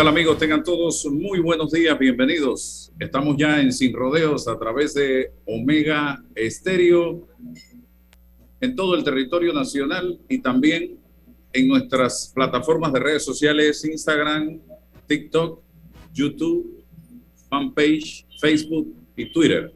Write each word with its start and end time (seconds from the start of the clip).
Tal 0.00 0.08
amigos? 0.08 0.38
Tengan 0.38 0.64
todos 0.64 1.04
muy 1.12 1.40
buenos 1.40 1.72
días, 1.72 1.98
bienvenidos. 1.98 2.90
Estamos 2.98 3.36
ya 3.36 3.60
en 3.60 3.70
Sin 3.70 3.92
Rodeos 3.92 4.48
a 4.48 4.58
través 4.58 4.94
de 4.94 5.30
Omega 5.44 6.24
Estéreo 6.34 7.28
en 8.62 8.74
todo 8.74 8.94
el 8.94 9.04
territorio 9.04 9.52
nacional 9.52 10.18
y 10.26 10.38
también 10.38 10.98
en 11.52 11.68
nuestras 11.68 12.32
plataformas 12.34 12.94
de 12.94 13.00
redes 13.00 13.26
sociales, 13.26 13.84
Instagram, 13.84 14.58
TikTok, 15.06 15.60
YouTube, 16.14 16.82
fanpage, 17.50 18.26
Facebook 18.40 18.94
y 19.16 19.30
Twitter. 19.30 19.70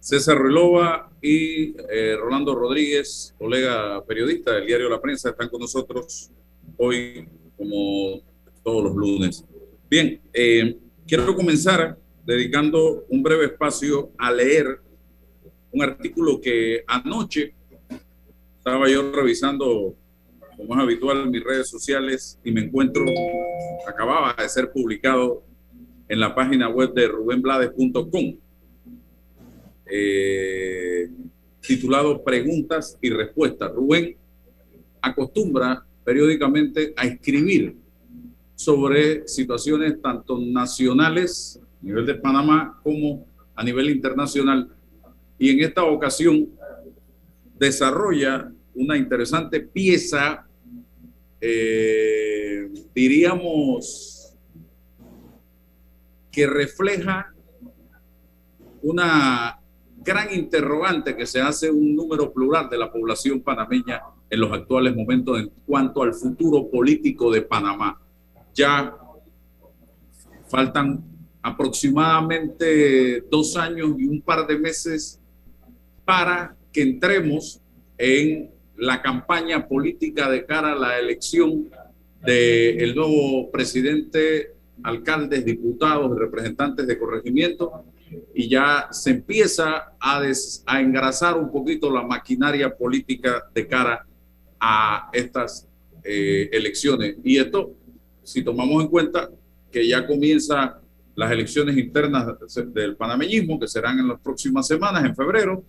César 0.00 0.42
Relova 0.42 1.08
y 1.22 1.76
eh, 1.88 2.16
Rolando 2.18 2.52
Rodríguez, 2.52 3.32
colega 3.38 4.04
periodista 4.04 4.54
del 4.54 4.66
diario 4.66 4.88
La 4.88 5.00
Prensa, 5.00 5.30
están 5.30 5.48
con 5.48 5.60
nosotros 5.60 6.32
hoy 6.76 7.28
como 7.56 8.28
todos 8.62 8.84
los 8.84 8.96
lunes. 8.96 9.44
Bien, 9.88 10.20
eh, 10.32 10.76
quiero 11.06 11.34
comenzar 11.34 11.98
dedicando 12.24 13.04
un 13.08 13.22
breve 13.22 13.46
espacio 13.46 14.12
a 14.18 14.32
leer 14.32 14.80
un 15.72 15.82
artículo 15.82 16.40
que 16.40 16.84
anoche 16.86 17.54
estaba 18.58 18.88
yo 18.88 19.10
revisando, 19.10 19.96
como 20.56 20.74
es 20.74 20.80
habitual, 20.80 21.30
mis 21.30 21.42
redes 21.42 21.68
sociales 21.68 22.38
y 22.44 22.52
me 22.52 22.62
encuentro, 22.62 23.04
acababa 23.88 24.34
de 24.40 24.48
ser 24.48 24.70
publicado 24.70 25.42
en 26.08 26.20
la 26.20 26.34
página 26.34 26.68
web 26.68 26.92
de 26.92 27.08
rubenblades.com, 27.08 28.36
eh, 29.86 31.08
titulado 31.60 32.22
Preguntas 32.22 32.98
y 33.00 33.10
Respuestas. 33.10 33.72
Rubén 33.72 34.16
acostumbra 35.00 35.84
periódicamente 36.04 36.92
a 36.96 37.06
escribir 37.06 37.76
sobre 38.60 39.26
situaciones 39.26 40.02
tanto 40.02 40.38
nacionales 40.38 41.58
a 41.80 41.82
nivel 41.82 42.04
de 42.04 42.16
Panamá 42.16 42.78
como 42.82 43.26
a 43.54 43.64
nivel 43.64 43.88
internacional. 43.88 44.68
Y 45.38 45.48
en 45.48 45.60
esta 45.60 45.82
ocasión 45.84 46.46
desarrolla 47.58 48.52
una 48.74 48.98
interesante 48.98 49.60
pieza, 49.60 50.46
eh, 51.40 52.70
diríamos, 52.94 54.36
que 56.30 56.46
refleja 56.46 57.32
una 58.82 59.58
gran 60.04 60.34
interrogante 60.34 61.16
que 61.16 61.24
se 61.24 61.40
hace 61.40 61.70
un 61.70 61.96
número 61.96 62.30
plural 62.30 62.68
de 62.68 62.76
la 62.76 62.92
población 62.92 63.40
panameña 63.40 64.02
en 64.28 64.38
los 64.38 64.52
actuales 64.52 64.94
momentos 64.94 65.40
en 65.40 65.50
cuanto 65.64 66.02
al 66.02 66.12
futuro 66.12 66.70
político 66.70 67.32
de 67.32 67.40
Panamá 67.40 67.98
ya 68.54 68.96
faltan 70.48 71.04
aproximadamente 71.42 73.22
dos 73.30 73.56
años 73.56 73.90
y 73.98 74.06
un 74.06 74.20
par 74.20 74.46
de 74.46 74.58
meses 74.58 75.20
para 76.04 76.56
que 76.72 76.82
entremos 76.82 77.60
en 77.96 78.50
la 78.76 79.00
campaña 79.00 79.66
política 79.66 80.30
de 80.30 80.44
cara 80.44 80.72
a 80.72 80.74
la 80.74 80.98
elección 80.98 81.70
del 82.24 82.94
nuevo 82.94 83.50
presidente, 83.50 84.54
alcaldes, 84.82 85.44
diputados, 85.44 86.18
representantes 86.18 86.86
de 86.86 86.98
corregimiento 86.98 87.84
y 88.34 88.48
ya 88.48 88.88
se 88.90 89.10
empieza 89.10 89.94
a, 90.00 90.22
a 90.66 90.80
engrasar 90.80 91.38
un 91.38 91.50
poquito 91.50 91.90
la 91.90 92.02
maquinaria 92.02 92.74
política 92.76 93.44
de 93.54 93.66
cara 93.66 94.06
a 94.58 95.10
estas 95.12 95.68
eh, 96.02 96.48
elecciones. 96.52 97.16
Y 97.22 97.38
esto 97.38 97.74
si 98.30 98.44
tomamos 98.44 98.82
en 98.82 98.88
cuenta 98.88 99.28
que 99.70 99.86
ya 99.86 100.06
comienzan 100.06 100.74
las 101.16 101.32
elecciones 101.32 101.76
internas 101.76 102.26
del 102.72 102.96
panameñismo, 102.96 103.58
que 103.58 103.66
serán 103.66 103.98
en 103.98 104.08
las 104.08 104.20
próximas 104.20 104.66
semanas, 104.66 105.04
en 105.04 105.14
febrero, 105.14 105.64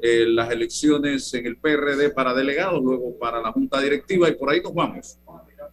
eh, 0.00 0.26
las 0.28 0.50
elecciones 0.50 1.32
en 1.34 1.46
el 1.46 1.56
PRD 1.56 2.10
para 2.10 2.34
delegados, 2.34 2.82
luego 2.82 3.18
para 3.18 3.40
la 3.40 3.50
Junta 3.52 3.80
Directiva, 3.80 4.28
y 4.28 4.34
por 4.34 4.50
ahí 4.50 4.60
nos 4.62 4.74
vamos. 4.74 5.18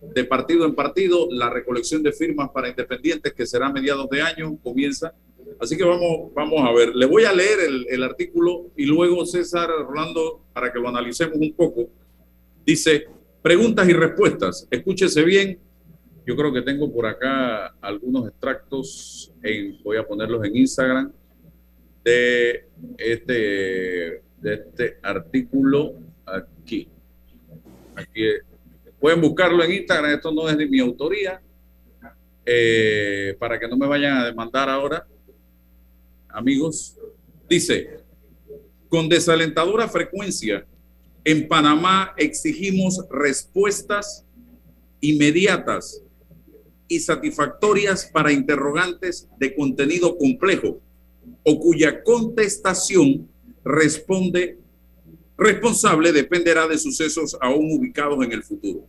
De 0.02 0.24
partido 0.24 0.66
en 0.66 0.76
partido, 0.76 1.28
la 1.32 1.50
recolección 1.50 2.02
de 2.04 2.14
firmas 2.14 2.50
para 2.50 2.70
independientes, 2.70 3.34
que 3.34 3.46
será 3.46 3.68
a 3.68 3.74
mediados 3.74 4.10
de 4.10 4.22
año, 4.22 4.58
comienza. 4.64 5.14
Así 5.60 5.76
que 5.76 5.84
vamos, 5.84 6.34
vamos 6.34 6.62
a 6.62 6.72
ver. 6.72 6.96
Les 6.96 7.10
voy 7.10 7.26
a 7.26 7.34
leer 7.34 7.60
el 7.90 8.04
artículo 8.04 8.68
y 8.76 8.86
luego 8.86 9.26
César 9.26 9.70
Rolando, 9.88 10.42
para 10.54 10.72
que 10.72 10.80
lo 10.80 10.88
analicemos 10.88 11.38
un 11.38 11.54
poco, 11.54 11.90
dice, 12.66 13.08
preguntas 13.42 13.88
y 13.88 13.94
respuestas. 13.94 14.68
Escúchese 14.70 15.24
bien, 15.24 15.60
yo 16.28 16.36
creo 16.36 16.52
que 16.52 16.62
tengo 16.62 16.92
por 16.92 17.06
acá 17.06 17.68
algunos 17.80 18.28
extractos, 18.28 19.32
en, 19.42 19.82
voy 19.82 19.96
a 19.96 20.06
ponerlos 20.06 20.44
en 20.44 20.58
Instagram, 20.58 21.14
de 22.04 22.68
este, 22.98 24.18
este 24.44 24.98
artículo 25.02 25.94
aquí. 26.26 26.90
Aquí 27.96 28.24
pueden 29.00 29.22
buscarlo 29.22 29.64
en 29.64 29.72
Instagram, 29.72 30.12
esto 30.12 30.30
no 30.34 30.50
es 30.50 30.58
de 30.58 30.68
mi 30.68 30.82
autoría, 30.82 31.42
eh, 32.46 33.34
para 33.40 33.58
que 33.58 33.70
no 33.70 33.78
me 33.78 33.88
vayan 33.88 34.18
a 34.18 34.26
demandar 34.26 34.70
ahora, 34.70 35.08
amigos. 36.28 36.98
Dice, 37.50 38.02
con 38.90 39.08
desalentadora 39.08 39.88
frecuencia, 39.88 40.66
en 41.24 41.48
Panamá 41.48 42.14
exigimos 42.18 43.02
respuestas 43.10 44.26
inmediatas 45.00 46.04
y 46.88 47.00
satisfactorias 47.00 48.06
para 48.06 48.32
interrogantes 48.32 49.28
de 49.40 49.56
contenido 49.56 50.18
complejo 50.18 50.80
o 51.44 51.60
cuya 51.60 52.04
contestación 52.04 53.30
responde 53.64 54.58
responsable 55.38 56.12
dependerá 56.12 56.68
de 56.68 56.78
sucesos 56.78 57.38
aún 57.40 57.72
ubicados 57.72 58.24
en 58.26 58.32
el 58.32 58.44
futuro. 58.44 58.88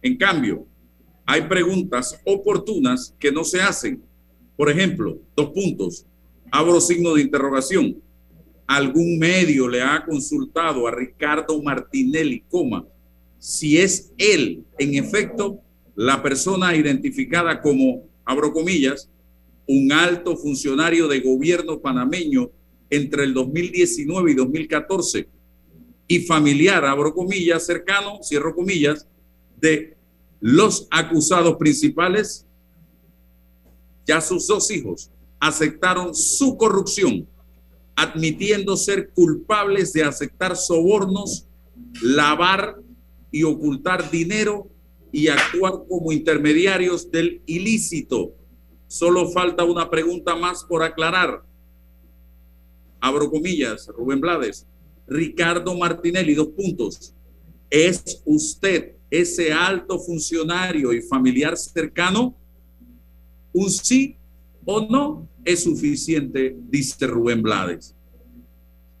En 0.00 0.16
cambio, 0.16 0.66
hay 1.26 1.42
preguntas 1.42 2.20
oportunas 2.24 3.14
que 3.18 3.32
no 3.32 3.44
se 3.44 3.60
hacen. 3.60 4.02
Por 4.56 4.70
ejemplo, 4.70 5.18
dos 5.36 5.50
puntos. 5.50 6.06
Abro 6.50 6.80
signo 6.80 7.14
de 7.14 7.22
interrogación. 7.22 8.00
¿Algún 8.66 9.18
medio 9.18 9.68
le 9.68 9.82
ha 9.82 10.04
consultado 10.04 10.86
a 10.86 10.92
Ricardo 10.92 11.60
Martinelli, 11.60 12.44
coma, 12.48 12.86
si 13.38 13.78
es 13.78 14.12
él, 14.16 14.64
en 14.78 14.94
efecto, 14.94 15.60
la 16.00 16.22
persona 16.22 16.74
identificada 16.74 17.60
como, 17.60 18.08
abro 18.24 18.54
comillas, 18.54 19.10
un 19.66 19.92
alto 19.92 20.34
funcionario 20.34 21.06
de 21.06 21.20
gobierno 21.20 21.78
panameño 21.78 22.50
entre 22.88 23.24
el 23.24 23.34
2019 23.34 24.30
y 24.30 24.34
2014 24.34 25.28
y 26.08 26.20
familiar, 26.20 26.86
abro 26.86 27.12
comillas, 27.12 27.66
cercano, 27.66 28.20
cierro 28.22 28.54
comillas, 28.54 29.06
de 29.60 29.94
los 30.40 30.88
acusados 30.90 31.58
principales, 31.58 32.46
ya 34.06 34.22
sus 34.22 34.46
dos 34.46 34.70
hijos 34.70 35.10
aceptaron 35.38 36.14
su 36.14 36.56
corrupción, 36.56 37.28
admitiendo 37.94 38.74
ser 38.78 39.10
culpables 39.10 39.92
de 39.92 40.04
aceptar 40.04 40.56
sobornos, 40.56 41.46
lavar 42.00 42.76
y 43.30 43.42
ocultar 43.42 44.10
dinero 44.10 44.66
y 45.12 45.28
actuar 45.28 45.84
como 45.88 46.12
intermediarios 46.12 47.10
del 47.10 47.42
ilícito. 47.46 48.34
Solo 48.86 49.28
falta 49.30 49.64
una 49.64 49.88
pregunta 49.88 50.34
más 50.36 50.64
por 50.64 50.82
aclarar. 50.82 51.42
Abro 53.00 53.30
comillas, 53.30 53.88
Rubén 53.88 54.20
Blades. 54.20 54.66
Ricardo 55.06 55.76
Martinelli, 55.76 56.34
dos 56.34 56.48
puntos. 56.48 57.14
¿Es 57.68 58.22
usted 58.24 58.96
ese 59.10 59.52
alto 59.52 59.98
funcionario 59.98 60.92
y 60.92 61.02
familiar 61.02 61.56
cercano? 61.56 62.36
Un 63.52 63.70
sí 63.70 64.16
o 64.64 64.86
no 64.88 65.28
es 65.44 65.64
suficiente, 65.64 66.56
dice 66.68 67.06
Rubén 67.06 67.42
Blades. 67.42 67.96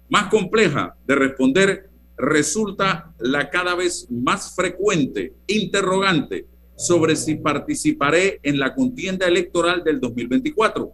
Más 0.08 0.28
compleja 0.28 0.96
de 1.06 1.14
responder 1.14 1.89
resulta 2.20 3.14
la 3.18 3.50
cada 3.50 3.74
vez 3.74 4.06
más 4.10 4.54
frecuente 4.54 5.34
interrogante 5.46 6.46
sobre 6.76 7.16
si 7.16 7.36
participaré 7.36 8.40
en 8.42 8.58
la 8.58 8.74
contienda 8.74 9.26
electoral 9.26 9.82
del 9.84 10.00
2024. 10.00 10.92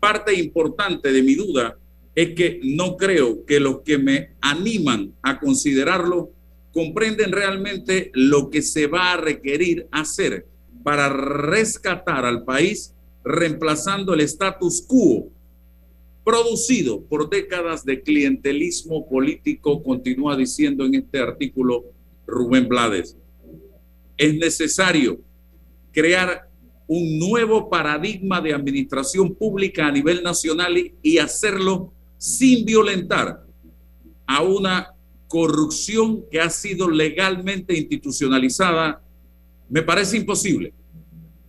Parte 0.00 0.34
importante 0.34 1.12
de 1.12 1.22
mi 1.22 1.34
duda 1.34 1.76
es 2.14 2.34
que 2.34 2.60
no 2.62 2.96
creo 2.96 3.44
que 3.44 3.60
los 3.60 3.80
que 3.82 3.98
me 3.98 4.34
animan 4.40 5.14
a 5.22 5.38
considerarlo 5.38 6.32
comprenden 6.72 7.32
realmente 7.32 8.10
lo 8.14 8.50
que 8.50 8.62
se 8.62 8.86
va 8.86 9.12
a 9.12 9.16
requerir 9.16 9.86
hacer 9.92 10.46
para 10.82 11.08
rescatar 11.08 12.24
al 12.24 12.44
país 12.44 12.94
reemplazando 13.24 14.14
el 14.14 14.20
status 14.20 14.84
quo 14.86 15.30
producido 16.24 17.02
por 17.04 17.28
décadas 17.28 17.84
de 17.84 18.02
clientelismo 18.02 19.08
político, 19.08 19.82
continúa 19.82 20.36
diciendo 20.36 20.84
en 20.84 20.94
este 20.94 21.18
artículo 21.18 21.84
Rubén 22.26 22.68
Blades. 22.68 23.16
Es 24.16 24.34
necesario 24.34 25.20
crear 25.90 26.48
un 26.86 27.18
nuevo 27.18 27.68
paradigma 27.68 28.40
de 28.40 28.52
administración 28.52 29.34
pública 29.34 29.86
a 29.86 29.92
nivel 29.92 30.22
nacional 30.22 30.76
y 31.02 31.18
hacerlo 31.18 31.92
sin 32.18 32.64
violentar 32.64 33.44
a 34.26 34.42
una 34.42 34.94
corrupción 35.26 36.24
que 36.30 36.40
ha 36.40 36.50
sido 36.50 36.90
legalmente 36.90 37.76
institucionalizada, 37.76 39.02
me 39.68 39.82
parece 39.82 40.18
imposible. 40.18 40.74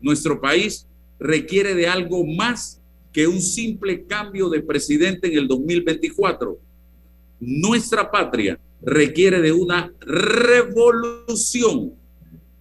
Nuestro 0.02 0.40
país 0.40 0.88
requiere 1.20 1.76
de 1.76 1.88
algo 1.88 2.26
más 2.26 2.82
que 3.14 3.28
un 3.28 3.42
simple 3.42 4.06
cambio 4.06 4.50
de 4.50 4.62
presidente 4.62 5.28
en 5.28 5.38
el 5.38 5.48
2024. 5.48 6.60
Nuestra 7.40 8.10
patria 8.10 8.60
requiere 8.82 9.40
de 9.40 9.54
una 9.54 9.94
revolución. 10.02 11.94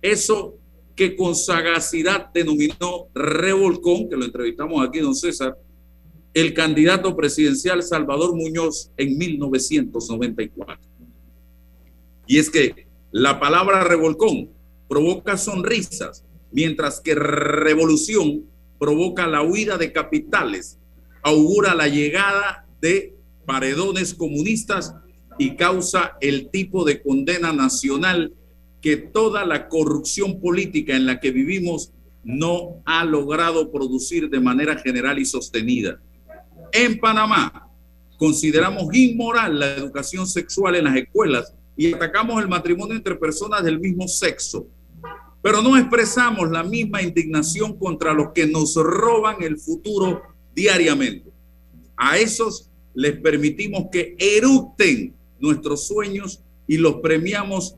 Eso 0.02 0.58
que 0.94 1.16
con 1.16 1.34
sagacidad 1.34 2.30
denominó 2.34 3.08
revolcón, 3.14 4.10
que 4.10 4.16
lo 4.16 4.26
entrevistamos 4.26 4.86
aquí, 4.86 5.00
don 5.00 5.14
César, 5.14 5.56
el 6.34 6.52
candidato 6.52 7.16
presidencial 7.16 7.82
Salvador 7.82 8.34
Muñoz 8.34 8.90
en 8.98 9.16
1994. 9.16 10.90
Y 12.26 12.38
es 12.38 12.50
que 12.50 12.86
la 13.10 13.40
palabra 13.40 13.84
revolcón 13.84 14.50
provoca 14.86 15.38
sonrisas, 15.38 16.24
mientras 16.50 17.00
que 17.00 17.14
revolución 17.14 18.51
provoca 18.82 19.28
la 19.28 19.44
huida 19.44 19.78
de 19.78 19.92
capitales, 19.92 20.76
augura 21.22 21.72
la 21.72 21.86
llegada 21.86 22.66
de 22.80 23.14
paredones 23.46 24.12
comunistas 24.12 24.96
y 25.38 25.54
causa 25.54 26.16
el 26.20 26.50
tipo 26.50 26.84
de 26.84 27.00
condena 27.00 27.52
nacional 27.52 28.34
que 28.80 28.96
toda 28.96 29.46
la 29.46 29.68
corrupción 29.68 30.40
política 30.40 30.96
en 30.96 31.06
la 31.06 31.20
que 31.20 31.30
vivimos 31.30 31.92
no 32.24 32.82
ha 32.84 33.04
logrado 33.04 33.70
producir 33.70 34.28
de 34.28 34.40
manera 34.40 34.76
general 34.76 35.20
y 35.20 35.26
sostenida. 35.26 36.00
En 36.72 36.98
Panamá 36.98 37.70
consideramos 38.18 38.92
inmoral 38.92 39.60
la 39.60 39.76
educación 39.76 40.26
sexual 40.26 40.74
en 40.74 40.86
las 40.86 40.96
escuelas 40.96 41.54
y 41.76 41.94
atacamos 41.94 42.42
el 42.42 42.48
matrimonio 42.48 42.96
entre 42.96 43.14
personas 43.14 43.62
del 43.62 43.78
mismo 43.78 44.08
sexo 44.08 44.66
pero 45.42 45.60
no 45.60 45.76
expresamos 45.76 46.50
la 46.50 46.62
misma 46.62 47.02
indignación 47.02 47.76
contra 47.76 48.14
los 48.14 48.32
que 48.32 48.46
nos 48.46 48.76
roban 48.76 49.42
el 49.42 49.58
futuro 49.58 50.22
diariamente. 50.54 51.32
A 51.96 52.16
esos 52.16 52.70
les 52.94 53.16
permitimos 53.16 53.86
que 53.90 54.14
eructen 54.18 55.14
nuestros 55.40 55.88
sueños 55.88 56.40
y 56.68 56.76
los 56.76 56.96
premiamos 56.96 57.76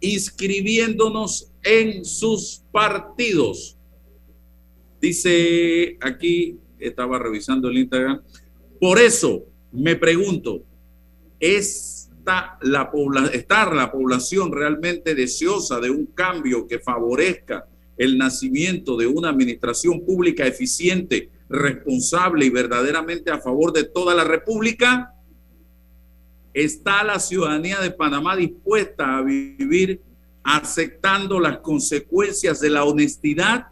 inscribiéndonos 0.00 1.52
en 1.62 2.04
sus 2.04 2.62
partidos. 2.72 3.76
Dice 5.00 5.98
aquí, 6.00 6.58
estaba 6.78 7.18
revisando 7.18 7.68
el 7.68 7.78
Instagram, 7.78 8.22
por 8.80 8.98
eso 8.98 9.44
me 9.70 9.94
pregunto, 9.94 10.64
¿es 11.38 11.91
está 12.22 12.56
la, 12.62 12.90
estar 13.32 13.74
la 13.74 13.90
población 13.90 14.52
realmente 14.52 15.16
deseosa 15.16 15.80
de 15.80 15.90
un 15.90 16.06
cambio 16.06 16.68
que 16.68 16.78
favorezca 16.78 17.66
el 17.96 18.16
nacimiento 18.16 18.96
de 18.96 19.08
una 19.08 19.30
administración 19.30 20.04
pública 20.06 20.46
eficiente, 20.46 21.30
responsable 21.48 22.46
y 22.46 22.50
verdaderamente 22.50 23.32
a 23.32 23.40
favor 23.40 23.72
de 23.72 23.84
toda 23.84 24.14
la 24.14 24.22
República? 24.22 25.14
¿Está 26.54 27.02
la 27.02 27.18
ciudadanía 27.18 27.80
de 27.80 27.90
Panamá 27.90 28.36
dispuesta 28.36 29.18
a 29.18 29.22
vivir 29.22 30.00
aceptando 30.44 31.40
las 31.40 31.58
consecuencias 31.58 32.60
de 32.60 32.70
la 32.70 32.84
honestidad? 32.84 33.66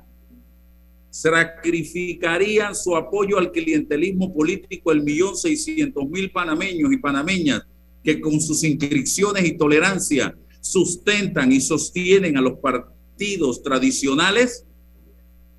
¿Sacrificarían 1.10 2.74
su 2.74 2.96
apoyo 2.96 3.38
al 3.38 3.52
clientelismo 3.52 4.34
político 4.34 4.90
el 4.90 5.02
millón 5.02 5.36
seiscientos 5.36 6.08
mil 6.08 6.32
panameños 6.32 6.92
y 6.92 6.96
panameñas 6.96 7.64
que 8.02 8.20
con 8.20 8.40
sus 8.40 8.64
inscripciones 8.64 9.44
y 9.44 9.56
tolerancia 9.56 10.36
sustentan 10.60 11.52
y 11.52 11.60
sostienen 11.60 12.36
a 12.36 12.40
los 12.40 12.58
partidos 12.58 13.62
tradicionales, 13.62 14.66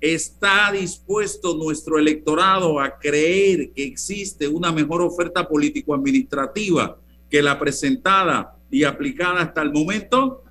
¿está 0.00 0.72
dispuesto 0.72 1.56
nuestro 1.56 1.98
electorado 1.98 2.80
a 2.80 2.98
creer 2.98 3.72
que 3.72 3.84
existe 3.84 4.48
una 4.48 4.72
mejor 4.72 5.02
oferta 5.02 5.48
político-administrativa 5.48 6.98
que 7.30 7.42
la 7.42 7.58
presentada 7.58 8.58
y 8.70 8.84
aplicada 8.84 9.42
hasta 9.42 9.62
el 9.62 9.72
momento? 9.72 10.42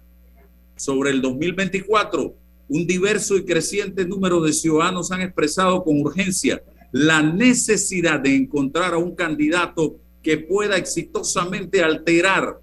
Sobre 0.76 1.12
el 1.12 1.22
2024, 1.22 2.36
un 2.70 2.88
diverso 2.88 3.36
y 3.36 3.44
creciente 3.44 4.06
número 4.06 4.42
de 4.42 4.54
ciudadanos 4.54 5.12
han 5.12 5.22
expresado 5.22 5.84
con 5.84 6.00
urgencia 6.00 6.64
la 6.92 7.22
necesidad 7.22 8.20
de 8.20 8.36
encontrar 8.36 8.94
a 8.94 8.98
un 8.98 9.16
candidato 9.16 9.98
que 10.22 10.38
pueda 10.38 10.78
exitosamente 10.78 11.84
alterar 11.84 12.60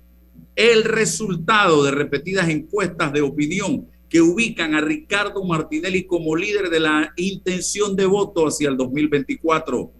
el 0.54 0.84
resultado 0.84 1.84
de 1.84 1.92
repetidas 1.92 2.48
encuestas 2.48 3.12
de 3.12 3.20
opinión 3.20 3.86
que 4.08 4.20
ubican 4.20 4.74
a 4.74 4.80
Ricardo 4.80 5.44
Martinelli 5.44 6.04
como 6.04 6.34
líder 6.34 6.70
de 6.70 6.80
la 6.80 7.12
intención 7.16 7.94
de 7.94 8.06
voto 8.06 8.46
hacia 8.46 8.68
el 8.68 8.76
2024. 8.76 9.92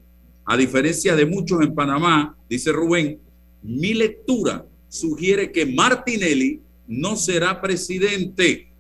A 0.47 0.57
diferencia 0.57 1.15
de 1.15 1.27
muchos 1.27 1.63
en 1.63 1.75
Panamá, 1.75 2.37
dice 2.49 2.73
Rubén, 2.73 3.21
mi 3.63 3.93
lectura 3.93 4.67
sugiere 4.89 5.53
que 5.53 5.67
Martinelli 5.67 6.63
no 6.87 7.17
será 7.17 7.61
presidente, 7.61 8.73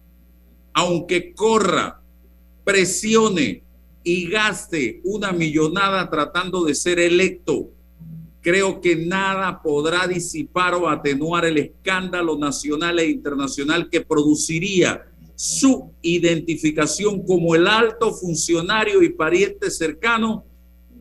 aunque 0.72 1.34
corra, 1.34 2.00
presione 2.64 3.62
y 4.02 4.28
gaste 4.30 5.00
una 5.04 5.32
millonada 5.32 6.08
tratando 6.08 6.64
de 6.64 6.74
ser 6.74 6.98
electo 6.98 7.70
creo 8.40 8.80
que 8.80 8.96
nada 8.96 9.60
podrá 9.62 10.06
disipar 10.06 10.74
o 10.74 10.88
atenuar 10.88 11.44
el 11.44 11.58
escándalo 11.58 12.38
nacional 12.38 12.98
e 12.98 13.10
internacional 13.10 13.88
que 13.90 14.00
produciría 14.00 15.04
su 15.34 15.92
identificación 16.02 17.24
como 17.24 17.54
el 17.54 17.66
alto 17.66 18.12
funcionario 18.12 19.02
y 19.02 19.10
pariente 19.10 19.70
cercano 19.70 20.44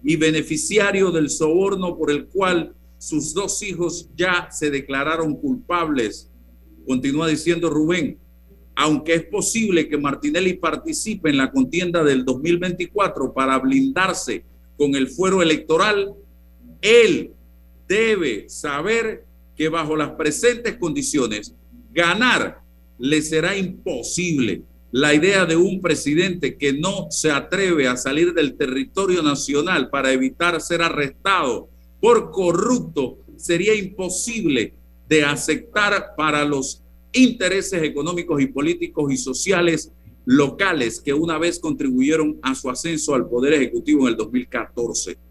y 0.03 0.15
beneficiario 0.15 1.12
del 1.12 1.29
soborno 1.29 1.98
por 1.98 2.12
el 2.12 2.27
cual 2.27 2.75
sus 2.98 3.34
dos 3.34 3.62
hijos 3.63 4.10
ya 4.15 4.50
se 4.51 4.70
declararon 4.70 5.36
culpables. 5.36 6.32
Continúa 6.86 7.27
diciendo 7.27 7.70
Rubén, 7.70 8.20
aunque 8.75 9.15
es 9.15 9.24
posible 9.25 9.89
que 9.89 9.98
Martinelli 9.98 10.53
participe 10.53 11.29
en 11.29 11.38
la 11.38 11.51
contienda 11.51 12.03
del 12.03 12.24
2024 12.24 13.34
para 13.34 13.58
blindarse 13.58 14.46
con 14.77 14.94
el 14.96 15.08
fuero 15.08 15.41
electoral, 15.41 16.13
él 16.81 17.34
debe 17.88 18.50
saber 18.50 19.25
que 19.55 19.69
bajo 19.69 19.96
las 19.96 20.12
presentes 20.12 20.77
condiciones, 20.77 21.55
ganar 21.91 22.62
le 23.00 23.22
será 23.22 23.57
imposible. 23.57 24.63
La 24.91 25.13
idea 25.13 25.46
de 25.46 25.55
un 25.55 25.81
presidente 25.81 26.57
que 26.57 26.74
no 26.74 27.07
se 27.10 27.31
atreve 27.31 27.88
a 27.88 27.98
salir 27.98 28.34
del 28.34 28.55
territorio 28.55 29.22
nacional 29.22 29.89
para 29.89 30.12
evitar 30.12 30.62
ser 30.62 30.81
arrestado 30.81 31.69
por 32.00 32.31
corrupto 32.31 33.17
sería 33.36 33.75
imposible 33.75 34.74
de 35.10 35.24
aceptar 35.24 36.13
para 36.15 36.46
los 36.46 36.84
intereses 37.12 37.81
económicos 37.84 38.41
y 38.41 38.48
políticos 38.48 39.12
y 39.12 39.17
sociales 39.17 39.91
locales 40.25 41.00
que 41.01 41.13
una 41.13 41.38
vez 41.38 41.60
contribuyeron 41.60 42.38
a 42.41 42.53
su 42.53 42.69
ascenso 42.69 43.15
al 43.15 43.27
Poder 43.27 43.53
Ejecutivo 43.53 44.03
en 44.03 44.10
el 44.10 44.17
2014 44.17 45.26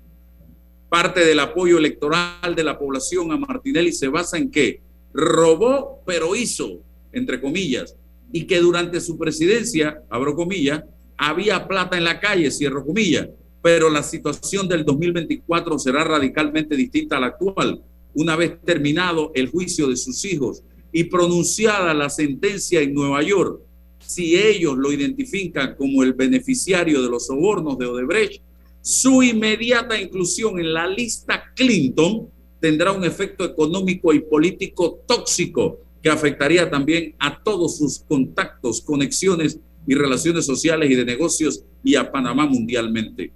parte 0.88 1.24
del 1.24 1.40
apoyo 1.40 1.78
electoral 1.78 2.54
de 2.54 2.64
la 2.64 2.78
población 2.78 3.32
a 3.32 3.36
Martinelli 3.36 3.92
se 3.92 4.08
basa 4.08 4.38
en 4.38 4.50
que 4.50 4.80
robó, 5.12 6.02
pero 6.06 6.36
hizo, 6.36 6.80
entre 7.12 7.40
comillas, 7.40 7.96
y 8.32 8.46
que 8.46 8.60
durante 8.60 9.00
su 9.00 9.16
presidencia, 9.18 10.02
abro 10.10 10.34
comillas, 10.34 10.84
había 11.16 11.66
plata 11.66 11.96
en 11.96 12.04
la 12.04 12.20
calle, 12.20 12.50
cierro 12.50 12.84
comillas, 12.84 13.28
pero 13.62 13.90
la 13.90 14.02
situación 14.02 14.68
del 14.68 14.84
2024 14.84 15.78
será 15.78 16.04
radicalmente 16.04 16.76
distinta 16.76 17.16
a 17.16 17.20
la 17.20 17.26
actual, 17.28 17.82
una 18.14 18.36
vez 18.36 18.60
terminado 18.64 19.32
el 19.34 19.48
juicio 19.48 19.88
de 19.88 19.96
sus 19.96 20.24
hijos 20.24 20.62
y 20.92 21.04
pronunciada 21.04 21.92
la 21.94 22.08
sentencia 22.08 22.80
en 22.80 22.94
Nueva 22.94 23.22
York. 23.22 23.60
Si 23.98 24.36
ellos 24.36 24.76
lo 24.76 24.92
identifican 24.92 25.74
como 25.74 26.02
el 26.02 26.12
beneficiario 26.12 27.02
de 27.02 27.08
los 27.08 27.26
sobornos 27.26 27.76
de 27.76 27.86
Odebrecht, 27.86 28.42
su 28.86 29.20
inmediata 29.20 30.00
inclusión 30.00 30.60
en 30.60 30.72
la 30.72 30.86
lista 30.86 31.42
Clinton 31.56 32.30
tendrá 32.60 32.92
un 32.92 33.02
efecto 33.02 33.44
económico 33.44 34.12
y 34.12 34.20
político 34.20 35.00
tóxico 35.08 35.80
que 36.00 36.08
afectaría 36.08 36.70
también 36.70 37.16
a 37.18 37.42
todos 37.42 37.78
sus 37.78 37.98
contactos, 37.98 38.80
conexiones 38.80 39.58
y 39.88 39.94
relaciones 39.96 40.46
sociales 40.46 40.88
y 40.88 40.94
de 40.94 41.04
negocios 41.04 41.64
y 41.82 41.96
a 41.96 42.12
Panamá 42.12 42.46
mundialmente. 42.46 43.32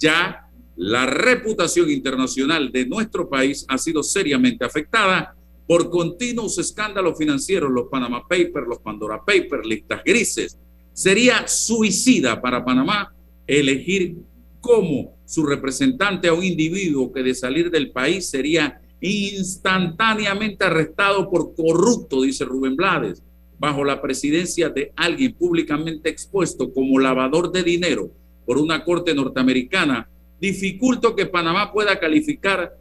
Ya 0.00 0.50
la 0.74 1.06
reputación 1.06 1.88
internacional 1.88 2.72
de 2.72 2.86
nuestro 2.86 3.28
país 3.28 3.64
ha 3.68 3.78
sido 3.78 4.02
seriamente 4.02 4.64
afectada 4.64 5.36
por 5.68 5.90
continuos 5.90 6.58
escándalos 6.58 7.16
financieros, 7.16 7.70
los 7.70 7.86
Panama 7.88 8.22
Papers, 8.22 8.66
los 8.66 8.80
Pandora 8.80 9.24
Papers, 9.24 9.64
listas 9.64 10.02
grises. 10.04 10.58
Sería 10.92 11.46
suicida 11.46 12.42
para 12.42 12.64
Panamá 12.64 13.14
elegir 13.46 14.16
como 14.60 15.16
su 15.24 15.44
representante 15.44 16.28
a 16.28 16.34
un 16.34 16.44
individuo 16.44 17.12
que 17.12 17.22
de 17.22 17.34
salir 17.34 17.70
del 17.70 17.90
país 17.90 18.28
sería 18.30 18.80
instantáneamente 19.00 20.64
arrestado 20.64 21.30
por 21.30 21.54
corrupto, 21.54 22.22
dice 22.22 22.44
Rubén 22.44 22.76
Blades, 22.76 23.22
bajo 23.58 23.84
la 23.84 24.00
presidencia 24.02 24.68
de 24.68 24.92
alguien 24.96 25.32
públicamente 25.34 26.08
expuesto 26.08 26.72
como 26.72 26.98
lavador 26.98 27.52
de 27.52 27.62
dinero 27.62 28.10
por 28.44 28.58
una 28.58 28.84
corte 28.84 29.14
norteamericana, 29.14 30.08
dificulto 30.40 31.16
que 31.16 31.26
Panamá 31.26 31.72
pueda 31.72 31.98
calificar 31.98 32.76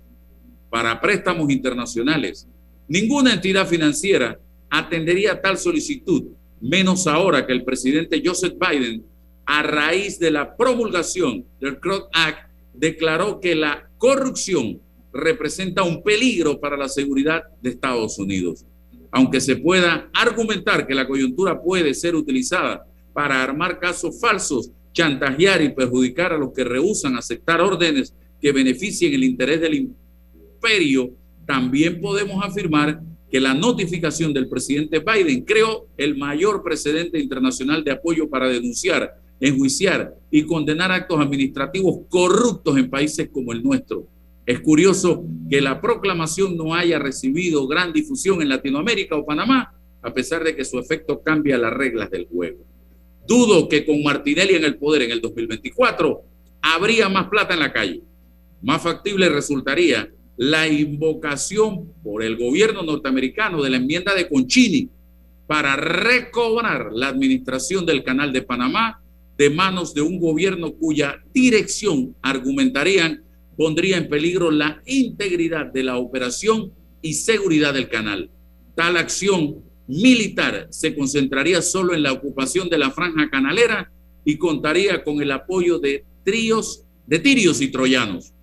para 0.69 0.99
préstamos 0.99 1.49
internacionales. 1.49 2.47
Ninguna 2.87 3.33
entidad 3.33 3.67
financiera 3.67 4.39
atendería 4.69 5.41
tal 5.41 5.57
solicitud, 5.57 6.25
menos 6.61 7.07
ahora 7.07 7.47
que 7.47 7.53
el 7.53 7.63
presidente 7.63 8.21
Joseph 8.23 8.55
Biden, 8.59 9.03
a 9.45 9.63
raíz 9.63 10.19
de 10.19 10.31
la 10.31 10.55
promulgación 10.55 11.45
del 11.59 11.79
CROT 11.79 12.09
Act, 12.13 12.49
declaró 12.73 13.39
que 13.39 13.55
la 13.55 13.89
corrupción 13.97 14.81
representa 15.13 15.83
un 15.83 16.03
peligro 16.03 16.59
para 16.59 16.75
la 16.75 16.89
seguridad 16.89 17.43
de 17.61 17.69
Estados 17.69 18.19
Unidos. 18.19 18.65
Aunque 19.11 19.39
se 19.39 19.55
pueda 19.55 20.09
argumentar 20.13 20.85
que 20.85 20.93
la 20.93 21.07
coyuntura 21.07 21.61
puede 21.61 21.93
ser 21.93 22.15
utilizada 22.15 22.85
para 23.13 23.41
armar 23.41 23.79
casos 23.79 24.19
falsos, 24.19 24.71
chantajear 24.91 25.61
y 25.61 25.69
perjudicar 25.69 26.33
a 26.33 26.37
los 26.37 26.51
que 26.51 26.63
rehusan 26.63 27.15
aceptar 27.15 27.61
órdenes 27.61 28.13
que 28.41 28.51
beneficien 28.51 29.13
el 29.13 29.23
interés 29.23 29.61
del 29.61 29.75
imperio, 29.75 31.11
también 31.45 32.01
podemos 32.01 32.43
afirmar 32.43 33.01
que 33.31 33.39
la 33.39 33.53
notificación 33.53 34.33
del 34.33 34.47
presidente 34.47 34.99
Biden 34.99 35.43
creó 35.43 35.87
el 35.97 36.17
mayor 36.17 36.63
precedente 36.63 37.19
internacional 37.19 37.83
de 37.83 37.91
apoyo 37.91 38.29
para 38.29 38.49
denunciar, 38.49 39.19
enjuiciar 39.39 40.15
y 40.31 40.43
condenar 40.43 40.91
actos 40.91 41.19
administrativos 41.19 41.99
corruptos 42.09 42.77
en 42.77 42.89
países 42.89 43.29
como 43.31 43.51
el 43.51 43.63
nuestro. 43.63 44.07
Es 44.45 44.59
curioso 44.59 45.23
que 45.49 45.61
la 45.61 45.81
proclamación 45.81 46.55
no 46.55 46.73
haya 46.75 46.99
recibido 46.99 47.67
gran 47.67 47.91
difusión 47.91 48.41
en 48.41 48.49
Latinoamérica 48.49 49.15
o 49.15 49.25
Panamá, 49.25 49.73
a 50.01 50.13
pesar 50.13 50.43
de 50.43 50.55
que 50.55 50.63
su 50.63 50.77
efecto 50.77 51.21
cambia 51.21 51.57
las 51.57 51.73
reglas 51.73 52.11
del 52.11 52.27
juego. 52.27 52.63
Dudo 53.27 53.67
que 53.67 53.85
con 53.85 54.03
Martinelli 54.03 54.55
en 54.55 54.63
el 54.63 54.77
poder 54.77 55.03
en 55.03 55.11
el 55.11 55.21
2024 55.21 56.21
habría 56.61 57.09
más 57.09 57.27
plata 57.27 57.55
en 57.55 57.59
la 57.59 57.73
calle. 57.73 58.01
Más 58.61 58.81
factible 58.81 59.29
resultaría 59.29 60.09
la 60.37 60.67
invocación 60.67 61.91
por 62.03 62.21
el 62.23 62.37
gobierno 62.37 62.83
norteamericano 62.83 63.63
de 63.63 63.69
la 63.69 63.77
enmienda 63.77 64.13
de 64.13 64.29
Conchini 64.29 64.89
para 65.47 65.75
recobrar 65.75 66.89
la 66.91 67.07
administración 67.07 67.85
del 67.85 68.03
canal 68.03 68.33
de 68.33 68.41
Panamá 68.41 69.01
de 69.37 69.49
manos 69.49 69.93
de 69.93 70.01
un 70.01 70.19
gobierno 70.19 70.73
cuya 70.73 71.21
dirección 71.33 72.15
argumentarían 72.21 73.23
pondría 73.57 73.97
en 73.97 74.09
peligro 74.09 74.51
la 74.51 74.81
integridad 74.85 75.67
de 75.67 75.83
la 75.83 75.97
operación 75.97 76.71
y 77.01 77.13
seguridad 77.13 77.73
del 77.73 77.89
canal. 77.89 78.29
Tal 78.75 78.97
acción 78.97 79.63
militar 79.87 80.67
se 80.71 80.95
concentraría 80.95 81.61
solo 81.61 81.93
en 81.93 82.03
la 82.03 82.13
ocupación 82.13 82.69
de 82.69 82.77
la 82.77 82.91
franja 82.91 83.29
canalera 83.29 83.91
y 84.23 84.37
contaría 84.37 85.03
con 85.03 85.21
el 85.21 85.31
apoyo 85.31 85.79
de 85.79 86.03
tríos, 86.23 86.83
de 87.05 87.19
tirios 87.19 87.61
y 87.61 87.67
troyanos, 87.67 88.33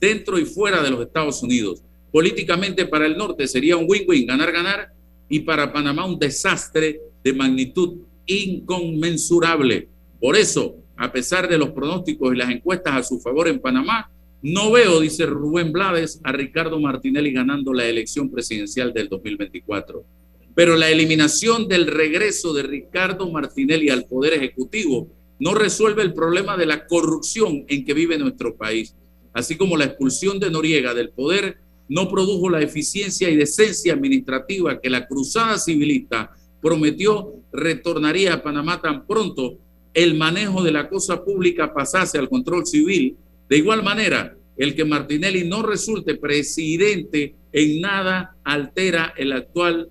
dentro 0.00 0.38
y 0.38 0.44
fuera 0.44 0.82
de 0.82 0.90
los 0.90 1.00
Estados 1.00 1.42
Unidos. 1.42 1.82
Políticamente 2.12 2.86
para 2.86 3.06
el 3.06 3.16
norte 3.16 3.48
sería 3.48 3.76
un 3.76 3.86
win-win, 3.88 4.26
ganar-ganar, 4.26 4.92
y 5.28 5.40
para 5.40 5.72
Panamá 5.72 6.06
un 6.06 6.18
desastre 6.18 7.00
de 7.24 7.32
magnitud 7.32 7.98
inconmensurable. 8.26 9.88
Por 10.26 10.36
eso, 10.36 10.74
a 10.96 11.12
pesar 11.12 11.48
de 11.48 11.56
los 11.56 11.70
pronósticos 11.70 12.34
y 12.34 12.36
las 12.36 12.50
encuestas 12.50 12.94
a 12.96 13.02
su 13.04 13.20
favor 13.20 13.46
en 13.46 13.60
Panamá, 13.60 14.10
no 14.42 14.72
veo, 14.72 14.98
dice 14.98 15.24
Rubén 15.24 15.70
Blades, 15.70 16.20
a 16.24 16.32
Ricardo 16.32 16.80
Martinelli 16.80 17.32
ganando 17.32 17.72
la 17.72 17.86
elección 17.86 18.28
presidencial 18.28 18.92
del 18.92 19.08
2024. 19.08 20.04
Pero 20.52 20.74
la 20.74 20.90
eliminación 20.90 21.68
del 21.68 21.86
regreso 21.86 22.52
de 22.54 22.64
Ricardo 22.64 23.30
Martinelli 23.30 23.88
al 23.88 24.06
Poder 24.06 24.32
Ejecutivo 24.32 25.06
no 25.38 25.54
resuelve 25.54 26.02
el 26.02 26.12
problema 26.12 26.56
de 26.56 26.66
la 26.66 26.88
corrupción 26.88 27.64
en 27.68 27.84
que 27.84 27.94
vive 27.94 28.18
nuestro 28.18 28.56
país, 28.56 28.96
así 29.32 29.54
como 29.54 29.76
la 29.76 29.84
expulsión 29.84 30.40
de 30.40 30.50
Noriega 30.50 30.92
del 30.92 31.10
poder 31.10 31.58
no 31.88 32.08
produjo 32.08 32.50
la 32.50 32.60
eficiencia 32.62 33.30
y 33.30 33.36
decencia 33.36 33.92
administrativa 33.92 34.80
que 34.80 34.90
la 34.90 35.06
cruzada 35.06 35.56
civilista 35.56 36.32
prometió 36.60 37.32
retornaría 37.52 38.34
a 38.34 38.42
Panamá 38.42 38.82
tan 38.82 39.06
pronto 39.06 39.60
el 39.96 40.14
manejo 40.14 40.62
de 40.62 40.72
la 40.72 40.90
cosa 40.90 41.24
pública 41.24 41.72
pasase 41.72 42.18
al 42.18 42.28
control 42.28 42.66
civil 42.66 43.16
de 43.48 43.56
igual 43.56 43.82
manera, 43.82 44.36
el 44.58 44.74
que 44.74 44.84
Martinelli 44.84 45.48
no 45.48 45.62
resulte 45.62 46.16
presidente 46.16 47.34
en 47.50 47.80
nada 47.80 48.36
altera 48.44 49.14
el 49.16 49.32
actual 49.32 49.88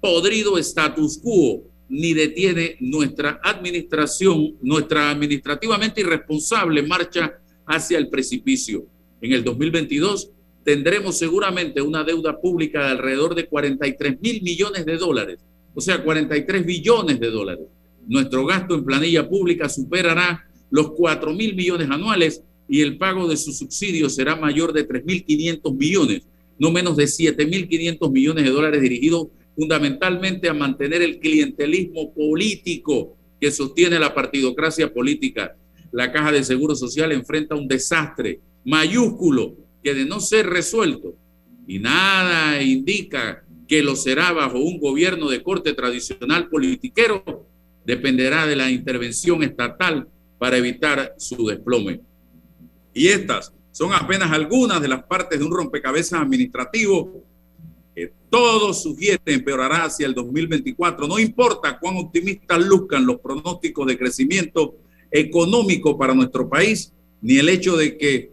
podrido 0.00 0.58
status 0.58 1.18
quo 1.22 1.62
ni 1.88 2.12
detiene 2.12 2.76
nuestra 2.80 3.40
administración, 3.42 4.56
nuestra 4.62 5.10
administrativamente 5.10 6.00
irresponsable 6.00 6.82
marcha 6.82 7.38
hacia 7.66 7.98
el 7.98 8.08
precipicio. 8.08 8.84
En 9.20 9.32
el 9.32 9.44
2022 9.44 10.30
tendremos 10.64 11.18
seguramente 11.18 11.80
una 11.82 12.02
deuda 12.02 12.40
pública 12.40 12.84
de 12.84 12.90
alrededor 12.90 13.36
de 13.36 13.46
43 13.46 14.20
mil 14.20 14.42
millones 14.42 14.84
de 14.84 14.96
dólares, 14.96 15.38
o 15.72 15.80
sea, 15.80 16.02
43 16.02 16.66
billones 16.66 17.20
de 17.20 17.30
dólares. 17.30 17.66
Nuestro 18.06 18.44
gasto 18.46 18.74
en 18.74 18.84
planilla 18.84 19.28
pública 19.28 19.68
superará 19.68 20.48
los 20.70 20.92
4 20.92 21.32
mil 21.34 21.54
millones 21.54 21.90
anuales 21.90 22.42
y 22.68 22.82
el 22.82 22.98
pago 22.98 23.28
de 23.28 23.36
sus 23.36 23.58
subsidios 23.58 24.14
será 24.14 24.36
mayor 24.36 24.72
de 24.72 24.86
3.500 24.86 25.76
millones, 25.76 26.22
no 26.58 26.70
menos 26.70 26.96
de 26.96 27.04
7.500 27.04 28.10
millones 28.12 28.44
de 28.44 28.50
dólares 28.50 28.80
dirigidos 28.80 29.28
fundamentalmente 29.56 30.48
a 30.48 30.54
mantener 30.54 31.02
el 31.02 31.18
clientelismo 31.18 32.14
político 32.14 33.16
que 33.40 33.50
sostiene 33.50 33.98
la 33.98 34.14
partidocracia 34.14 34.92
política. 34.92 35.56
La 35.92 36.12
Caja 36.12 36.30
de 36.30 36.44
Seguro 36.44 36.76
Social 36.76 37.10
enfrenta 37.12 37.56
un 37.56 37.66
desastre 37.66 38.40
mayúsculo 38.64 39.56
que 39.82 39.94
de 39.94 40.04
no 40.04 40.20
ser 40.20 40.46
resuelto, 40.46 41.14
y 41.66 41.78
nada 41.78 42.62
indica 42.62 43.44
que 43.66 43.82
lo 43.82 43.96
será 43.96 44.32
bajo 44.32 44.58
un 44.58 44.78
gobierno 44.78 45.28
de 45.28 45.42
corte 45.42 45.72
tradicional 45.74 46.48
politiquero, 46.48 47.46
dependerá 47.84 48.46
de 48.46 48.56
la 48.56 48.70
intervención 48.70 49.42
estatal 49.42 50.08
para 50.38 50.56
evitar 50.56 51.14
su 51.18 51.46
desplome. 51.46 52.00
Y 52.92 53.08
estas 53.08 53.52
son 53.72 53.92
apenas 53.92 54.32
algunas 54.32 54.80
de 54.80 54.88
las 54.88 55.04
partes 55.04 55.38
de 55.38 55.44
un 55.44 55.52
rompecabezas 55.52 56.20
administrativo 56.20 57.24
que 57.94 58.12
todo 58.28 58.72
sugiere 58.72 59.20
empeorará 59.26 59.84
hacia 59.84 60.06
el 60.06 60.14
2024. 60.14 61.06
No 61.06 61.18
importa 61.18 61.78
cuán 61.78 61.96
optimistas 61.96 62.58
luzcan 62.64 63.06
los 63.06 63.20
pronósticos 63.20 63.86
de 63.86 63.98
crecimiento 63.98 64.76
económico 65.10 65.98
para 65.98 66.14
nuestro 66.14 66.48
país, 66.48 66.92
ni 67.20 67.38
el 67.38 67.48
hecho 67.48 67.76
de 67.76 67.96
que 67.96 68.32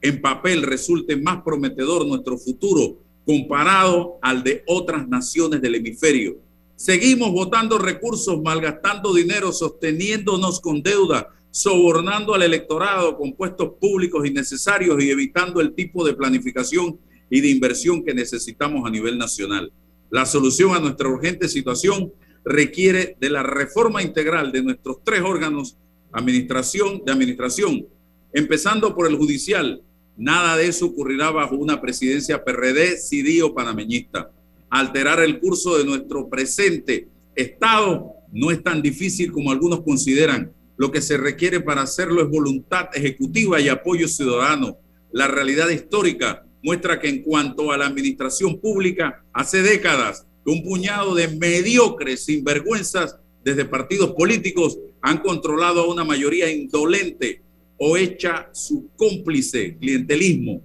en 0.00 0.20
papel 0.20 0.62
resulte 0.62 1.16
más 1.16 1.42
prometedor 1.42 2.06
nuestro 2.06 2.36
futuro 2.36 2.98
comparado 3.24 4.18
al 4.20 4.42
de 4.42 4.62
otras 4.66 5.08
naciones 5.08 5.62
del 5.62 5.76
hemisferio. 5.76 6.43
Seguimos 6.84 7.32
votando 7.32 7.78
recursos, 7.78 8.42
malgastando 8.42 9.14
dinero, 9.14 9.54
sosteniéndonos 9.54 10.60
con 10.60 10.82
deuda, 10.82 11.30
sobornando 11.50 12.34
al 12.34 12.42
electorado 12.42 13.16
con 13.16 13.32
puestos 13.32 13.70
públicos 13.80 14.26
innecesarios 14.26 15.02
y 15.02 15.10
evitando 15.10 15.62
el 15.62 15.72
tipo 15.72 16.04
de 16.04 16.12
planificación 16.12 17.00
y 17.30 17.40
de 17.40 17.48
inversión 17.48 18.04
que 18.04 18.12
necesitamos 18.12 18.86
a 18.86 18.90
nivel 18.90 19.16
nacional. 19.16 19.72
La 20.10 20.26
solución 20.26 20.74
a 20.74 20.78
nuestra 20.78 21.08
urgente 21.08 21.48
situación 21.48 22.12
requiere 22.44 23.16
de 23.18 23.30
la 23.30 23.42
reforma 23.42 24.02
integral 24.02 24.52
de 24.52 24.62
nuestros 24.62 24.98
tres 25.02 25.22
órganos 25.22 25.78
administración, 26.12 27.00
de 27.02 27.12
administración, 27.12 27.86
empezando 28.34 28.94
por 28.94 29.06
el 29.06 29.16
judicial. 29.16 29.80
Nada 30.18 30.58
de 30.58 30.66
eso 30.66 30.84
ocurrirá 30.84 31.30
bajo 31.30 31.56
una 31.56 31.80
presidencia 31.80 32.44
PRD, 32.44 32.98
CIDI 32.98 33.40
o 33.40 33.54
panameñista. 33.54 34.30
Alterar 34.74 35.20
el 35.20 35.38
curso 35.38 35.78
de 35.78 35.84
nuestro 35.84 36.28
presente 36.28 37.06
Estado 37.36 38.10
no 38.32 38.50
es 38.50 38.60
tan 38.60 38.82
difícil 38.82 39.30
como 39.30 39.52
algunos 39.52 39.82
consideran. 39.82 40.52
Lo 40.76 40.90
que 40.90 41.00
se 41.00 41.16
requiere 41.16 41.60
para 41.60 41.82
hacerlo 41.82 42.20
es 42.20 42.28
voluntad 42.28 42.88
ejecutiva 42.92 43.60
y 43.60 43.68
apoyo 43.68 44.08
ciudadano. 44.08 44.78
La 45.12 45.28
realidad 45.28 45.68
histórica 45.68 46.44
muestra 46.60 46.98
que 46.98 47.08
en 47.08 47.22
cuanto 47.22 47.70
a 47.70 47.76
la 47.76 47.86
administración 47.86 48.58
pública, 48.58 49.24
hace 49.32 49.62
décadas 49.62 50.26
que 50.44 50.50
un 50.50 50.64
puñado 50.64 51.14
de 51.14 51.28
mediocres 51.28 52.24
sinvergüenzas 52.24 53.16
desde 53.44 53.66
partidos 53.66 54.10
políticos 54.14 54.76
han 55.02 55.18
controlado 55.18 55.82
a 55.82 55.88
una 55.88 56.02
mayoría 56.02 56.50
indolente 56.50 57.42
o 57.78 57.96
hecha 57.96 58.48
su 58.50 58.88
cómplice 58.96 59.76
clientelismo. 59.78 60.62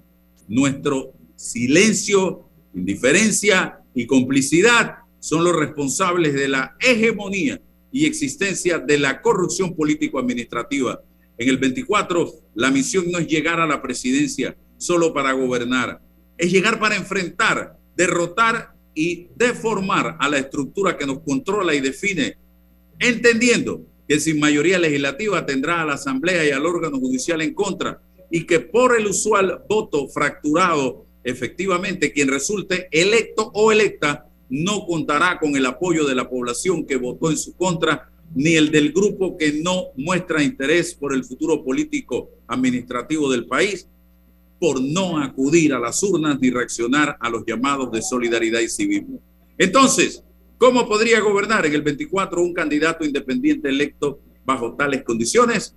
Nuestro 0.47 1.13
silencio, 1.35 2.49
indiferencia 2.73 3.78
y 3.93 4.05
complicidad 4.05 4.95
son 5.19 5.43
los 5.43 5.55
responsables 5.55 6.33
de 6.33 6.47
la 6.47 6.75
hegemonía 6.79 7.61
y 7.91 8.05
existencia 8.05 8.79
de 8.79 8.97
la 8.97 9.21
corrupción 9.21 9.75
político-administrativa. 9.75 11.01
En 11.37 11.49
el 11.49 11.57
24, 11.57 12.31
la 12.55 12.71
misión 12.71 13.11
no 13.11 13.19
es 13.19 13.27
llegar 13.27 13.59
a 13.59 13.67
la 13.67 13.81
presidencia 13.81 14.55
solo 14.77 15.13
para 15.13 15.33
gobernar, 15.33 16.01
es 16.37 16.51
llegar 16.51 16.79
para 16.79 16.95
enfrentar, 16.95 17.77
derrotar 17.95 18.73
y 18.93 19.29
deformar 19.35 20.17
a 20.19 20.29
la 20.29 20.37
estructura 20.37 20.97
que 20.97 21.05
nos 21.05 21.19
controla 21.19 21.73
y 21.73 21.81
define, 21.81 22.37
entendiendo 22.99 23.85
que 24.07 24.19
sin 24.19 24.39
mayoría 24.39 24.79
legislativa 24.79 25.45
tendrá 25.45 25.81
a 25.81 25.85
la 25.85 25.93
Asamblea 25.93 26.45
y 26.45 26.51
al 26.51 26.65
órgano 26.65 26.99
judicial 26.99 27.41
en 27.41 27.53
contra 27.53 28.01
y 28.31 28.45
que 28.45 28.59
por 28.59 28.97
el 28.97 29.07
usual 29.07 29.63
voto 29.69 30.07
fracturado, 30.07 31.05
efectivamente, 31.23 32.11
quien 32.11 32.27
resulte 32.27 32.87
electo 32.91 33.51
o 33.53 33.71
electa 33.71 34.25
no 34.49 34.85
contará 34.85 35.39
con 35.39 35.55
el 35.55 35.65
apoyo 35.65 36.07
de 36.07 36.15
la 36.15 36.29
población 36.29 36.85
que 36.85 36.97
votó 36.97 37.29
en 37.29 37.37
su 37.37 37.55
contra, 37.55 38.09
ni 38.35 38.55
el 38.55 38.71
del 38.71 38.91
grupo 38.91 39.37
que 39.37 39.53
no 39.53 39.87
muestra 39.95 40.43
interés 40.43 40.93
por 40.93 41.13
el 41.13 41.23
futuro 41.23 41.63
político 41.63 42.29
administrativo 42.47 43.31
del 43.31 43.45
país, 43.45 43.87
por 44.59 44.81
no 44.81 45.21
acudir 45.21 45.73
a 45.73 45.79
las 45.79 46.01
urnas 46.03 46.39
ni 46.39 46.49
reaccionar 46.49 47.17
a 47.19 47.29
los 47.29 47.43
llamados 47.45 47.91
de 47.91 48.01
solidaridad 48.01 48.59
y 48.59 48.69
civismo. 48.69 49.19
Entonces, 49.57 50.23
¿Cómo 50.59 50.89
podría 50.89 51.21
gobernar 51.21 51.65
en 51.65 51.73
el 51.73 51.81
24 51.81 52.41
un 52.41 52.53
candidato 52.53 53.05
independiente 53.05 53.69
electo 53.69 54.19
bajo 54.43 54.73
tales 54.73 55.03
condiciones? 55.03 55.73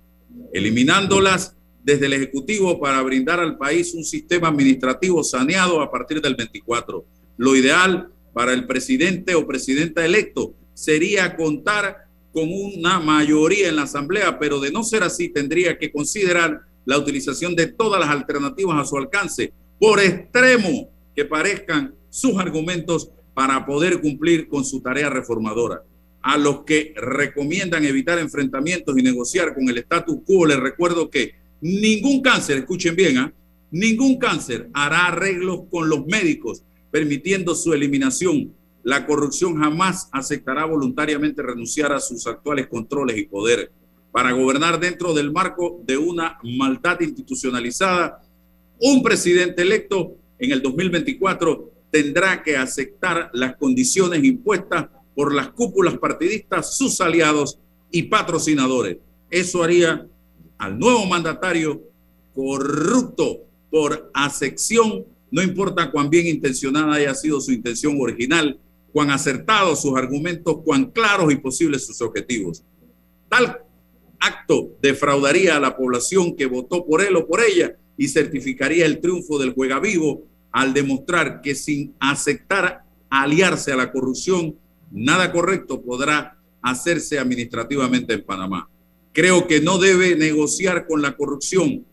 Eliminándolas 0.51 1.55
desde 1.83 2.05
el 2.05 2.13
Ejecutivo 2.13 2.79
para 2.79 3.01
brindar 3.01 3.39
al 3.39 3.57
país 3.57 3.93
un 3.93 4.05
sistema 4.05 4.47
administrativo 4.47 5.23
saneado 5.23 5.81
a 5.81 5.91
partir 5.91 6.21
del 6.21 6.35
24. 6.35 7.05
Lo 7.37 7.55
ideal 7.55 8.09
para 8.33 8.53
el 8.53 8.65
presidente 8.65 9.35
o 9.35 9.45
presidenta 9.45 10.05
electo 10.05 10.53
sería 10.73 11.35
contar 11.35 12.05
con 12.31 12.49
una 12.49 12.99
mayoría 12.99 13.69
en 13.69 13.75
la 13.75 13.83
Asamblea, 13.83 14.39
pero 14.39 14.59
de 14.59 14.71
no 14.71 14.83
ser 14.83 15.03
así 15.03 15.29
tendría 15.29 15.77
que 15.77 15.91
considerar 15.91 16.61
la 16.85 16.97
utilización 16.97 17.55
de 17.55 17.67
todas 17.67 17.99
las 17.99 18.09
alternativas 18.09 18.79
a 18.79 18.85
su 18.85 18.97
alcance, 18.97 19.53
por 19.79 19.99
extremo 19.99 20.89
que 21.15 21.25
parezcan 21.25 21.93
sus 22.09 22.37
argumentos 22.37 23.09
para 23.33 23.65
poder 23.65 24.01
cumplir 24.01 24.47
con 24.47 24.65
su 24.65 24.81
tarea 24.81 25.09
reformadora. 25.09 25.83
A 26.21 26.37
los 26.37 26.63
que 26.63 26.93
recomiendan 26.95 27.83
evitar 27.83 28.17
enfrentamientos 28.17 28.97
y 28.97 29.03
negociar 29.03 29.53
con 29.53 29.67
el 29.69 29.77
status 29.79 30.17
quo, 30.25 30.45
les 30.45 30.59
recuerdo 30.59 31.09
que 31.09 31.42
ningún 31.63 32.21
cáncer, 32.21 32.57
escuchen 32.57 32.93
bien, 32.93 33.17
¿ah? 33.17 33.33
ningún 33.71 34.17
cáncer 34.17 34.69
hará 34.73 35.07
arreglos 35.07 35.61
con 35.71 35.87
los 35.87 36.05
médicos 36.05 36.61
permitiendo 36.91 37.55
su 37.55 37.73
eliminación. 37.73 38.53
La 38.83 39.07
corrupción 39.07 39.57
jamás 39.57 40.09
aceptará 40.11 40.65
voluntariamente 40.65 41.41
renunciar 41.41 41.93
a 41.93 42.01
sus 42.01 42.27
actuales 42.27 42.67
controles 42.67 43.17
y 43.17 43.25
poder. 43.25 43.71
Para 44.11 44.33
gobernar 44.33 44.77
dentro 44.77 45.13
del 45.13 45.31
marco 45.31 45.81
de 45.85 45.97
una 45.97 46.37
maldad 46.43 46.99
institucionalizada, 46.99 48.21
un 48.79 49.01
presidente 49.01 49.61
electo 49.61 50.17
en 50.37 50.51
el 50.51 50.61
2024 50.61 51.71
tendrá 51.89 52.43
que 52.43 52.57
aceptar 52.57 53.29
las 53.33 53.55
condiciones 53.55 54.21
impuestas 54.23 54.87
por 55.15 55.33
las 55.33 55.47
cúpulas 55.51 55.97
partidistas, 55.97 56.77
sus 56.77 56.99
aliados 56.99 57.57
y 57.89 58.03
patrocinadores. 58.03 58.97
Eso 59.29 59.63
haría 59.63 60.05
al 60.63 60.79
nuevo 60.79 61.05
mandatario 61.05 61.83
corrupto 62.33 63.41
por 63.69 64.09
acepción, 64.13 65.05
no 65.29 65.43
importa 65.43 65.91
cuán 65.91 66.09
bien 66.09 66.25
intencionada 66.27 66.93
haya 66.93 67.13
sido 67.15 67.41
su 67.41 67.51
intención 67.51 67.97
original, 67.99 68.57
cuán 68.93 69.11
acertados 69.11 69.81
sus 69.81 69.97
argumentos, 69.97 70.59
cuán 70.63 70.85
claros 70.85 71.33
y 71.33 71.35
posibles 71.35 71.85
sus 71.85 72.01
objetivos. 72.01 72.63
Tal 73.27 73.59
acto 74.19 74.77
defraudaría 74.81 75.57
a 75.57 75.59
la 75.59 75.75
población 75.75 76.33
que 76.33 76.45
votó 76.45 76.85
por 76.85 77.01
él 77.01 77.17
o 77.17 77.27
por 77.27 77.41
ella 77.41 77.75
y 77.97 78.07
certificaría 78.07 78.85
el 78.85 79.01
triunfo 79.01 79.37
del 79.39 79.53
juega 79.53 79.79
vivo 79.79 80.23
al 80.51 80.73
demostrar 80.73 81.41
que 81.41 81.55
sin 81.55 81.93
aceptar 81.99 82.85
aliarse 83.09 83.73
a 83.73 83.75
la 83.75 83.91
corrupción, 83.91 84.55
nada 84.91 85.31
correcto 85.31 85.81
podrá 85.81 86.37
hacerse 86.61 87.19
administrativamente 87.19 88.13
en 88.13 88.23
Panamá. 88.23 88.69
Creo 89.13 89.47
que 89.47 89.61
no 89.61 89.77
debe 89.77 90.15
negociar 90.15 90.87
con 90.87 91.01
la 91.01 91.15
corrupción. 91.15 91.85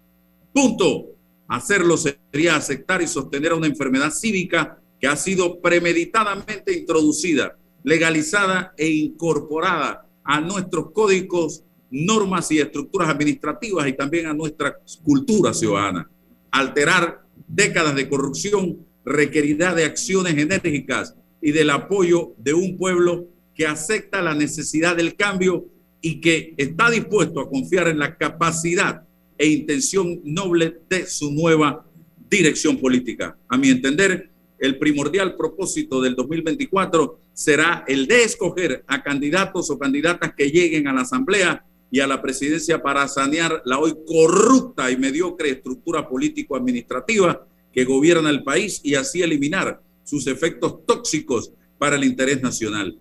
Punto. 0.52 1.06
Hacerlo 1.48 1.96
sería 1.96 2.56
aceptar 2.56 3.02
y 3.02 3.08
sostener 3.08 3.52
una 3.52 3.66
enfermedad 3.66 4.10
cívica 4.10 4.80
que 5.00 5.08
ha 5.08 5.16
sido 5.16 5.60
premeditadamente 5.60 6.78
introducida, 6.78 7.58
legalizada 7.82 8.72
e 8.76 8.88
incorporada 8.88 10.06
a 10.22 10.40
nuestros 10.40 10.92
códigos, 10.92 11.64
normas 11.90 12.52
y 12.52 12.60
estructuras 12.60 13.08
administrativas 13.08 13.88
y 13.88 13.94
también 13.94 14.26
a 14.26 14.32
nuestra 14.32 14.78
cultura 15.02 15.52
ciudadana. 15.52 16.08
Alterar 16.52 17.24
décadas 17.48 17.96
de 17.96 18.08
corrupción 18.08 18.86
requerirá 19.04 19.74
de 19.74 19.84
acciones 19.84 20.38
enérgicas 20.38 21.16
y 21.42 21.50
del 21.50 21.70
apoyo 21.70 22.34
de 22.38 22.54
un 22.54 22.76
pueblo 22.76 23.26
que 23.54 23.66
acepta 23.66 24.22
la 24.22 24.34
necesidad 24.34 24.96
del 24.96 25.16
cambio 25.16 25.66
y 26.00 26.20
que 26.20 26.54
está 26.56 26.90
dispuesto 26.90 27.40
a 27.40 27.48
confiar 27.48 27.88
en 27.88 27.98
la 27.98 28.16
capacidad 28.16 29.02
e 29.36 29.46
intención 29.46 30.20
noble 30.24 30.78
de 30.88 31.06
su 31.06 31.30
nueva 31.30 31.86
dirección 32.28 32.78
política. 32.78 33.36
A 33.48 33.56
mi 33.56 33.68
entender, 33.68 34.30
el 34.58 34.78
primordial 34.78 35.36
propósito 35.36 36.00
del 36.00 36.14
2024 36.14 37.18
será 37.32 37.84
el 37.88 38.06
de 38.06 38.24
escoger 38.24 38.84
a 38.86 39.02
candidatos 39.02 39.70
o 39.70 39.78
candidatas 39.78 40.34
que 40.36 40.50
lleguen 40.50 40.86
a 40.86 40.92
la 40.92 41.00
Asamblea 41.00 41.64
y 41.90 42.00
a 42.00 42.06
la 42.06 42.22
presidencia 42.22 42.82
para 42.82 43.08
sanear 43.08 43.62
la 43.64 43.78
hoy 43.78 43.96
corrupta 44.06 44.90
y 44.90 44.96
mediocre 44.96 45.50
estructura 45.50 46.08
político-administrativa 46.08 47.46
que 47.72 47.84
gobierna 47.84 48.30
el 48.30 48.42
país 48.42 48.80
y 48.84 48.94
así 48.94 49.22
eliminar 49.22 49.82
sus 50.04 50.26
efectos 50.26 50.84
tóxicos 50.86 51.52
para 51.78 51.96
el 51.96 52.04
interés 52.04 52.42
nacional. 52.42 52.98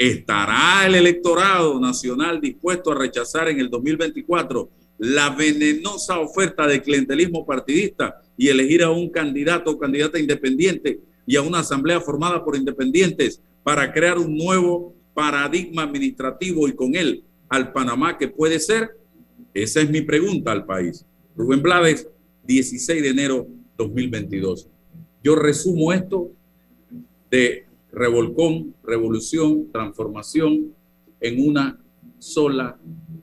¿Estará 0.00 0.86
el 0.86 0.94
electorado 0.94 1.78
nacional 1.78 2.40
dispuesto 2.40 2.90
a 2.90 2.94
rechazar 2.94 3.50
en 3.50 3.60
el 3.60 3.68
2024 3.68 4.70
la 4.96 5.28
venenosa 5.28 6.18
oferta 6.20 6.66
de 6.66 6.80
clientelismo 6.80 7.44
partidista 7.44 8.22
y 8.34 8.48
elegir 8.48 8.82
a 8.82 8.90
un 8.90 9.10
candidato 9.10 9.72
o 9.72 9.78
candidata 9.78 10.18
independiente 10.18 11.00
y 11.26 11.36
a 11.36 11.42
una 11.42 11.58
asamblea 11.58 12.00
formada 12.00 12.42
por 12.42 12.56
independientes 12.56 13.42
para 13.62 13.92
crear 13.92 14.16
un 14.16 14.38
nuevo 14.38 14.94
paradigma 15.12 15.82
administrativo 15.82 16.66
y 16.66 16.72
con 16.72 16.94
él 16.94 17.22
al 17.50 17.70
Panamá 17.70 18.16
que 18.16 18.28
puede 18.28 18.58
ser? 18.58 18.92
Esa 19.52 19.82
es 19.82 19.90
mi 19.90 20.00
pregunta 20.00 20.50
al 20.50 20.64
país. 20.64 21.04
Rubén 21.36 21.60
Blades, 21.60 22.08
16 22.44 23.02
de 23.02 23.08
enero 23.10 23.48
2022. 23.76 24.66
Yo 25.22 25.36
resumo 25.36 25.92
esto 25.92 26.30
de 27.30 27.66
revolcón, 27.92 28.74
revolución, 28.82 29.70
transformación 29.72 30.74
en 31.20 31.48
una 31.48 31.78
sola 32.18 32.78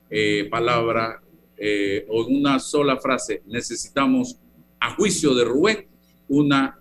eh, 0.10 0.48
palabra 0.50 1.22
eh, 1.58 2.06
o 2.10 2.28
en 2.28 2.38
una 2.38 2.60
sola 2.60 2.98
frase. 2.98 3.44
Necesitamos, 3.46 4.38
a 4.80 4.96
juicio 4.96 5.34
de 5.34 5.44
Rubén, 5.44 5.88
una 6.28 6.80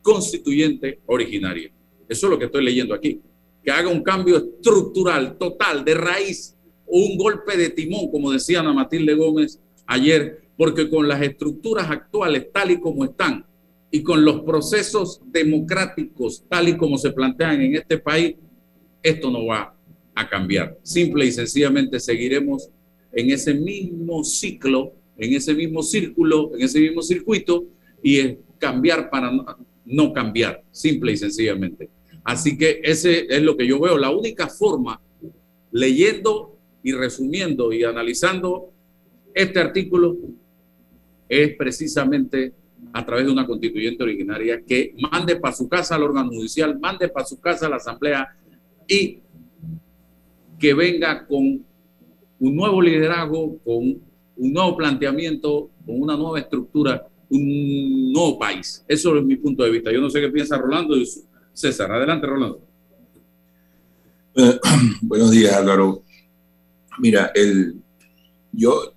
constituyente 0.00 1.00
originaria. 1.06 1.70
Eso 2.08 2.26
es 2.26 2.30
lo 2.30 2.38
que 2.38 2.46
estoy 2.46 2.64
leyendo 2.64 2.94
aquí 2.94 3.20
que 3.62 3.70
haga 3.70 3.88
un 3.88 4.02
cambio 4.02 4.38
estructural, 4.38 5.38
total, 5.38 5.84
de 5.84 5.94
raíz, 5.94 6.56
o 6.86 6.98
un 6.98 7.16
golpe 7.16 7.56
de 7.56 7.70
timón, 7.70 8.10
como 8.10 8.32
decía 8.32 8.60
Ana 8.60 8.72
Matilde 8.72 9.14
Gómez 9.14 9.60
ayer, 9.86 10.42
porque 10.56 10.90
con 10.90 11.08
las 11.08 11.22
estructuras 11.22 11.90
actuales 11.90 12.48
tal 12.52 12.72
y 12.72 12.80
como 12.80 13.04
están 13.04 13.46
y 13.94 14.02
con 14.02 14.24
los 14.24 14.40
procesos 14.40 15.20
democráticos 15.26 16.44
tal 16.48 16.70
y 16.70 16.78
como 16.78 16.96
se 16.96 17.12
plantean 17.12 17.60
en 17.60 17.76
este 17.76 17.98
país, 17.98 18.36
esto 19.02 19.30
no 19.30 19.44
va 19.44 19.76
a 20.14 20.28
cambiar. 20.30 20.78
Simple 20.82 21.26
y 21.26 21.30
sencillamente 21.30 22.00
seguiremos 22.00 22.70
en 23.12 23.30
ese 23.30 23.52
mismo 23.52 24.24
ciclo, 24.24 24.94
en 25.18 25.34
ese 25.34 25.52
mismo 25.52 25.82
círculo, 25.82 26.52
en 26.54 26.62
ese 26.62 26.80
mismo 26.80 27.02
circuito 27.02 27.66
y 28.02 28.16
es 28.16 28.36
cambiar 28.58 29.10
para 29.10 29.30
no, 29.84 30.12
cambiar, 30.14 30.64
simple 30.70 31.12
y 31.12 31.18
sencillamente. 31.18 31.90
Así 32.24 32.56
que 32.56 32.80
ese 32.82 33.26
es 33.28 33.42
lo 33.42 33.58
que 33.58 33.66
yo 33.66 33.78
veo. 33.78 33.98
La 33.98 34.10
única 34.10 34.48
forma, 34.48 35.02
leyendo 35.70 36.56
y 36.82 36.92
resumiendo 36.92 37.74
y 37.74 37.84
analizando 37.84 38.72
este 39.34 39.60
artículo, 39.60 40.16
es 41.28 41.54
precisamente 41.56 42.54
a 42.92 43.06
través 43.06 43.26
de 43.26 43.32
una 43.32 43.46
constituyente 43.46 44.02
originaria 44.02 44.62
que 44.62 44.94
mande 45.10 45.36
para 45.36 45.54
su 45.54 45.68
casa 45.68 45.94
al 45.94 46.02
órgano 46.02 46.30
judicial, 46.30 46.78
mande 46.78 47.08
para 47.08 47.26
su 47.26 47.40
casa 47.40 47.66
a 47.66 47.70
la 47.70 47.76
asamblea 47.76 48.28
y 48.86 49.20
que 50.58 50.74
venga 50.74 51.26
con 51.26 51.64
un 52.38 52.56
nuevo 52.56 52.82
liderazgo, 52.82 53.58
con 53.64 54.02
un 54.36 54.52
nuevo 54.52 54.76
planteamiento, 54.76 55.70
con 55.86 56.00
una 56.00 56.16
nueva 56.16 56.40
estructura, 56.40 57.06
un 57.30 58.12
nuevo 58.12 58.38
país. 58.38 58.84
Eso 58.86 59.16
es 59.16 59.24
mi 59.24 59.36
punto 59.36 59.62
de 59.62 59.70
vista. 59.70 59.92
Yo 59.92 60.00
no 60.00 60.10
sé 60.10 60.20
qué 60.20 60.28
piensa 60.28 60.58
Rolando 60.58 60.96
y 60.96 61.08
César. 61.52 61.90
Adelante, 61.92 62.26
Rolando. 62.26 62.60
buenos 65.02 65.30
días, 65.30 65.54
Álvaro. 65.54 66.02
Mira, 66.98 67.32
el, 67.34 67.76
yo, 68.52 68.94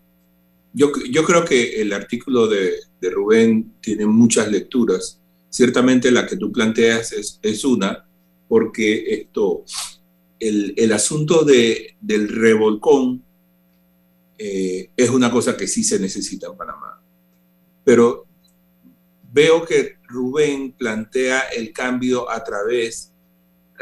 yo, 0.74 0.92
yo 1.10 1.24
creo 1.24 1.46
que 1.46 1.82
el 1.82 1.94
artículo 1.94 2.48
de, 2.48 2.74
Rubén 3.10 3.74
tiene 3.82 4.06
muchas 4.06 4.52
lecturas. 4.52 5.20
Ciertamente 5.50 6.12
la 6.12 6.26
que 6.28 6.38
tú 6.38 6.52
planteas 6.52 7.14
es, 7.42 7.66
una, 7.66 8.06
porque 8.48 9.14
esto, 9.14 9.64
el, 10.40 10.74
el 10.76 10.92
asunto 10.92 11.44
de, 11.44 11.96
del 12.02 12.30
revolcón 12.30 13.24
eh, 14.38 14.90
es 14.98 15.10
una 15.10 15.32
cosa 15.32 15.56
que 15.56 15.68
sí 15.68 15.84
se 15.84 16.00
necesita 16.00 16.48
en 16.48 16.58
Panamá. 16.58 17.02
Pero 17.84 18.26
veo 19.32 19.66
que 19.66 19.98
Rubén 20.08 20.74
plantea 20.74 21.42
el 21.56 21.72
cambio 21.72 22.30
a 22.30 22.44
través 22.44 23.12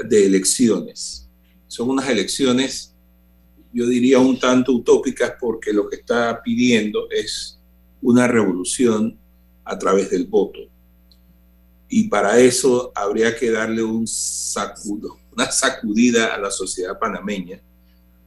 de 0.03 0.25
elecciones. 0.25 1.29
Son 1.67 1.89
unas 1.89 2.09
elecciones, 2.09 2.95
yo 3.71 3.88
diría, 3.88 4.19
un 4.19 4.39
tanto 4.39 4.73
utópicas 4.73 5.33
porque 5.39 5.73
lo 5.73 5.89
que 5.89 5.97
está 5.97 6.41
pidiendo 6.43 7.09
es 7.09 7.59
una 8.03 8.27
revolución 8.27 9.17
a 9.63 9.79
través 9.79 10.11
del 10.11 10.27
voto. 10.27 10.59
Y 11.87 12.09
para 12.09 12.37
eso 12.39 12.91
habría 12.93 13.35
que 13.35 13.49
darle 13.49 13.81
un 13.81 14.05
sacudo, 14.05 15.17
una 15.31 15.49
sacudida 15.51 16.35
a 16.35 16.37
la 16.37 16.51
sociedad 16.51 16.99
panameña, 16.99 17.61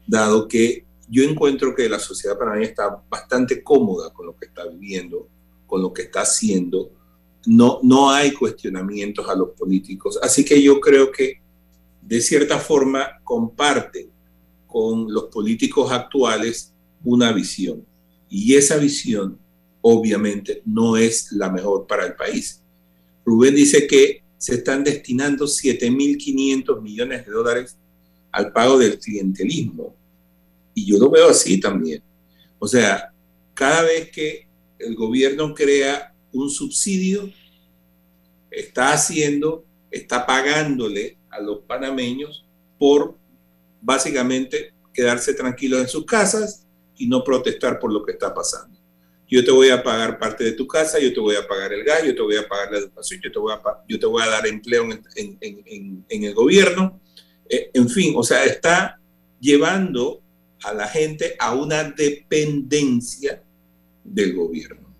dado 0.06 0.48
que 0.48 0.84
yo 1.08 1.22
encuentro 1.22 1.74
que 1.74 1.88
la 1.88 1.98
sociedad 1.98 2.38
panameña 2.38 2.68
está 2.68 3.02
bastante 3.08 3.62
cómoda 3.62 4.12
con 4.12 4.26
lo 4.26 4.36
que 4.36 4.46
está 4.46 4.64
viviendo, 4.66 5.28
con 5.66 5.82
lo 5.82 5.92
que 5.92 6.02
está 6.02 6.22
haciendo. 6.22 6.90
No, 7.44 7.80
no 7.82 8.10
hay 8.10 8.32
cuestionamientos 8.32 9.28
a 9.28 9.34
los 9.34 9.50
políticos. 9.50 10.18
Así 10.22 10.44
que 10.44 10.60
yo 10.62 10.80
creo 10.80 11.12
que 11.12 11.42
de 12.00 12.20
cierta 12.20 12.58
forma 12.58 13.20
comparte 13.22 14.08
con 14.66 15.12
los 15.12 15.24
políticos 15.24 15.92
actuales 15.92 16.72
una 17.04 17.30
visión. 17.32 17.84
Y 18.28 18.54
esa 18.54 18.76
visión 18.76 19.38
obviamente 19.88 20.62
no 20.64 20.96
es 20.96 21.31
la 21.31 21.49
mejor 21.49 21.87
para 21.87 22.05
el 22.05 22.14
país. 22.16 22.61
Rubén 23.25 23.55
dice 23.55 23.87
que 23.87 24.20
se 24.37 24.57
están 24.57 24.83
destinando 24.83 25.44
7.500 25.44 26.83
millones 26.83 27.25
de 27.25 27.31
dólares 27.31 27.77
al 28.33 28.53
pago 28.53 28.79
del 28.79 28.99
clientelismo. 28.99 29.94
Y 30.75 30.87
yo 30.87 30.99
lo 30.99 31.09
veo 31.09 31.29
así 31.29 31.61
también. 31.61 32.03
O 32.59 32.66
sea, 32.66 33.12
cada 33.55 33.83
vez 33.83 34.11
que 34.11 34.49
el 34.81 34.96
gobierno 34.96 35.55
crea 35.55 36.12
un 36.33 36.51
subsidio, 36.51 37.33
está 38.51 38.92
haciendo, 38.92 39.64
está 39.92 40.27
pagándole 40.27 41.16
a 41.31 41.40
los 41.40 41.61
panameños 41.61 42.44
por 42.77 43.16
básicamente 43.81 44.75
quedarse 44.92 45.33
tranquilos 45.33 45.81
en 45.81 45.88
sus 45.88 46.05
casas 46.05 46.66
y 46.96 47.07
no 47.07 47.22
protestar 47.22 47.79
por 47.79 47.92
lo 47.92 48.05
que 48.05 48.11
está 48.11 48.35
pasando 48.35 48.75
yo 49.28 49.44
te 49.44 49.50
voy 49.50 49.70
a 49.70 49.82
pagar 49.82 50.18
parte 50.18 50.44
de 50.44 50.52
tu 50.52 50.66
casa, 50.66 50.98
yo 51.00 51.12
te 51.12 51.20
voy 51.20 51.34
a 51.36 51.46
pagar 51.46 51.72
el 51.72 51.82
gas, 51.82 52.04
yo 52.04 52.14
te 52.14 52.22
voy 52.22 52.36
a 52.36 52.46
pagar 52.46 52.70
la 52.70 52.78
educación, 52.78 53.20
yo 53.22 53.32
te 53.32 53.38
voy 53.38 53.52
a, 53.52 53.60
yo 53.88 53.98
te 53.98 54.06
voy 54.06 54.22
a 54.22 54.26
dar 54.26 54.46
empleo 54.46 54.84
en, 54.84 55.02
en, 55.40 56.04
en, 56.08 56.24
el 56.24 56.34
gobierno. 56.34 57.00
Eh, 57.48 57.70
en 57.74 57.88
fin, 57.88 58.14
o 58.16 58.22
sea, 58.22 58.44
está 58.44 59.00
llevando 59.40 60.20
a 60.62 60.72
la 60.72 60.86
gente 60.86 61.34
a 61.38 61.54
una 61.54 61.84
dependencia 61.84 63.42
del 64.04 64.34
gobierno, 64.34 64.94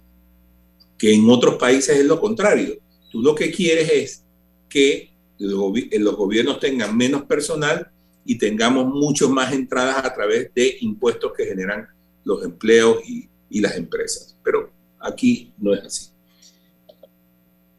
que 0.99 1.15
en 1.15 1.31
otros 1.31 1.55
países 1.57 1.97
es 1.97 2.05
lo 2.05 2.21
contrario. 2.21 2.79
Tú 3.11 3.23
lo 3.23 3.35
que 3.35 3.53
quieres 3.53 3.91
es 3.93 4.25
que 4.69 5.13
los 5.39 6.17
gobiernos 6.17 6.59
tengan 6.59 6.97
menos 6.97 7.25
personal 7.25 7.91
y 8.25 8.39
tengamos 8.39 8.87
mucho 8.87 9.31
más 9.31 9.53
entradas 9.53 10.05
a 10.05 10.13
través 10.13 10.53
de 10.53 10.79
impuestos 10.81 11.33
que 11.37 11.47
generan 11.47 11.87
los 12.25 12.43
empleos 12.45 12.99
y, 13.09 13.29
y 13.51 13.61
las 13.61 13.77
empresas. 13.77 14.37
Pero 14.43 14.71
aquí 15.01 15.53
no 15.59 15.75
es 15.75 15.85
así. 15.85 16.11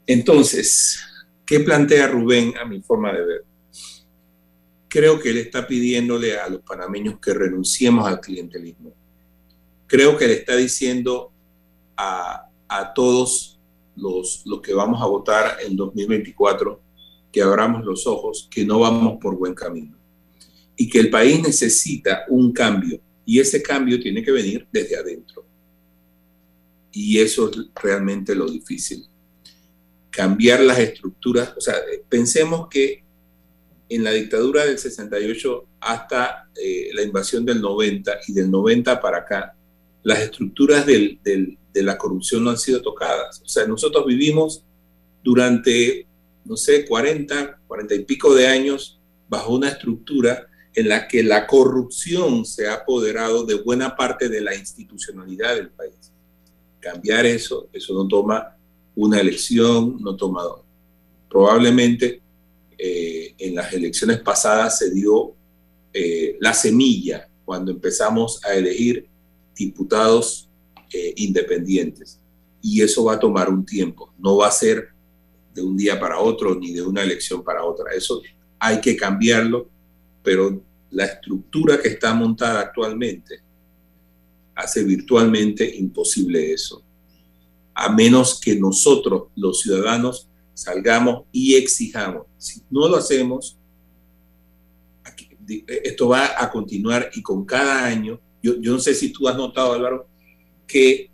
Entonces, 0.06 1.00
¿qué 1.46 1.60
plantea 1.60 2.08
Rubén 2.08 2.58
a 2.58 2.66
mi 2.66 2.82
forma 2.82 3.12
de 3.12 3.26
ver? 3.26 3.46
Creo 4.88 5.20
que 5.20 5.32
él 5.32 5.38
está 5.38 5.68
pidiéndole 5.68 6.40
a 6.40 6.48
los 6.50 6.62
panameños 6.62 7.20
que 7.20 7.34
renunciemos 7.34 8.08
al 8.08 8.22
clientelismo. 8.22 8.94
Creo 9.86 10.18
que 10.18 10.28
le 10.28 10.34
está 10.34 10.56
diciendo 10.56 11.32
a, 11.98 12.50
a 12.68 12.94
todos 12.94 13.60
los, 13.96 14.44
los 14.46 14.62
que 14.62 14.74
vamos 14.74 15.02
a 15.02 15.06
votar 15.08 15.58
en 15.66 15.76
2024 15.76 16.82
que 17.32 17.42
abramos 17.42 17.84
los 17.86 18.08
ojos, 18.08 18.48
que 18.50 18.66
no 18.66 18.80
vamos 18.80 19.18
por 19.22 19.38
buen 19.38 19.54
camino 19.54 19.98
y 20.78 20.88
que 20.88 21.00
el 21.00 21.10
país 21.10 21.42
necesita 21.42 22.24
un 22.30 22.54
cambio 22.54 23.02
y 23.26 23.40
ese 23.40 23.62
cambio 23.62 24.00
tiene 24.00 24.24
que 24.24 24.32
venir 24.32 24.68
desde 24.72 24.96
adentro. 24.96 25.47
Y 27.00 27.20
eso 27.20 27.52
es 27.52 27.58
realmente 27.76 28.34
lo 28.34 28.50
difícil. 28.50 29.06
Cambiar 30.10 30.62
las 30.62 30.80
estructuras, 30.80 31.54
o 31.56 31.62
sea, 31.62 31.76
pensemos 32.10 32.70
que 32.70 33.04
en 33.88 34.04
la 34.04 34.10
dictadura 34.10 34.66
del 34.66 34.80
68 34.80 35.68
hasta 35.80 36.50
eh, 36.56 36.90
la 36.94 37.04
invasión 37.04 37.46
del 37.46 37.62
90 37.62 38.12
y 38.28 38.34
del 38.34 38.50
90 38.50 39.00
para 39.00 39.20
acá, 39.20 39.56
las 40.02 40.22
estructuras 40.22 40.88
de 40.88 41.60
la 41.76 42.00
corrupción 42.00 42.44
no 42.44 42.50
han 42.50 42.58
sido 42.58 42.82
tocadas. 42.82 43.44
O 43.46 43.48
sea, 43.48 43.68
nosotros 43.68 44.04
vivimos 44.08 44.64
durante, 45.24 46.08
no 46.46 46.58
sé, 46.58 46.84
40, 46.84 47.60
40 47.68 47.94
y 47.94 48.06
pico 48.06 48.34
de 48.34 48.48
años 48.48 49.00
bajo 49.30 49.54
una 49.54 49.70
estructura 49.70 50.48
en 50.74 50.90
la 50.90 51.08
que 51.08 51.22
la 51.22 51.46
corrupción 51.46 52.44
se 52.44 52.68
ha 52.68 52.74
apoderado 52.74 53.46
de 53.46 53.54
buena 53.54 53.96
parte 53.96 54.30
de 54.30 54.42
la 54.42 54.56
institucionalidad 54.56 55.58
del 55.58 55.70
país 55.70 56.12
cambiar 56.80 57.26
eso, 57.26 57.70
eso 57.74 57.94
no 57.94 58.08
toma 58.08 58.56
una 58.96 59.20
elección, 59.20 59.98
no 60.02 60.16
toma 60.16 60.44
dos. 60.44 60.62
Probablemente 61.30 62.22
eh, 62.78 63.36
en 63.38 63.56
las 63.56 63.74
elecciones 63.74 64.20
pasadas 64.20 64.80
se 64.80 64.92
dio 64.92 65.34
eh, 65.94 66.38
la 66.40 66.54
semilla 66.54 67.28
cuando 67.46 67.72
empezamos 67.72 68.44
a 68.44 68.54
elegir 68.54 69.08
diputados 69.56 70.50
eh, 70.94 71.14
independientes. 71.18 72.20
Y 72.62 72.82
eso 72.82 73.06
va 73.06 73.14
a 73.14 73.20
tomar 73.20 73.50
un 73.50 73.66
tiempo, 73.66 74.14
no 74.18 74.38
va 74.38 74.48
a 74.48 74.52
ser 74.52 74.90
de 75.54 75.62
un 75.62 75.78
día 75.78 76.00
para 76.00 76.20
otro 76.20 76.56
ni 76.56 76.74
de 76.74 76.82
una 76.82 77.04
elección 77.04 77.44
para 77.44 77.64
otra. 77.64 77.94
Eso 77.94 78.22
hay 78.60 78.82
que 78.82 78.96
cambiarlo, 78.96 79.70
pero 80.24 80.62
la 80.92 81.06
estructura 81.06 81.80
que 81.80 81.90
está 81.90 82.14
montada 82.14 82.62
actualmente 82.62 83.47
hace 84.58 84.84
virtualmente 84.84 85.78
imposible 85.78 86.52
eso, 86.52 86.84
a 87.76 87.94
menos 87.94 88.42
que 88.42 88.56
nosotros, 88.56 89.28
los 89.36 89.62
ciudadanos, 89.62 90.28
salgamos 90.56 91.26
y 91.32 91.56
exijamos. 91.56 92.26
Si 92.40 92.62
no 92.72 92.88
lo 92.88 92.98
hacemos, 92.98 93.56
esto 95.68 96.10
va 96.10 96.42
a 96.42 96.50
continuar 96.50 97.12
y 97.14 97.22
con 97.22 97.46
cada 97.46 97.86
año, 97.86 98.20
yo, 98.42 98.56
no 98.60 98.80
sé 98.80 98.96
si 98.96 99.14
tú 99.14 99.28
has 99.28 99.38
notado, 99.38 99.74
Álvaro, 99.74 100.08
que 100.66 101.12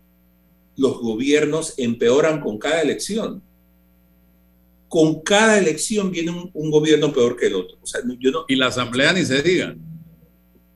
los 0.77 0.99
gobiernos 0.99 1.73
empeoran 1.77 2.39
con 2.39 2.57
cada 2.57 2.81
elección. 2.81 3.43
Con 4.87 5.21
cada 5.21 5.57
elección 5.57 6.11
viene 6.11 6.49
un, 6.53 6.71
gobierno 6.71 7.11
peor 7.11 7.35
que 7.35 7.47
el 7.47 7.55
otro. 7.55 7.77
y 8.47 8.55
la 8.55 8.67
asamblea 8.67 9.11
ni 9.11 9.25
se 9.25 9.41
diga. 9.41 9.75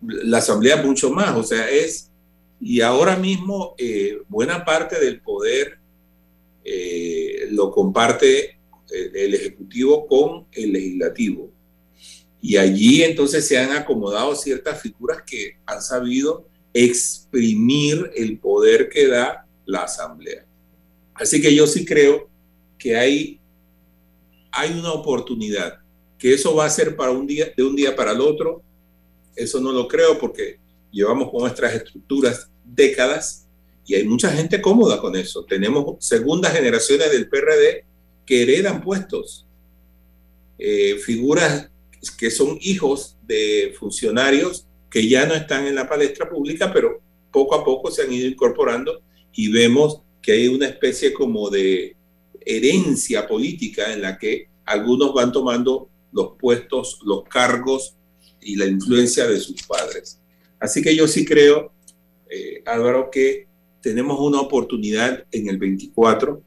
La 0.01 0.39
asamblea 0.39 0.83
mucho 0.83 1.11
más, 1.11 1.35
o 1.37 1.43
sea, 1.43 1.69
es 1.69 2.11
y 2.59 2.81
ahora 2.81 3.15
mismo 3.15 3.75
eh, 3.77 4.19
buena 4.27 4.65
parte 4.65 4.99
del 4.99 5.21
poder 5.21 5.79
eh, 6.63 7.47
lo 7.51 7.71
comparte 7.71 8.57
el, 8.91 9.33
Ejecutivo 9.33 10.07
con 10.07 10.47
el 10.51 10.73
Legislativo. 10.73 11.51
Y 12.41 12.57
allí 12.57 13.03
entonces 13.03 13.47
se 13.47 13.57
han 13.57 13.71
acomodado 13.71 14.35
ciertas 14.35 14.81
figuras 14.81 15.23
que 15.25 15.57
han 15.65 15.81
sabido 15.81 16.47
exprimir 16.73 18.11
el 18.15 18.37
poder 18.39 18.89
que 18.89 19.07
da 19.07 19.45
la 19.65 19.83
asamblea. 19.83 20.45
Así 21.13 21.41
que 21.41 21.53
yo 21.53 21.65
sí 21.67 21.83
creo 21.85 22.29
que 22.77 22.95
hay, 22.95 23.39
hay 24.51 24.77
una 24.77 24.93
oportunidad, 24.93 25.79
que 26.17 26.33
eso 26.33 26.55
va 26.55 26.65
a 26.65 26.69
ser 26.69 26.95
para 26.95 27.11
un 27.11 27.25
día, 27.25 27.51
de 27.55 27.63
un 27.63 27.75
día 27.75 27.95
para 27.95 28.11
el 28.11 28.21
otro. 28.21 28.61
Eso 29.35 29.59
no 29.59 29.71
lo 29.71 29.87
creo 29.87 30.17
porque 30.19 30.59
llevamos 30.97 31.29
con 31.29 31.41
nuestras 31.41 31.75
estructuras 31.75 32.49
décadas 32.65 33.47
y 33.85 33.93
hay 33.93 34.03
mucha 34.03 34.31
gente 34.31 34.59
cómoda 34.59 34.99
con 34.99 35.15
eso. 35.15 35.45
Tenemos 35.45 36.03
segundas 36.03 36.53
generaciones 36.53 37.11
del 37.11 37.29
PRD 37.29 37.85
que 38.25 38.41
heredan 38.41 38.81
puestos, 38.81 39.45
eh, 40.57 40.95
figuras 40.97 41.69
que 42.17 42.31
son 42.31 42.57
hijos 42.61 43.15
de 43.27 43.75
funcionarios 43.77 44.65
que 44.89 45.07
ya 45.07 45.27
no 45.27 45.35
están 45.35 45.67
en 45.67 45.75
la 45.75 45.87
palestra 45.87 46.27
pública, 46.27 46.73
pero 46.73 46.99
poco 47.31 47.53
a 47.53 47.63
poco 47.63 47.91
se 47.91 48.01
han 48.01 48.11
ido 48.11 48.27
incorporando 48.27 49.01
y 49.33 49.51
vemos 49.51 50.01
que 50.21 50.31
hay 50.31 50.47
una 50.47 50.65
especie 50.65 51.13
como 51.13 51.51
de 51.51 51.95
herencia 52.41 53.27
política 53.27 53.93
en 53.93 54.01
la 54.01 54.17
que 54.17 54.49
algunos 54.65 55.13
van 55.13 55.31
tomando 55.31 55.89
los 56.11 56.31
puestos, 56.39 56.99
los 57.05 57.23
cargos 57.25 57.95
y 58.41 58.55
la 58.55 58.65
influencia 58.65 59.27
de 59.27 59.39
sus 59.39 59.61
padres. 59.63 60.19
Así 60.59 60.81
que 60.81 60.95
yo 60.95 61.07
sí 61.07 61.25
creo, 61.25 61.71
eh, 62.29 62.61
Álvaro, 62.65 63.09
que 63.11 63.47
tenemos 63.81 64.19
una 64.19 64.41
oportunidad 64.41 65.25
en 65.31 65.49
el 65.49 65.57
24, 65.57 66.41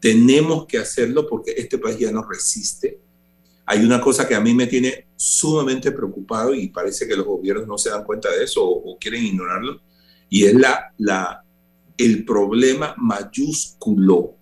tenemos 0.00 0.66
que 0.66 0.78
hacerlo 0.78 1.26
porque 1.26 1.54
este 1.56 1.78
país 1.78 1.98
ya 1.98 2.12
no 2.12 2.22
resiste. 2.22 2.98
Hay 3.64 3.84
una 3.84 4.00
cosa 4.00 4.28
que 4.28 4.34
a 4.34 4.40
mí 4.40 4.54
me 4.54 4.66
tiene 4.66 5.06
sumamente 5.16 5.90
preocupado 5.90 6.54
y 6.54 6.68
parece 6.68 7.08
que 7.08 7.16
los 7.16 7.26
gobiernos 7.26 7.66
no 7.66 7.78
se 7.78 7.90
dan 7.90 8.04
cuenta 8.04 8.30
de 8.30 8.44
eso 8.44 8.64
o, 8.64 8.92
o 8.92 8.98
quieren 8.98 9.24
ignorarlo, 9.24 9.80
y 10.28 10.44
es 10.44 10.54
la, 10.54 10.92
la, 10.98 11.44
el 11.96 12.24
problema 12.24 12.94
mayúsculo 12.98 14.34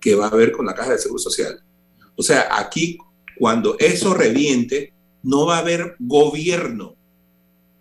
que 0.00 0.14
va 0.14 0.26
a 0.26 0.30
haber 0.30 0.52
con 0.52 0.66
la 0.66 0.74
caja 0.74 0.92
de 0.92 0.98
seguro 0.98 1.18
social. 1.18 1.60
O 2.14 2.22
sea, 2.22 2.48
aquí 2.56 2.98
cuando 3.36 3.76
eso 3.78 4.14
reviente, 4.14 4.92
no 5.22 5.46
va 5.46 5.56
a 5.56 5.60
haber 5.60 5.96
gobierno 5.98 6.96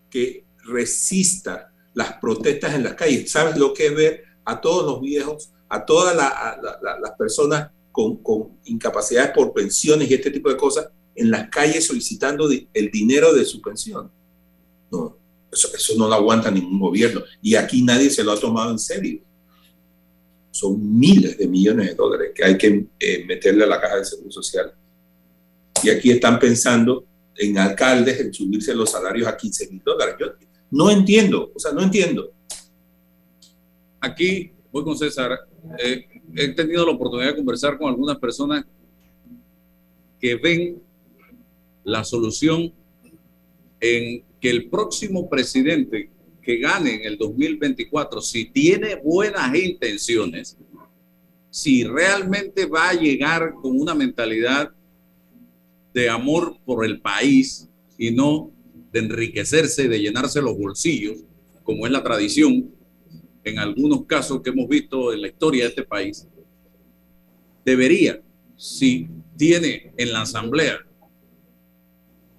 que 0.10 0.45
resista 0.66 1.72
las 1.94 2.14
protestas 2.20 2.74
en 2.74 2.84
las 2.84 2.94
calles. 2.94 3.32
¿Sabes 3.32 3.58
lo 3.58 3.74
que 3.74 3.88
es 3.88 3.96
ver 3.96 4.24
a 4.44 4.60
todos 4.60 4.86
los 4.86 5.02
viejos, 5.02 5.52
a 5.70 5.86
todas 5.86 6.16
las 6.16 7.12
personas 7.18 7.72
con, 7.92 8.20
incapacidades 8.66 9.32
por 9.32 9.54
pensiones 9.54 10.10
y 10.10 10.14
este 10.14 10.32
tipo 10.32 10.50
de 10.50 10.58
cosas 10.58 10.90
en 11.16 11.32
las 11.32 11.50
calles 11.50 11.86
solicitando 11.88 12.50
el 12.74 12.92
dinero 12.92 13.34
de 13.34 13.46
su 13.46 13.62
pensión? 13.62 14.12
No, 14.92 15.18
eso, 15.52 15.94
no 15.98 16.08
lo 16.08 16.14
aguanta 16.14 16.52
ningún 16.52 16.80
gobierno. 16.80 17.24
Y 17.42 17.56
aquí 17.56 17.82
nadie 17.82 18.10
se 18.10 18.24
lo 18.24 18.34
ha 18.34 18.40
tomado 18.40 18.72
en 18.72 18.80
serio. 18.80 19.22
Son 20.52 20.78
miles 21.00 21.38
de 21.38 21.48
millones 21.48 21.88
de 21.88 21.96
dólares 21.96 22.32
que 22.34 22.44
hay 22.44 22.58
que 22.58 22.86
eh, 23.00 23.26
meterle 23.26 23.64
a 23.64 23.68
la 23.68 23.80
caja 23.80 23.98
de 23.98 24.06
seguro 24.06 24.32
social. 24.32 24.74
Y 25.84 25.90
aquí 25.90 26.12
están 26.12 26.40
pensando 26.40 27.06
en 27.36 27.58
alcaldes 27.58 28.20
en 28.20 28.34
subirse 28.34 28.74
los 28.74 28.92
salarios 28.92 29.28
a 29.28 29.36
15 29.36 29.70
mil 29.70 29.82
dólares. 29.84 30.16
Yo 30.20 30.28
no 30.76 30.92
entiendo, 30.92 31.54
o 31.56 31.58
sea, 31.58 31.72
no 31.72 31.82
entiendo. 31.82 32.34
Aquí 34.02 34.52
voy 34.74 34.84
con 34.84 34.98
César. 34.98 35.32
Eh, 35.80 36.06
he 36.36 36.50
tenido 36.50 36.86
la 36.86 36.92
oportunidad 36.92 37.30
de 37.30 37.38
conversar 37.38 37.78
con 37.78 37.88
algunas 37.88 38.18
personas 38.18 38.66
que 40.20 40.36
ven 40.36 40.82
la 41.86 42.04
solución 42.04 42.74
en 43.80 44.26
que 44.42 44.50
el 44.50 44.70
próximo 44.70 45.30
presidente 45.30 46.10
que 46.42 46.58
gane 46.58 46.96
en 46.96 47.04
el 47.04 47.18
2024, 47.18 48.20
si 48.20 48.44
tiene 48.44 48.96
buenas 48.98 49.56
intenciones, 49.56 50.58
si 51.50 51.86
realmente 51.86 52.66
va 52.66 52.90
a 52.90 53.00
llegar 53.00 53.54
con 53.62 53.80
una 53.80 53.96
mentalidad 53.96 54.72
de 55.94 56.10
amor 56.10 56.58
por 56.66 56.84
el 56.84 57.00
país 57.00 57.70
y 57.98 58.12
no 58.12 58.52
de 58.96 59.02
enriquecerse, 59.02 59.90
de 59.90 60.00
llenarse 60.00 60.42
los 60.42 60.58
bolsillos, 60.58 61.18
como 61.64 61.86
es 61.86 61.92
la 61.92 62.02
tradición 62.02 62.74
en 63.44 63.60
algunos 63.60 64.06
casos 64.06 64.42
que 64.42 64.52
hemos 64.52 64.70
visto 64.70 65.12
en 65.12 65.22
la 65.22 65.28
historia 65.28 65.66
de 65.66 65.70
este 65.72 65.84
país, 65.84 66.26
debería, 67.66 68.22
si 68.56 69.10
tiene 69.36 69.92
en 69.98 70.14
la 70.14 70.22
asamblea 70.22 70.78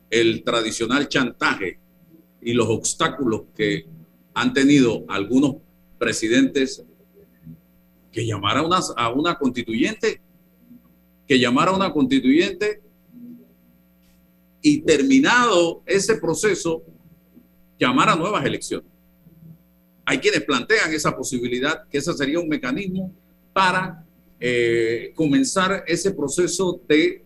el 0.09 0.43
tradicional 0.45 1.11
chantaje 1.11 1.79
y 2.41 2.55
los 2.55 2.69
obstáculos 2.69 3.43
que 3.55 3.85
han 4.33 4.55
tenido 4.55 5.05
algunos 5.09 5.57
presidentes 5.99 6.83
que 8.11 8.27
llamara 8.27 8.61
a 8.61 8.67
una, 8.67 8.79
a 8.97 9.11
una 9.11 9.35
constituyente, 9.35 10.23
que 11.29 11.39
llamara 11.39 11.73
a 11.73 11.77
una 11.77 11.93
constituyente 11.93 12.81
y 14.69 14.81
terminado 14.81 15.85
ese 15.87 16.17
proceso, 16.17 16.83
llamar 17.79 18.09
a 18.09 18.17
nuevas 18.17 18.45
elecciones. 18.45 18.91
Hay 20.05 20.19
quienes 20.19 20.43
plantean 20.43 20.93
esa 20.93 21.17
posibilidad, 21.17 21.87
que 21.89 21.99
ese 21.99 22.13
sería 22.15 22.41
un 22.41 22.49
mecanismo 22.49 23.15
para 23.53 24.05
eh, 24.41 25.13
comenzar 25.15 25.85
ese 25.87 26.11
proceso 26.11 26.81
de 26.89 27.25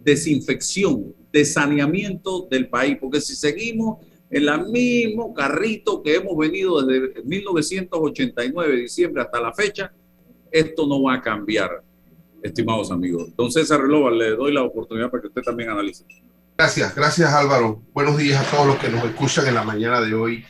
desinfección, 0.00 1.12
de 1.32 1.44
saneamiento 1.44 2.46
del 2.48 2.68
país, 2.68 2.98
porque 3.00 3.20
si 3.20 3.34
seguimos 3.34 4.06
en 4.30 4.48
el 4.48 4.68
mismo 4.68 5.34
carrito 5.34 6.04
que 6.04 6.14
hemos 6.14 6.36
venido 6.38 6.80
desde 6.82 7.20
1989, 7.24 8.76
diciembre 8.76 9.22
hasta 9.22 9.40
la 9.40 9.52
fecha, 9.52 9.92
esto 10.52 10.86
no 10.86 11.02
va 11.02 11.14
a 11.14 11.20
cambiar, 11.20 11.82
estimados 12.44 12.92
amigos. 12.92 13.24
Entonces, 13.26 13.62
César 13.62 13.80
Relova, 13.80 14.12
le 14.12 14.36
doy 14.36 14.52
la 14.52 14.62
oportunidad 14.62 15.10
para 15.10 15.22
que 15.22 15.26
usted 15.26 15.42
también 15.42 15.70
analice. 15.70 16.04
Gracias, 16.56 16.94
gracias 16.94 17.32
Álvaro. 17.32 17.82
Buenos 17.92 18.16
días 18.16 18.40
a 18.40 18.50
todos 18.50 18.66
los 18.66 18.78
que 18.78 18.88
nos 18.88 19.04
escuchan 19.04 19.46
en 19.46 19.54
la 19.54 19.64
mañana 19.64 20.00
de 20.00 20.14
hoy. 20.14 20.44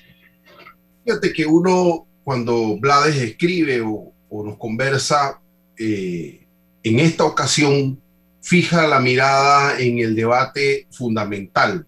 Fíjate 1.04 1.32
que 1.32 1.46
uno 1.46 2.06
cuando 2.24 2.78
Blades 2.78 3.16
escribe 3.16 3.82
o, 3.82 4.12
nos 4.44 4.58
conversa, 4.58 5.40
eh, 5.78 6.46
en 6.82 7.00
esta 7.00 7.24
ocasión 7.24 8.00
fija 8.40 8.86
la 8.86 9.00
mirada 9.00 9.78
en 9.78 9.98
el 9.98 10.14
debate 10.14 10.86
fundamental 10.90 11.86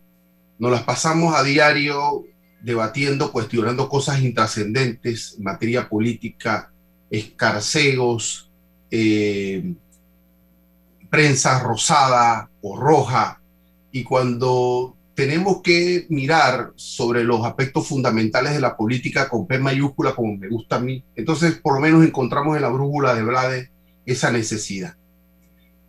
nos 0.59 0.73
las 0.73 0.83
pasamos 0.83 1.37
a 1.37 1.45
diario 1.45 2.25
debatiendo, 2.61 3.31
cuestionando 3.31 3.89
cosas 3.89 4.21
intrascendentes 4.21 5.37
en 5.39 5.45
materia 5.45 5.89
política, 5.89 6.73
escarceos, 7.11 8.51
eh, 8.91 9.75
prensa 11.09 11.61
rosada 11.61 12.51
o 12.61 12.77
roja, 12.77 13.38
y 13.93 14.05
cuando 14.05 14.97
tenemos 15.15 15.63
que 15.63 16.07
mirar 16.11 16.73
sobre 16.77 17.25
los 17.25 17.45
aspectos 17.45 17.87
fundamentales 17.89 18.53
de 18.55 18.61
la 18.61 18.77
política 18.77 19.29
con 19.29 19.47
P 19.47 19.59
mayúscula, 19.59 20.15
como 20.15 20.37
me 20.37 20.49
gusta 20.49 20.77
a 20.77 20.81
mí, 20.81 21.03
entonces 21.17 21.55
por 21.55 21.75
lo 21.75 21.81
menos 21.81 22.05
encontramos 22.05 22.57
en 22.57 22.63
la 22.63 22.69
brújula 22.69 23.15
de 23.15 23.23
Blades 23.23 23.71
esa 24.07 24.31
necesidad. 24.31 24.97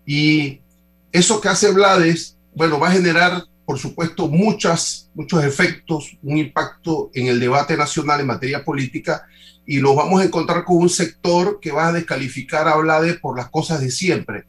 Y 0.05 0.61
eso 1.11 1.39
que 1.39 1.49
hace 1.49 1.71
Blades, 1.71 2.37
bueno, 2.55 2.79
va 2.79 2.89
a 2.89 2.93
generar 2.93 3.43
por 3.69 3.77
supuesto, 3.77 4.27
muchas, 4.27 5.11
muchos 5.13 5.43
efectos, 5.43 6.17
un 6.23 6.39
impacto 6.39 7.11
en 7.13 7.27
el 7.27 7.39
debate 7.39 7.77
nacional 7.77 8.19
en 8.19 8.25
materia 8.25 8.65
política 8.65 9.27
y 9.63 9.77
nos 9.77 9.95
vamos 9.95 10.19
a 10.19 10.23
encontrar 10.25 10.63
con 10.63 10.77
un 10.77 10.89
sector 10.89 11.59
que 11.61 11.71
va 11.71 11.89
a 11.89 11.91
descalificar 11.91 12.67
a 12.67 12.77
Blades 12.77 13.19
por 13.19 13.37
las 13.37 13.47
cosas 13.51 13.79
de 13.79 13.91
siempre, 13.91 14.45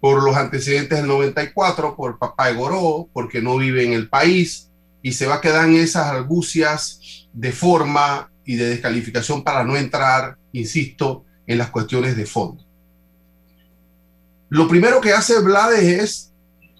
por 0.00 0.22
los 0.22 0.36
antecedentes 0.36 0.98
del 0.98 1.08
94, 1.08 1.96
por 1.96 2.18
papá 2.18 2.48
de 2.48 2.54
Goró, 2.54 3.08
porque 3.12 3.42
no 3.42 3.56
vive 3.56 3.84
en 3.84 3.92
el 3.92 4.08
país 4.08 4.70
y 5.02 5.12
se 5.12 5.26
va 5.26 5.36
a 5.36 5.40
quedar 5.40 5.68
en 5.68 5.76
esas 5.76 6.06
argucias 6.06 7.28
de 7.32 7.52
forma 7.52 8.30
y 8.44 8.56
de 8.56 8.68
descalificación 8.68 9.42
para 9.42 9.64
no 9.64 9.76
entrar, 9.76 10.38
insisto, 10.52 11.24
en 11.46 11.58
las 11.58 11.70
cuestiones 11.70 12.16
de 12.16 12.26
fondo. 12.26 12.64
Lo 14.48 14.68
primero 14.68 15.00
que 15.00 15.12
hace 15.12 15.40
Blades 15.40 15.82
es 15.82 16.32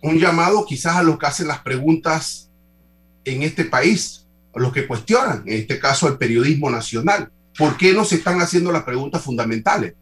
un 0.02 0.18
llamado 0.18 0.64
quizás 0.64 0.96
a 0.96 1.02
los 1.02 1.18
que 1.18 1.26
hacen 1.26 1.48
las 1.48 1.60
preguntas 1.60 2.50
en 3.24 3.42
este 3.42 3.64
país, 3.64 4.26
a 4.54 4.60
los 4.60 4.72
que 4.72 4.86
cuestionan, 4.86 5.42
en 5.46 5.60
este 5.60 5.78
caso 5.78 6.08
el 6.08 6.18
periodismo 6.18 6.70
nacional. 6.70 7.30
¿Por 7.56 7.76
qué 7.76 7.92
no 7.92 8.04
se 8.04 8.16
están 8.16 8.40
haciendo 8.40 8.72
las 8.72 8.84
preguntas 8.84 9.22
fundamentales? 9.22 9.94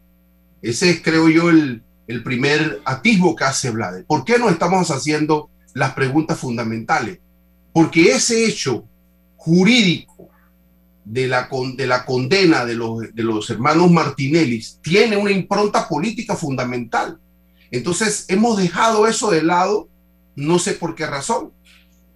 Ese 0.63 0.91
es, 0.91 1.03
creo 1.03 1.29
yo, 1.29 1.51
el, 1.51 1.83
el 2.07 2.23
primer 2.23 2.81
atisbo 2.85 3.35
que 3.35 3.45
hace 3.45 3.71
Vlade. 3.71 4.05
¿Por 4.05 4.25
qué 4.25 4.39
no 4.39 4.49
estamos 4.49 4.91
haciendo 4.91 5.51
las 5.75 5.93
preguntas 5.93 6.39
fundamentales? 6.39 7.19
Porque 7.73 8.13
ese 8.13 8.47
hecho 8.47 8.85
jurídico 9.37 10.29
de 11.05 11.29
la, 11.29 11.49
de 11.77 11.87
la 11.87 12.05
condena 12.05 12.65
de 12.65 12.75
los, 12.75 13.15
de 13.15 13.23
los 13.23 13.49
hermanos 13.51 13.91
Martinelli 13.91 14.65
tiene 14.83 15.17
una 15.17 15.31
impronta 15.31 15.89
política 15.89 16.35
fundamental. 16.35 17.19
Entonces 17.71 18.25
hemos 18.29 18.57
dejado 18.57 19.07
eso 19.07 19.31
de 19.31 19.43
lado, 19.43 19.89
no 20.35 20.59
sé 20.59 20.73
por 20.73 20.95
qué 20.95 21.07
razón. 21.07 21.53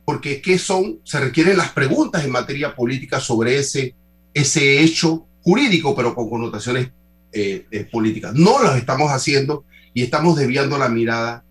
porque 0.05 0.43
¿qué 0.43 0.59
son? 0.59 0.99
Se 1.05 1.21
requieren 1.21 1.57
las 1.57 1.71
preguntas 1.71 2.25
en 2.25 2.33
materia 2.33 2.75
política 2.75 3.21
sobre 3.21 3.59
ese, 3.59 3.95
ese 4.35 4.81
hecho 4.83 5.27
jurídico, 5.43 5.95
pero 5.95 6.15
con 6.15 6.29
connotaciones 6.29 6.91
eh, 7.33 7.67
eh, 7.71 7.85
políticas. 7.85 8.35
No 8.35 8.61
las 8.63 8.77
estamos 8.77 9.11
haciendo 9.13 9.65
y 9.95 10.03
estamos 10.03 10.37
desviando 10.37 10.79
la 10.79 10.89
mirada 10.89 11.45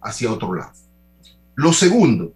hacia 0.00 0.32
otro 0.32 0.54
lado. 0.54 0.72
Lo 1.54 1.72
segundo, 1.72 2.34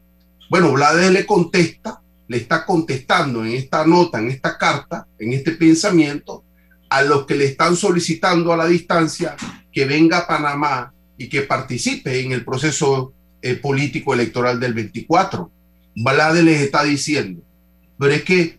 bueno, 0.48 0.72
Blades 0.72 1.10
le 1.10 1.26
contesta, 1.26 2.00
le 2.28 2.36
está 2.36 2.64
contestando 2.64 3.44
en 3.44 3.52
esta 3.52 3.86
nota, 3.86 4.18
en 4.18 4.30
esta 4.30 4.56
carta, 4.58 5.06
en 5.18 5.32
este 5.32 5.52
pensamiento, 5.52 6.44
a 6.88 7.02
los 7.02 7.26
que 7.26 7.34
le 7.34 7.46
están 7.46 7.76
solicitando 7.76 8.52
a 8.52 8.56
la 8.56 8.66
distancia 8.66 9.34
que 9.72 9.84
venga 9.84 10.18
a 10.18 10.26
Panamá 10.26 10.92
y 11.18 11.28
que 11.28 11.42
participe 11.42 12.20
en 12.20 12.32
el 12.32 12.44
proceso 12.44 13.12
eh, 13.42 13.56
político 13.56 14.14
electoral 14.14 14.60
del 14.60 14.74
24. 14.74 15.50
Blade 15.96 16.42
les 16.42 16.60
está 16.60 16.84
diciendo, 16.84 17.42
pero 17.98 18.12
es 18.12 18.22
que 18.22 18.58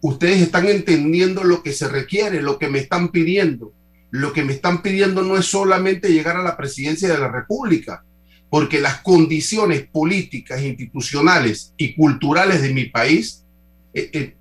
ustedes 0.00 0.42
están 0.42 0.68
entendiendo 0.68 1.44
lo 1.44 1.62
que 1.62 1.72
se 1.72 1.88
requiere, 1.88 2.42
lo 2.42 2.58
que 2.58 2.68
me 2.68 2.78
están 2.78 3.08
pidiendo. 3.08 3.72
Lo 4.10 4.32
que 4.32 4.44
me 4.44 4.54
están 4.54 4.82
pidiendo 4.82 5.22
no 5.22 5.36
es 5.36 5.46
solamente 5.46 6.12
llegar 6.12 6.36
a 6.36 6.42
la 6.42 6.56
presidencia 6.56 7.08
de 7.08 7.18
la 7.18 7.28
República, 7.28 8.04
porque 8.50 8.80
las 8.80 9.02
condiciones 9.02 9.86
políticas, 9.86 10.62
institucionales 10.62 11.74
y 11.76 11.94
culturales 11.94 12.62
de 12.62 12.72
mi 12.72 12.86
país 12.86 13.44
eh, 13.92 14.10
eh, 14.12 14.36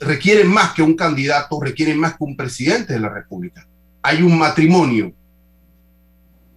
requieren 0.00 0.48
más 0.48 0.72
que 0.72 0.82
un 0.82 0.94
candidato, 0.94 1.60
requieren 1.60 1.98
más 1.98 2.16
que 2.16 2.24
un 2.24 2.36
presidente 2.36 2.94
de 2.94 3.00
la 3.00 3.08
República. 3.08 3.66
Hay 4.02 4.22
un 4.22 4.38
matrimonio 4.38 5.12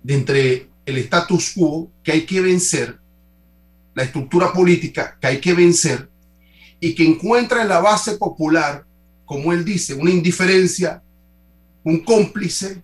entre 0.08 0.70
el 0.86 0.98
status 0.98 1.54
quo 1.56 1.92
que 2.04 2.12
hay 2.12 2.26
que 2.26 2.42
vencer, 2.42 3.00
la 3.94 4.04
estructura 4.04 4.52
política 4.54 5.18
que 5.20 5.28
hay 5.28 5.40
que 5.40 5.54
vencer 5.54 6.10
y 6.80 6.96
que 6.96 7.06
encuentra 7.06 7.62
en 7.62 7.70
la 7.70 7.80
base 7.80 8.18
popular, 8.18 8.86
como 9.26 9.54
él 9.54 9.64
dice, 9.64 9.94
una 9.94 10.10
indiferencia, 10.10 11.04
un 11.84 12.00
cómplice, 12.00 12.82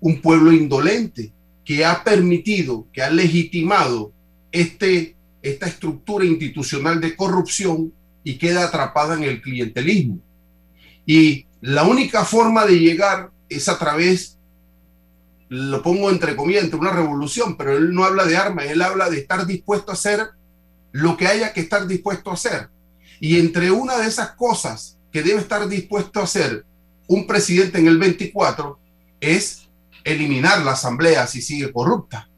un 0.00 0.20
pueblo 0.20 0.52
indolente 0.52 1.32
que 1.64 1.84
ha 1.84 2.02
permitido, 2.02 2.86
que 2.92 3.02
ha 3.02 3.10
legitimado 3.10 4.12
este, 4.50 5.16
esta 5.42 5.66
estructura 5.66 6.24
institucional 6.24 7.00
de 7.00 7.14
corrupción 7.14 7.92
y 8.24 8.38
queda 8.38 8.64
atrapada 8.64 9.14
en 9.14 9.22
el 9.22 9.40
clientelismo. 9.40 10.20
Y 11.06 11.46
la 11.60 11.84
única 11.84 12.24
forma 12.24 12.66
de 12.66 12.78
llegar 12.78 13.30
es 13.48 13.68
a 13.68 13.78
través, 13.78 14.38
lo 15.48 15.82
pongo 15.82 16.10
entre 16.10 16.36
comillas, 16.36 16.64
entre 16.64 16.80
una 16.80 16.92
revolución, 16.92 17.56
pero 17.56 17.76
él 17.76 17.92
no 17.92 18.04
habla 18.04 18.24
de 18.24 18.36
armas, 18.36 18.66
él 18.66 18.82
habla 18.82 19.10
de 19.10 19.18
estar 19.18 19.46
dispuesto 19.46 19.90
a 19.90 19.94
hacer 19.94 20.28
lo 20.92 21.16
que 21.16 21.26
haya 21.26 21.52
que 21.52 21.60
estar 21.60 21.86
dispuesto 21.86 22.30
a 22.30 22.34
hacer. 22.34 22.68
Y 23.20 23.38
entre 23.38 23.70
una 23.70 23.98
de 23.98 24.08
esas 24.08 24.32
cosas 24.32 24.98
que 25.12 25.22
debe 25.22 25.40
estar 25.40 25.68
dispuesto 25.68 26.20
a 26.20 26.24
hacer 26.24 26.64
un 27.10 27.26
presidente 27.26 27.80
en 27.80 27.88
el 27.88 27.98
24 27.98 28.78
es 29.18 29.68
eliminar 30.04 30.62
la 30.62 30.72
asamblea 30.72 31.26
si 31.26 31.42
sigue 31.42 31.72
corrupta. 31.72 32.30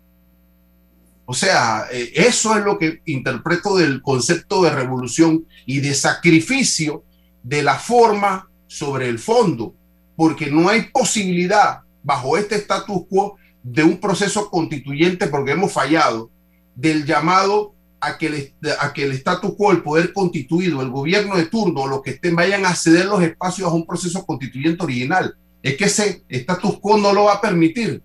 O 1.26 1.34
sea, 1.34 1.88
eh, 1.92 2.10
eso 2.14 2.56
es 2.56 2.64
lo 2.64 2.78
que 2.78 3.02
interpreto 3.04 3.76
del 3.76 4.00
concepto 4.00 4.62
de 4.62 4.70
revolución 4.70 5.46
y 5.66 5.80
de 5.80 5.92
sacrificio 5.92 7.04
de 7.42 7.62
la 7.62 7.74
forma 7.74 8.48
sobre 8.66 9.08
el 9.10 9.18
fondo, 9.18 9.74
porque 10.16 10.50
no 10.50 10.70
hay 10.70 10.84
posibilidad 10.90 11.80
bajo 12.02 12.38
este 12.38 12.54
status 12.54 13.02
quo 13.10 13.36
de 13.62 13.82
un 13.82 13.98
proceso 13.98 14.48
constituyente, 14.48 15.26
porque 15.26 15.52
hemos 15.52 15.70
fallado, 15.70 16.30
del 16.74 17.04
llamado 17.04 17.74
a 18.02 18.18
que, 18.18 18.26
el, 18.26 18.54
a 18.80 18.92
que 18.92 19.04
el 19.04 19.22
quo, 19.56 19.70
el 19.70 19.82
poder 19.82 20.12
constituido, 20.12 20.82
el 20.82 20.90
gobierno 20.90 21.36
de 21.36 21.46
turno, 21.46 21.86
los 21.86 22.02
que 22.02 22.10
estén 22.10 22.34
vayan 22.34 22.66
a 22.66 22.74
ceder 22.74 23.06
los 23.06 23.22
espacios 23.22 23.70
a 23.70 23.74
un 23.74 23.86
proceso 23.86 24.26
constituyente 24.26 24.82
original. 24.82 25.36
Es 25.62 25.76
que 25.76 25.84
ese 25.84 26.24
status 26.28 26.80
quo 26.80 26.98
no 26.98 27.12
lo 27.12 27.24
va 27.24 27.34
a 27.34 27.40
permitir 27.40 28.02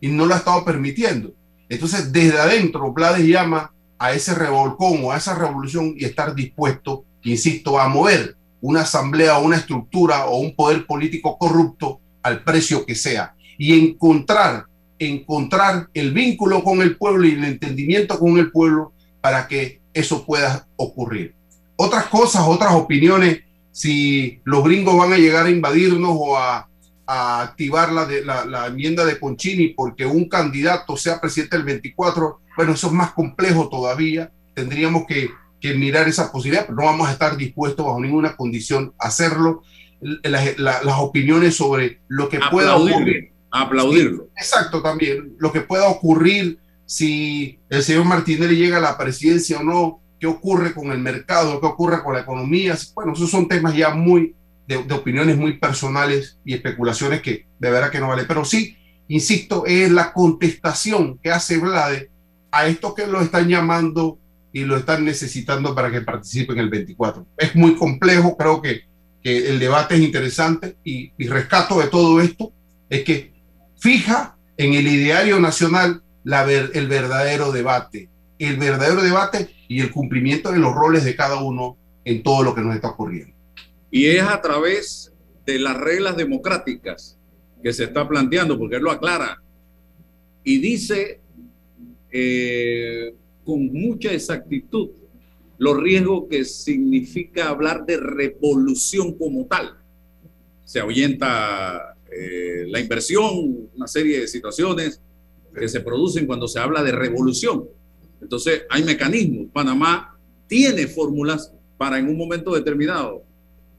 y 0.00 0.08
no 0.08 0.26
lo 0.26 0.34
ha 0.34 0.38
estado 0.38 0.64
permitiendo. 0.64 1.32
Entonces, 1.68 2.12
desde 2.12 2.38
adentro, 2.38 2.92
Blades 2.92 3.24
llama 3.24 3.72
a 4.00 4.12
ese 4.12 4.34
revolcón 4.34 5.04
o 5.04 5.12
a 5.12 5.16
esa 5.16 5.36
revolución 5.36 5.94
y 5.96 6.04
estar 6.04 6.34
dispuesto, 6.34 7.04
insisto, 7.22 7.78
a 7.78 7.88
mover 7.88 8.36
una 8.60 8.80
asamblea 8.80 9.38
o 9.38 9.44
una 9.44 9.58
estructura 9.58 10.26
o 10.26 10.38
un 10.38 10.56
poder 10.56 10.86
político 10.86 11.38
corrupto 11.38 12.00
al 12.24 12.42
precio 12.42 12.84
que 12.84 12.96
sea 12.96 13.36
y 13.58 13.78
encontrar, 13.78 14.66
encontrar 14.98 15.88
el 15.94 16.12
vínculo 16.12 16.64
con 16.64 16.82
el 16.82 16.96
pueblo 16.96 17.24
y 17.28 17.32
el 17.32 17.44
entendimiento 17.44 18.18
con 18.18 18.38
el 18.38 18.50
pueblo 18.50 18.92
para 19.26 19.48
que 19.48 19.80
eso 19.92 20.24
pueda 20.24 20.68
ocurrir. 20.76 21.34
Otras 21.74 22.04
cosas, 22.04 22.44
otras 22.46 22.74
opiniones, 22.74 23.40
si 23.72 24.40
los 24.44 24.62
gringos 24.62 24.96
van 24.96 25.12
a 25.14 25.16
llegar 25.16 25.46
a 25.46 25.50
invadirnos 25.50 26.12
o 26.14 26.38
a 26.38 26.68
a 27.08 27.42
activar 27.42 27.92
la, 27.92 28.04
de, 28.04 28.24
la, 28.24 28.66
enmienda 28.66 29.04
de 29.04 29.18
Conchini 29.18 29.68
porque 29.68 30.04
un 30.04 30.28
candidato 30.28 30.96
sea 30.96 31.20
presidente 31.20 31.56
del 31.56 31.64
24, 31.64 32.40
bueno, 32.56 32.72
eso 32.72 32.86
es 32.86 32.92
más 32.92 33.12
complejo 33.12 33.68
todavía. 33.68 34.30
Tendríamos 34.54 35.06
que, 35.06 35.30
que 35.60 35.74
mirar 35.74 36.06
esa 36.06 36.30
posibilidad, 36.30 36.66
pero 36.66 36.76
no 36.78 36.84
vamos 36.84 37.08
a 37.08 37.12
estar 37.12 37.36
dispuestos 37.36 37.84
bajo 37.84 38.00
ninguna 38.00 38.36
condición 38.36 38.94
a 38.98 39.08
hacerlo. 39.08 39.62
las 40.22 40.98
opiniones 40.98 41.56
sobre 41.56 42.00
lo 42.06 42.28
que 42.28 42.38
pueda 42.48 42.76
ocurrir. 42.76 43.32
Aplaudirlo. 43.50 44.28
exacto, 44.36 44.82
también. 44.82 45.34
Lo 45.38 45.50
que 45.50 45.62
pueda 45.62 45.88
ocurrir 45.88 46.58
si 46.86 47.58
el 47.68 47.82
señor 47.82 48.04
Martinelli 48.04 48.56
llega 48.56 48.78
a 48.78 48.80
la 48.80 48.96
presidencia 48.96 49.58
o 49.58 49.64
no, 49.64 50.00
qué 50.18 50.26
ocurre 50.26 50.72
con 50.72 50.92
el 50.92 50.98
mercado, 50.98 51.60
qué 51.60 51.66
ocurre 51.66 52.02
con 52.02 52.14
la 52.14 52.20
economía. 52.20 52.76
Bueno, 52.94 53.12
esos 53.12 53.30
son 53.30 53.48
temas 53.48 53.76
ya 53.76 53.90
muy, 53.90 54.34
de, 54.66 54.76
opiniones 54.94 55.36
muy 55.36 55.58
personales 55.58 56.38
y 56.44 56.54
especulaciones 56.54 57.20
que 57.20 57.46
de 57.58 57.70
verdad 57.70 57.90
que 57.90 58.00
no 58.00 58.08
vale. 58.08 58.24
Pero 58.24 58.44
sí, 58.44 58.76
insisto, 59.08 59.64
es 59.66 59.90
la 59.90 60.12
contestación 60.12 61.18
que 61.18 61.30
hace 61.30 61.58
Vlade 61.58 62.10
a 62.52 62.66
estos 62.66 62.94
que 62.94 63.06
lo 63.06 63.20
están 63.20 63.48
llamando 63.48 64.18
y 64.52 64.64
lo 64.64 64.76
están 64.76 65.04
necesitando 65.04 65.74
para 65.74 65.90
que 65.90 66.00
participe 66.00 66.52
en 66.52 66.60
el 66.60 66.70
24. 66.70 67.26
Es 67.36 67.54
muy 67.56 67.74
complejo, 67.74 68.36
creo 68.36 68.62
que, 68.62 68.82
que 69.22 69.50
el 69.50 69.58
debate 69.58 69.96
es 69.96 70.00
interesante 70.00 70.76
y, 70.84 71.12
y 71.18 71.26
rescato 71.26 71.80
de 71.80 71.88
todo 71.88 72.20
esto 72.20 72.52
es 72.88 73.02
que 73.02 73.34
fija 73.76 74.38
en 74.56 74.72
el 74.72 74.86
ideario 74.86 75.38
nacional 75.40 76.02
la 76.26 76.44
ver, 76.44 76.72
el 76.74 76.88
verdadero 76.88 77.52
debate, 77.52 78.08
el 78.40 78.56
verdadero 78.56 79.00
debate 79.00 79.48
y 79.68 79.80
el 79.80 79.92
cumplimiento 79.92 80.50
de 80.50 80.58
los 80.58 80.74
roles 80.74 81.04
de 81.04 81.14
cada 81.14 81.40
uno 81.40 81.78
en 82.04 82.24
todo 82.24 82.42
lo 82.42 82.52
que 82.52 82.62
nos 82.62 82.74
está 82.74 82.88
ocurriendo. 82.88 83.32
Y 83.92 84.06
es 84.06 84.22
a 84.24 84.40
través 84.42 85.12
de 85.46 85.60
las 85.60 85.76
reglas 85.76 86.16
democráticas 86.16 87.16
que 87.62 87.72
se 87.72 87.84
está 87.84 88.08
planteando, 88.08 88.58
porque 88.58 88.74
él 88.74 88.82
lo 88.82 88.90
aclara. 88.90 89.40
Y 90.42 90.58
dice 90.58 91.20
eh, 92.10 93.14
con 93.44 93.72
mucha 93.72 94.12
exactitud 94.12 94.90
los 95.58 95.80
riesgos 95.80 96.24
que 96.28 96.44
significa 96.44 97.50
hablar 97.50 97.86
de 97.86 97.98
revolución 97.98 99.16
como 99.16 99.46
tal. 99.46 99.78
Se 100.64 100.80
ahuyenta 100.80 101.96
eh, 102.10 102.64
la 102.66 102.80
inversión, 102.80 103.68
una 103.76 103.86
serie 103.86 104.22
de 104.22 104.26
situaciones 104.26 105.00
que 105.60 105.68
se 105.68 105.80
producen 105.80 106.26
cuando 106.26 106.48
se 106.48 106.58
habla 106.58 106.82
de 106.82 106.92
revolución. 106.92 107.64
Entonces, 108.20 108.62
hay 108.68 108.82
mecanismos. 108.84 109.48
Panamá 109.52 110.18
tiene 110.46 110.86
fórmulas 110.86 111.52
para 111.76 111.98
en 111.98 112.08
un 112.08 112.16
momento 112.16 112.54
determinado 112.54 113.24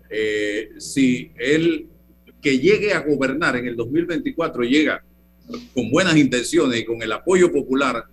eh, 0.09 0.69
si 0.77 1.31
él 1.37 1.87
que 2.41 2.59
llegue 2.59 2.93
a 2.93 3.01
gobernar 3.01 3.55
en 3.55 3.67
el 3.67 3.75
2024 3.75 4.63
llega 4.63 5.03
con 5.73 5.89
buenas 5.89 6.15
intenciones 6.17 6.79
y 6.79 6.85
con 6.85 7.01
el 7.01 7.11
apoyo 7.11 7.51
popular 7.51 8.05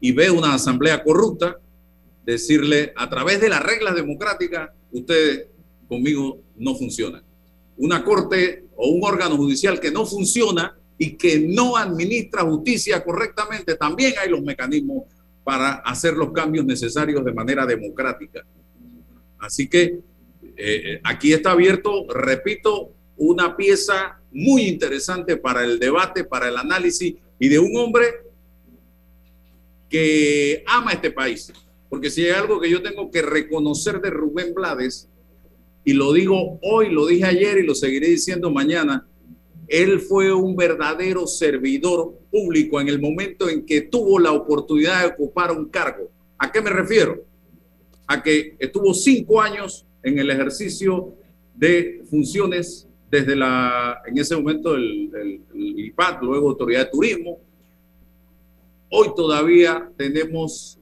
y 0.00 0.12
ve 0.12 0.30
una 0.30 0.54
asamblea 0.54 1.02
corrupta, 1.02 1.58
decirle 2.24 2.92
a 2.96 3.08
través 3.08 3.40
de 3.40 3.48
las 3.48 3.62
reglas 3.62 3.94
democráticas, 3.94 4.70
ustedes 4.92 5.46
conmigo 5.88 6.42
no 6.56 6.74
funcionan. 6.74 7.22
Una 7.76 8.04
corte 8.04 8.64
o 8.76 8.88
un 8.88 9.00
órgano 9.04 9.36
judicial 9.36 9.80
que 9.80 9.90
no 9.90 10.06
funciona 10.06 10.78
y 11.02 11.16
que 11.16 11.40
no 11.40 11.78
administra 11.78 12.42
justicia 12.42 13.02
correctamente, 13.02 13.74
también 13.74 14.12
hay 14.20 14.28
los 14.28 14.42
mecanismos 14.42 15.04
para 15.42 15.76
hacer 15.76 16.12
los 16.12 16.30
cambios 16.30 16.66
necesarios 16.66 17.24
de 17.24 17.32
manera 17.32 17.64
democrática. 17.64 18.44
Así 19.38 19.66
que 19.66 20.00
eh, 20.58 21.00
aquí 21.02 21.32
está 21.32 21.52
abierto, 21.52 22.06
repito, 22.06 22.92
una 23.16 23.56
pieza 23.56 24.20
muy 24.30 24.64
interesante 24.64 25.38
para 25.38 25.64
el 25.64 25.78
debate, 25.78 26.24
para 26.24 26.48
el 26.48 26.58
análisis 26.58 27.14
y 27.38 27.48
de 27.48 27.58
un 27.58 27.74
hombre 27.78 28.04
que 29.88 30.62
ama 30.66 30.92
este 30.92 31.12
país. 31.12 31.50
Porque 31.88 32.10
si 32.10 32.26
hay 32.26 32.32
algo 32.32 32.60
que 32.60 32.68
yo 32.68 32.82
tengo 32.82 33.10
que 33.10 33.22
reconocer 33.22 34.02
de 34.02 34.10
Rubén 34.10 34.52
Blades, 34.52 35.08
y 35.82 35.94
lo 35.94 36.12
digo 36.12 36.58
hoy, 36.60 36.90
lo 36.90 37.06
dije 37.06 37.24
ayer 37.24 37.56
y 37.56 37.66
lo 37.66 37.74
seguiré 37.74 38.08
diciendo 38.08 38.50
mañana, 38.50 39.08
él 39.70 40.00
fue 40.00 40.32
un 40.32 40.54
verdadero 40.56 41.26
servidor 41.26 42.18
público 42.30 42.80
en 42.80 42.88
el 42.88 43.00
momento 43.00 43.48
en 43.48 43.64
que 43.64 43.82
tuvo 43.82 44.18
la 44.18 44.32
oportunidad 44.32 45.00
de 45.00 45.08
ocupar 45.08 45.52
un 45.52 45.66
cargo. 45.70 46.10
¿A 46.38 46.50
qué 46.52 46.60
me 46.60 46.70
refiero? 46.70 47.30
a 48.10 48.20
que 48.20 48.56
estuvo 48.58 48.92
cinco 48.92 49.40
años 49.40 49.86
en 50.02 50.18
el 50.18 50.30
ejercicio 50.30 51.14
de 51.54 52.02
funciones 52.10 52.88
desde 53.08 53.36
la, 53.36 54.02
en 54.04 54.18
ese 54.18 54.34
momento 54.34 54.74
el, 54.74 55.08
el, 55.14 55.78
IPAD, 55.78 56.20
luego 56.22 56.48
Autoridad 56.48 56.86
de 56.86 56.90
Turismo. 56.90 57.38
Hoy 58.90 59.10
todavía 59.14 59.88
tenemos, 59.96 60.76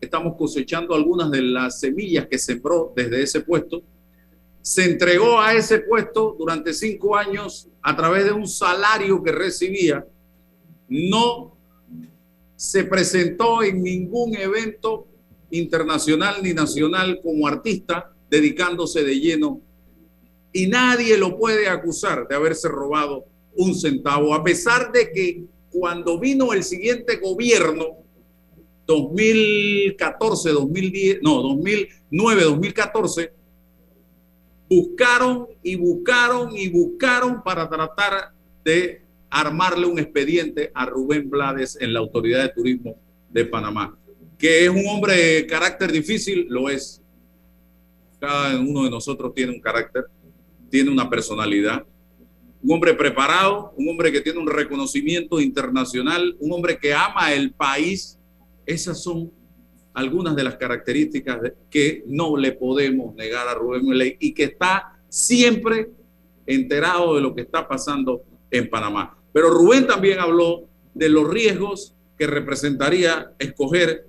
estamos 0.00 0.34
cosechando 0.36 0.96
algunas 0.96 1.30
de 1.30 1.42
las 1.42 1.78
semillas 1.78 2.26
que 2.26 2.38
sembró 2.38 2.92
desde 2.96 3.22
ese 3.22 3.40
puesto. 3.42 3.80
Se 4.64 4.82
entregó 4.84 5.38
a 5.38 5.52
ese 5.52 5.80
puesto 5.80 6.34
durante 6.38 6.72
cinco 6.72 7.16
años 7.16 7.68
a 7.82 7.94
través 7.94 8.24
de 8.24 8.32
un 8.32 8.48
salario 8.48 9.22
que 9.22 9.30
recibía. 9.30 10.06
No 10.88 11.54
se 12.56 12.84
presentó 12.84 13.62
en 13.62 13.82
ningún 13.82 14.34
evento 14.36 15.06
internacional 15.50 16.42
ni 16.42 16.54
nacional 16.54 17.20
como 17.22 17.46
artista, 17.46 18.10
dedicándose 18.30 19.04
de 19.04 19.20
lleno 19.20 19.60
y 20.56 20.68
nadie 20.68 21.18
lo 21.18 21.36
puede 21.36 21.68
acusar 21.68 22.26
de 22.28 22.36
haberse 22.36 22.68
robado 22.68 23.26
un 23.56 23.74
centavo, 23.74 24.32
a 24.32 24.42
pesar 24.42 24.92
de 24.92 25.10
que 25.10 25.44
cuando 25.68 26.18
vino 26.18 26.52
el 26.52 26.62
siguiente 26.62 27.16
gobierno, 27.16 27.98
2014, 28.86 30.50
2010, 30.50 31.18
no, 31.22 31.42
2009, 31.42 32.44
2014, 32.44 33.32
buscaron 34.74 35.46
y 35.62 35.76
buscaron 35.76 36.56
y 36.56 36.68
buscaron 36.68 37.42
para 37.42 37.68
tratar 37.68 38.32
de 38.64 39.02
armarle 39.30 39.86
un 39.86 39.98
expediente 39.98 40.70
a 40.74 40.86
Rubén 40.86 41.28
Blades 41.28 41.76
en 41.80 41.92
la 41.92 42.00
Autoridad 42.00 42.42
de 42.42 42.48
Turismo 42.50 42.96
de 43.30 43.44
Panamá. 43.44 43.98
Que 44.38 44.64
es 44.64 44.70
un 44.70 44.86
hombre 44.88 45.16
de 45.16 45.46
carácter 45.46 45.90
difícil, 45.90 46.46
lo 46.48 46.68
es. 46.68 47.02
Cada 48.20 48.58
uno 48.60 48.84
de 48.84 48.90
nosotros 48.90 49.34
tiene 49.34 49.52
un 49.52 49.60
carácter 49.60 50.04
tiene 50.74 50.90
una 50.90 51.08
personalidad, 51.08 51.86
un 52.60 52.72
hombre 52.72 52.94
preparado, 52.94 53.72
un 53.76 53.88
hombre 53.90 54.10
que 54.10 54.20
tiene 54.20 54.40
un 54.40 54.48
reconocimiento 54.48 55.40
internacional, 55.40 56.36
un 56.40 56.50
hombre 56.50 56.78
que 56.78 56.92
ama 56.92 57.32
el 57.32 57.52
país. 57.52 58.18
Esas 58.66 59.00
son 59.00 59.30
algunas 59.94 60.34
de 60.36 60.44
las 60.44 60.56
características 60.56 61.40
que 61.70 62.02
no 62.06 62.36
le 62.36 62.52
podemos 62.52 63.14
negar 63.14 63.48
a 63.48 63.54
Rubén 63.54 63.86
Ley 63.96 64.16
y 64.18 64.34
que 64.34 64.44
está 64.44 64.98
siempre 65.08 65.90
enterado 66.46 67.14
de 67.14 67.20
lo 67.20 67.34
que 67.34 67.42
está 67.42 67.66
pasando 67.66 68.22
en 68.50 68.68
Panamá. 68.68 69.16
Pero 69.32 69.50
Rubén 69.50 69.86
también 69.86 70.18
habló 70.18 70.68
de 70.92 71.08
los 71.08 71.28
riesgos 71.28 71.94
que 72.18 72.26
representaría 72.26 73.32
escoger 73.38 74.06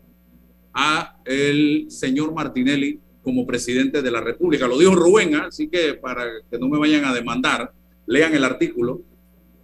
a 0.74 1.18
el 1.26 1.86
señor 1.90 2.34
Martinelli 2.34 3.00
como 3.24 3.46
presidente 3.46 4.02
de 4.02 4.12
la 4.12 4.22
República. 4.22 4.68
Lo 4.68 4.78
dijo 4.78 4.96
Rubén, 4.96 5.36
¿ah? 5.36 5.46
así 5.48 5.68
que 5.68 5.94
para 5.96 6.26
que 6.50 6.60
no 6.60 6.68
me 6.68 6.78
vayan 6.78 7.06
a 7.06 7.14
demandar, 7.14 7.72
lean 8.06 8.36
el 8.36 8.44
artículo. 8.44 9.02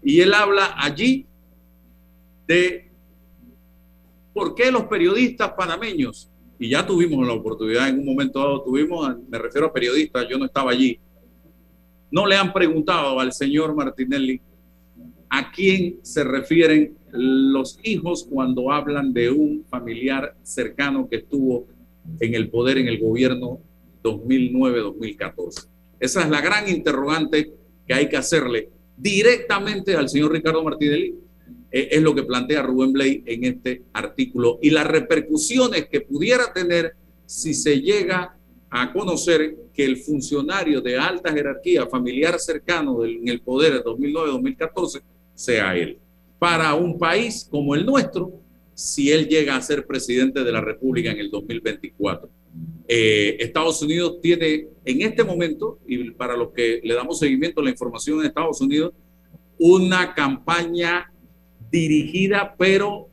Y 0.04 0.22
él 0.22 0.34
habla 0.34 0.76
allí 0.78 1.28
de 2.48 2.91
por 4.34 4.56
qué 4.56 4.72
los 4.72 4.86
periodistas 4.86 5.52
panameños, 5.58 6.30
y 6.60 6.70
ya 6.70 6.86
tuvimos 6.86 7.26
la 7.26 7.34
oportunidad 7.34 7.90
en 7.90 8.00
un 8.00 8.06
momento 8.06 8.40
dado, 8.40 8.62
tuvimos, 8.62 9.18
me 9.30 9.38
refiero 9.38 9.68
a 9.68 9.74
periodistas, 9.74 10.28
yo 10.30 10.38
no 10.38 10.46
estaba 10.46 10.72
allí, 10.72 11.00
no 12.12 12.26
le 12.28 12.36
han 12.36 12.54
preguntado 12.54 13.20
al 13.20 13.34
señor 13.34 13.74
Martinelli 13.74 14.42
a 15.30 15.50
quién 15.52 16.00
se 16.02 16.24
refieren 16.24 16.98
los 17.12 17.80
hijos 17.84 18.28
cuando 18.30 18.72
hablan 18.72 19.14
de 19.14 19.32
un 19.32 19.66
familiar 19.70 20.36
cercano 20.44 21.08
que 21.10 21.18
estuvo 21.18 21.68
en 22.20 22.36
el 22.36 22.50
poder 22.50 22.78
en 22.78 22.88
el 22.88 23.00
gobierno 23.00 23.60
2009-2014? 24.04 25.68
Esa 26.00 26.24
es 26.24 26.30
la 26.30 26.42
gran 26.42 26.68
interrogante 26.68 27.54
que 27.88 27.94
hay 27.94 28.10
que 28.10 28.18
hacerle 28.18 28.70
directamente 28.98 29.96
al 29.96 30.10
señor 30.10 30.32
Ricardo 30.32 30.64
Martinelli. 30.64 31.16
Es 31.72 32.02
lo 32.02 32.14
que 32.14 32.24
plantea 32.24 32.62
Rubén 32.62 32.92
Blay 32.92 33.24
en 33.26 33.46
este 33.46 33.84
artículo 33.94 34.60
y 34.62 34.72
las 34.72 34.86
repercusiones 34.86 35.88
que 35.88 36.02
pudiera 36.02 36.52
tener 36.54 36.96
si 37.26 37.54
se 37.54 37.80
llega 37.80 38.36
a 38.70 38.92
conocer 38.92 39.56
que 39.74 39.86
el 39.86 39.98
funcionario 39.98 40.82
de 40.82 40.98
alta 40.98 41.32
jerarquía 41.32 41.88
familiar 41.88 42.40
cercano 42.40 43.06
en 43.06 43.28
el 43.28 43.42
poder 43.42 43.74
de 43.74 43.84
2009-2014 43.84 45.02
sea 45.34 45.76
él. 45.78 45.98
Para 46.40 46.74
un 46.76 46.98
país 46.98 47.48
como 47.50 47.76
el 47.76 47.86
nuestro, 47.86 48.34
si 48.74 49.12
él 49.12 49.28
llega 49.28 49.56
a 49.56 49.62
ser 49.62 49.86
presidente 49.86 50.44
de 50.44 50.52
la 50.52 50.62
República 50.62 51.12
en 51.12 51.20
el 51.20 51.30
2024. 51.30 52.30
Eh, 52.88 53.38
Estados 53.40 53.82
Unidos 53.82 54.20
tiene 54.22 54.68
en 54.84 55.02
este 55.02 55.24
momento, 55.24 55.80
y 55.86 56.12
para 56.12 56.36
los 56.36 56.52
que 56.52 56.82
le 56.84 56.94
damos 56.94 57.20
seguimiento 57.20 57.62
a 57.62 57.64
la 57.64 57.70
información 57.70 58.20
en 58.20 58.26
Estados 58.28 58.60
Unidos, 58.62 58.94
una 59.60 60.14
campaña 60.16 61.11
dirigida 61.72 62.56
pero 62.58 63.10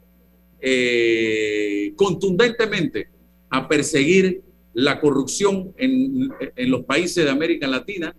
eh, 0.61 1.93
contundentemente 1.97 3.09
a 3.51 3.69
perseguir 3.69 4.43
la 4.75 5.01
corrupción 5.01 5.73
en, 5.77 6.31
los 6.71 6.85
países 6.85 7.25
de 7.25 7.31
América 7.31 7.67
Latina 7.67 8.15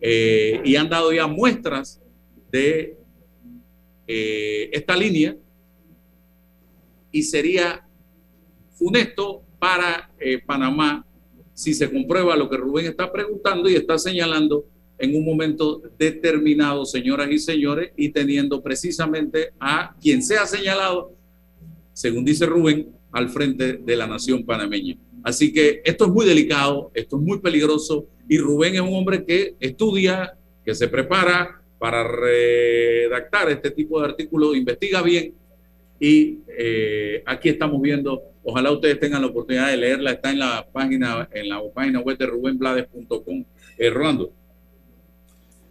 eh, 0.00 0.60
y 0.64 0.76
han 0.76 0.88
dado 0.88 1.12
ya 1.12 1.26
muestras 1.26 2.00
de 2.50 2.96
esta 4.06 4.96
línea 4.96 5.36
y 7.12 7.22
sería 7.22 7.86
funesto 8.78 9.42
para 9.58 10.10
eh, 10.20 10.40
Panamá 10.44 11.04
si 11.52 11.74
se 11.74 11.90
comprueba 11.90 12.36
lo 12.36 12.48
que 12.48 12.56
Rubén 12.56 12.86
está 12.86 13.10
preguntando 13.10 13.68
y 13.68 13.74
está 13.74 13.98
señalando 13.98 14.64
en 14.98 15.14
un 15.14 15.24
momento 15.24 15.80
determinado, 15.98 16.84
señoras 16.84 17.30
y 17.30 17.38
señores, 17.38 17.92
y 17.96 18.10
teniendo 18.10 18.62
precisamente 18.62 19.52
a 19.60 19.94
quien 20.00 20.22
sea 20.22 20.46
señalado, 20.46 21.12
según 21.92 22.24
dice 22.24 22.46
Rubén, 22.46 22.88
al 23.12 23.28
frente 23.28 23.74
de 23.74 23.96
la 23.96 24.06
nación 24.06 24.44
panameña. 24.44 24.96
Así 25.22 25.52
que 25.52 25.80
esto 25.84 26.06
es 26.06 26.10
muy 26.10 26.26
delicado, 26.26 26.90
esto 26.94 27.16
es 27.16 27.22
muy 27.22 27.38
peligroso, 27.40 28.06
y 28.28 28.38
Rubén 28.38 28.74
es 28.74 28.80
un 28.80 28.94
hombre 28.94 29.24
que 29.24 29.54
estudia, 29.60 30.36
que 30.64 30.74
se 30.74 30.88
prepara 30.88 31.62
para 31.78 32.04
redactar 32.04 33.50
este 33.50 33.70
tipo 33.70 34.00
de 34.00 34.06
artículos, 34.06 34.56
investiga 34.56 35.00
bien 35.02 35.34
y 36.00 36.40
eh, 36.56 37.22
aquí 37.26 37.48
estamos 37.48 37.80
viendo, 37.82 38.22
ojalá 38.44 38.70
ustedes 38.70 39.00
tengan 39.00 39.22
la 39.22 39.28
oportunidad 39.28 39.68
de 39.68 39.76
leerla, 39.76 40.12
está 40.12 40.30
en 40.30 40.38
la 40.38 40.66
página, 40.70 41.28
en 41.32 41.48
la 41.48 41.60
página 41.74 42.00
web 42.00 42.16
de 42.16 42.26
rubenblades.com. 42.26 43.44
Eh, 43.78 43.90
Rolando. 43.90 44.32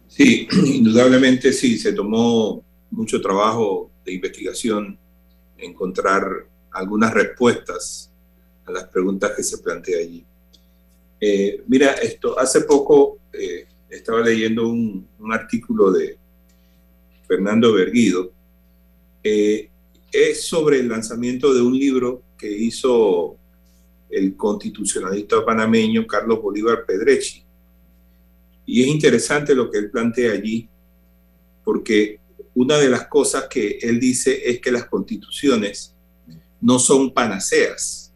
Sí, 0.08 0.48
indudablemente 0.66 1.52
sí, 1.52 1.78
se 1.78 1.92
tomó 1.92 2.64
mucho 2.90 3.20
trabajo 3.20 3.90
de 4.04 4.14
investigación, 4.14 4.98
encontrar 5.58 6.24
algunas 6.72 7.12
respuestas 7.12 8.10
a 8.64 8.72
las 8.72 8.84
preguntas 8.84 9.32
que 9.36 9.42
se 9.42 9.58
plantea 9.58 9.98
allí. 9.98 10.24
Eh, 11.20 11.62
mira, 11.66 11.92
esto, 11.92 12.38
hace 12.38 12.62
poco 12.62 13.18
eh, 13.32 13.66
estaba 13.90 14.20
leyendo 14.20 14.68
un, 14.68 15.06
artículo 15.30 15.90
de 15.92 16.16
Fernando 17.26 17.72
Berguido, 17.74 18.32
eh, 19.22 19.68
es 20.10 20.42
sobre 20.42 20.80
el 20.80 20.88
lanzamiento 20.88 21.52
de 21.52 21.60
un 21.60 21.78
libro 21.78 22.22
que 22.38 22.50
hizo 22.50 23.36
el 24.08 24.36
constitucionalista 24.36 25.44
panameño 25.44 26.06
Carlos 26.06 26.40
Bolívar 26.40 26.86
Pedrechi. 26.86 27.44
Y 28.70 28.82
es 28.82 28.88
interesante 28.88 29.54
lo 29.54 29.70
que 29.70 29.78
él 29.78 29.90
plantea 29.90 30.32
allí, 30.32 30.68
porque 31.64 32.20
una 32.52 32.76
de 32.76 32.90
las 32.90 33.06
cosas 33.06 33.46
que 33.48 33.78
él 33.80 33.98
dice 33.98 34.42
es 34.44 34.60
que 34.60 34.70
las 34.70 34.84
constituciones 34.84 35.96
no 36.60 36.78
son 36.78 37.14
panaceas 37.14 38.12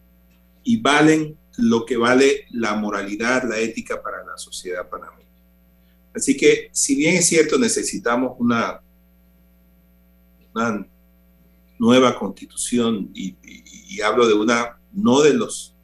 y 0.62 0.76
valen 0.78 1.38
lo 1.57 1.86
que 1.86 1.96
vale 1.96 2.44
la 2.50 2.74
moralidad, 2.74 3.44
la 3.48 3.59
ética 3.61 4.03
para 4.03 4.22
la 4.26 4.36
sociedad 4.36 4.86
panameña. 4.90 5.26
Así 6.14 6.36
que, 6.36 6.68
si 6.70 6.96
bien 6.96 7.16
es 7.16 7.26
cierto, 7.26 7.59
necesitamos 7.59 8.36
una, 8.38 8.82
una 10.55 10.86
nueva 11.78 12.18
constitución 12.18 13.11
y, 13.14 13.38
hablo 14.03 14.28
de 14.28 14.34
una, 14.34 14.78
no 14.92 15.22
de 15.22 15.32
los, 15.32 15.74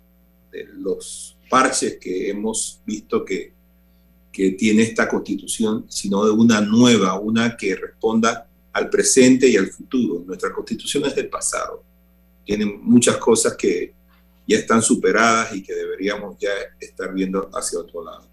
de 0.53 0.67
los 0.75 1.39
parches 1.49 1.97
que 1.99 2.29
hemos 2.29 2.83
visto 2.85 3.25
que, 3.25 3.57
que 4.39 4.53
tiene 4.53 4.83
esta 4.83 5.09
constitución, 5.09 5.87
sino 5.89 6.25
de 6.25 6.31
una 6.31 6.61
nueva, 6.61 7.19
una 7.19 7.57
que 7.57 7.75
responda 7.75 8.49
al 8.73 8.89
presente 8.89 9.49
y 9.49 9.57
al 9.57 9.67
futuro. 9.67 10.23
Nuestra 10.25 10.53
constitución 10.53 11.05
es 11.07 11.17
del 11.17 11.29
pasado. 11.29 11.83
Tiene 12.45 12.65
muchas 12.67 13.17
cosas 13.17 13.57
que 13.57 13.93
ya 14.47 14.59
están 14.59 14.81
superadas 14.81 15.53
y 15.57 15.61
que 15.65 15.75
deberíamos 15.75 16.37
ya 16.39 16.51
estar 16.79 17.13
viendo 17.13 17.51
hacia 17.53 17.81
otro 17.81 18.05
lado. 18.05 18.29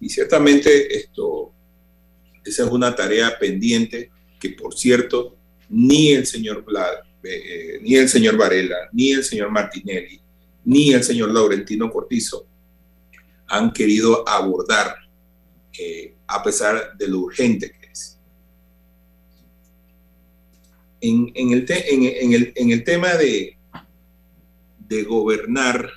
Y 0.00 0.08
ciertamente 0.08 0.96
esto, 0.96 1.52
esa 2.42 2.64
es 2.64 2.70
una 2.70 2.96
tarea 2.96 3.38
pendiente 3.38 4.10
que, 4.40 4.52
por 4.52 4.74
cierto, 4.74 5.36
ni 5.68 6.12
el 6.12 6.24
señor 6.24 6.64
Vlad, 6.64 6.94
eh, 7.24 7.78
ni 7.82 7.96
el 7.96 8.08
señor 8.08 8.38
Varela, 8.38 8.88
ni 8.90 9.12
el 9.12 9.22
señor 9.22 9.50
Martinelli, 9.50 10.18
ni 10.64 10.94
el 10.94 11.04
señor 11.04 11.30
Laurentino 11.30 11.90
Cortizo 11.90 12.46
han 13.48 13.72
querido 13.72 14.28
abordar, 14.28 14.96
eh, 15.78 16.14
a 16.26 16.42
pesar 16.42 16.96
de 16.96 17.08
lo 17.08 17.20
urgente 17.20 17.70
que 17.70 17.86
es. 17.86 18.18
En, 21.00 21.32
el, 21.34 21.66
en, 22.56 22.70
el, 22.72 22.84
tema 22.84 23.12
de, 23.14 23.58
de 24.88 25.02
gobernar 25.02 25.90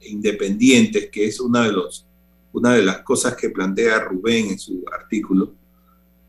independientes, 0.00 1.10
que 1.10 1.26
es 1.26 1.40
una 1.40 1.64
de, 1.64 1.72
los, 1.72 2.06
una 2.52 2.74
de 2.74 2.82
las 2.82 2.98
cosas 2.98 3.34
que 3.34 3.48
plantea 3.48 4.00
Rubén 4.00 4.50
en 4.50 4.58
su 4.58 4.84
artículo, 4.92 5.54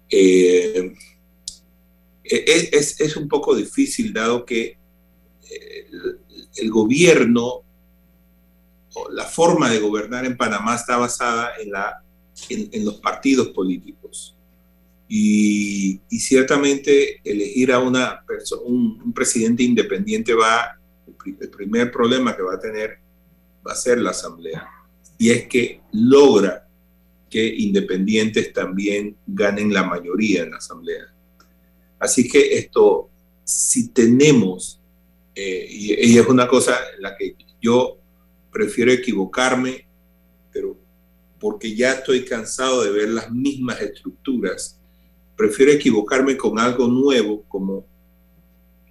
eh, 0.10 0.94
es, 2.24 3.00
es, 3.02 3.18
un 3.18 3.28
poco 3.28 3.56
difícil 3.56 4.14
dado 4.14 4.46
que 4.46 4.78
eh, 5.50 5.88
el, 6.56 6.70
gobierno 6.70 7.64
la 9.12 9.26
forma 9.26 9.70
de 9.70 9.80
gobernar 9.80 10.26
en 10.26 10.38
Panamá 10.38 10.76
está 10.76 10.98
basada 10.98 11.52
en, 11.60 11.72
la, 11.72 12.04
en, 12.50 12.86
los 12.86 12.96
partidos 12.96 13.50
políticos. 13.50 14.36
Y, 15.08 16.00
y, 16.10 16.20
ciertamente 16.20 17.22
elegir 17.24 17.72
a 17.72 17.80
una 17.80 18.24
un, 18.66 19.02
un, 19.04 19.14
presidente 19.14 19.62
independiente 19.62 20.34
va, 20.34 20.80
el 21.26 21.50
primer 21.50 21.92
problema 21.92 22.36
que 22.36 22.42
va 22.42 22.56
a 22.56 22.60
tener 22.60 23.00
va 23.66 23.74
a 23.74 23.76
ser 23.76 24.00
la 24.00 24.12
asamblea. 24.12 24.68
Y 25.18 25.30
es 25.30 25.48
que 25.48 25.82
logra 25.92 26.68
que 27.30 27.44
independientes 27.46 28.54
también 28.54 29.18
ganen 29.26 29.74
la 29.74 29.84
mayoría 29.84 30.44
en 30.44 30.52
la 30.52 30.58
asamblea. 30.58 31.12
Así 32.00 32.28
que 32.28 32.58
esto, 32.58 33.10
si 33.44 33.90
tenemos, 33.90 34.80
eh, 35.34 35.66
y, 35.68 36.18
es 36.18 36.28
una 36.28 36.48
cosa 36.48 36.78
en 36.96 37.02
la 37.02 37.16
que 37.18 37.36
yo 37.62 37.98
prefiero 38.54 38.92
equivocarme, 38.92 39.88
pero 40.52 40.78
porque 41.40 41.76
ya 41.76 41.94
estoy 41.94 42.24
cansado 42.24 42.84
de 42.84 42.92
ver 42.92 43.10
las 43.10 43.32
mismas 43.32 43.82
estructuras, 43.82 44.80
prefiero 45.36 45.72
equivocarme 45.72 46.38
con 46.38 46.58
algo 46.60 46.88
nuevo, 46.88 47.44
como, 47.50 47.86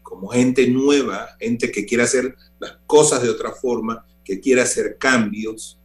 como 0.03 0.29
gente 0.29 0.67
nueva, 0.69 1.37
gente 1.41 1.71
que 1.71 1.87
quiere 1.87 2.03
hacer 2.03 2.37
las 2.59 2.77
cosas 2.87 3.23
de 3.23 3.31
otra 3.31 3.53
forma, 3.53 4.05
que 4.25 4.41
quiere 4.41 4.61
hacer 4.61 4.99
cambios. 4.99 5.79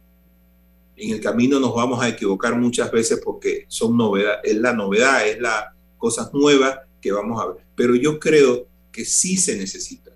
En 0.96 1.10
el 1.10 1.20
camino 1.20 1.60
nos 1.60 1.74
vamos 1.74 2.02
a 2.02 2.08
equivocar 2.08 2.58
muchas 2.58 2.90
veces 2.90 3.20
porque 3.24 3.64
son 3.68 3.96
novedad, 3.96 4.40
es 4.42 4.56
la 4.56 4.74
novedad, 4.74 5.26
es 5.26 5.40
la 5.40 5.74
cosas 5.96 6.34
nuevas 6.34 6.80
que 7.00 7.12
vamos 7.12 7.40
a 7.40 7.46
ver. 7.46 7.64
Pero 7.74 7.94
yo 7.94 8.18
creo 8.18 8.66
que 8.90 9.04
sí 9.04 9.36
se 9.36 9.56
necesita. 9.56 10.10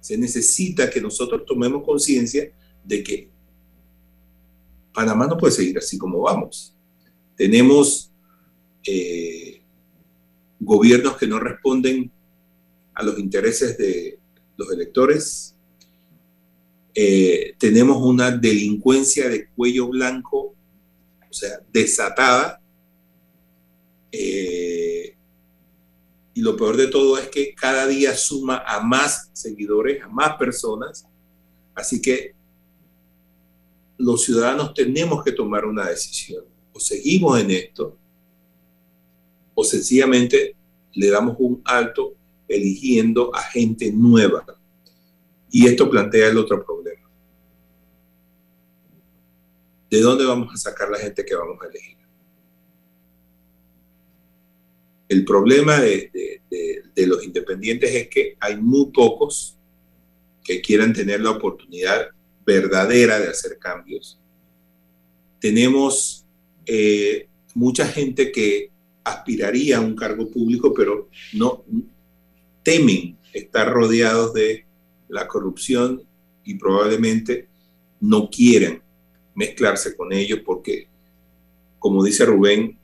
Se 0.00 0.16
necesita 0.16 0.88
que 0.88 1.00
nosotros 1.00 1.44
tomemos 1.44 1.84
conciencia 1.84 2.50
de 2.84 3.02
que 3.02 3.30
Panamá 4.92 5.26
no 5.26 5.36
puede 5.36 5.52
seguir 5.52 5.78
así 5.78 5.96
como 5.98 6.20
vamos. 6.20 6.74
Tenemos 7.36 8.10
eh, 8.86 9.62
gobiernos 10.58 11.16
que 11.16 11.26
no 11.26 11.38
responden 11.38 12.10
a 12.94 13.02
los 13.02 13.18
intereses 13.18 13.78
de 13.78 14.18
los 14.56 14.70
electores. 14.72 15.54
Eh, 16.94 17.54
tenemos 17.58 18.02
una 18.02 18.30
delincuencia 18.30 19.28
de 19.28 19.48
cuello 19.48 19.88
blanco, 19.88 20.54
o 21.28 21.32
sea, 21.32 21.60
desatada. 21.72 22.60
Eh, 24.12 25.16
y 26.34 26.42
lo 26.42 26.56
peor 26.56 26.76
de 26.76 26.88
todo 26.88 27.18
es 27.18 27.28
que 27.28 27.54
cada 27.54 27.86
día 27.86 28.14
suma 28.16 28.64
a 28.66 28.80
más 28.80 29.30
seguidores, 29.32 30.02
a 30.02 30.08
más 30.08 30.36
personas. 30.36 31.06
Así 31.74 32.02
que 32.02 32.34
los 34.00 34.24
ciudadanos 34.24 34.72
tenemos 34.74 35.22
que 35.22 35.32
tomar 35.32 35.64
una 35.64 35.88
decisión. 35.88 36.44
O 36.72 36.80
seguimos 36.80 37.38
en 37.38 37.50
esto, 37.50 37.98
o 39.54 39.62
sencillamente 39.62 40.56
le 40.94 41.10
damos 41.10 41.36
un 41.38 41.60
alto 41.64 42.14
eligiendo 42.48 43.34
a 43.34 43.42
gente 43.42 43.92
nueva. 43.92 44.44
Y 45.50 45.66
esto 45.66 45.90
plantea 45.90 46.28
el 46.28 46.38
otro 46.38 46.64
problema. 46.64 47.08
¿De 49.90 50.00
dónde 50.00 50.24
vamos 50.24 50.54
a 50.54 50.56
sacar 50.56 50.88
la 50.88 50.98
gente 50.98 51.24
que 51.24 51.34
vamos 51.34 51.58
a 51.60 51.66
elegir? 51.66 51.96
El 55.08 55.24
problema 55.24 55.80
de, 55.80 56.40
los 56.96 57.24
independientes 57.24 57.92
es 57.92 58.08
que 58.08 58.36
hay 58.38 58.56
muy 58.56 58.92
pocos 58.92 59.58
que 60.44 60.60
quieran 60.60 60.92
tener 60.92 61.20
la 61.20 61.30
oportunidad 61.30 62.10
verdadera 62.50 63.18
de 63.20 63.28
hacer 63.28 63.58
cambios. 63.58 64.18
Tenemos 65.38 66.26
eh, 66.66 67.28
mucha 67.54 67.86
gente 67.86 68.32
que 68.32 68.70
aspiraría 69.04 69.78
a 69.78 69.80
un 69.80 69.94
cargo 69.94 70.28
público, 70.30 70.74
pero 70.74 71.08
no 71.32 71.64
temen 72.62 73.16
estar 73.32 73.72
rodeados 73.72 74.34
de 74.34 74.66
la 75.08 75.26
corrupción 75.26 76.02
y 76.44 76.54
probablemente 76.54 77.48
no 78.00 78.28
quieren 78.28 78.82
mezclarse 79.34 79.96
con 79.96 80.12
ellos 80.12 80.40
porque, 80.44 80.88
como 81.78 82.02
dice 82.02 82.26
Rubén, 82.26 82.78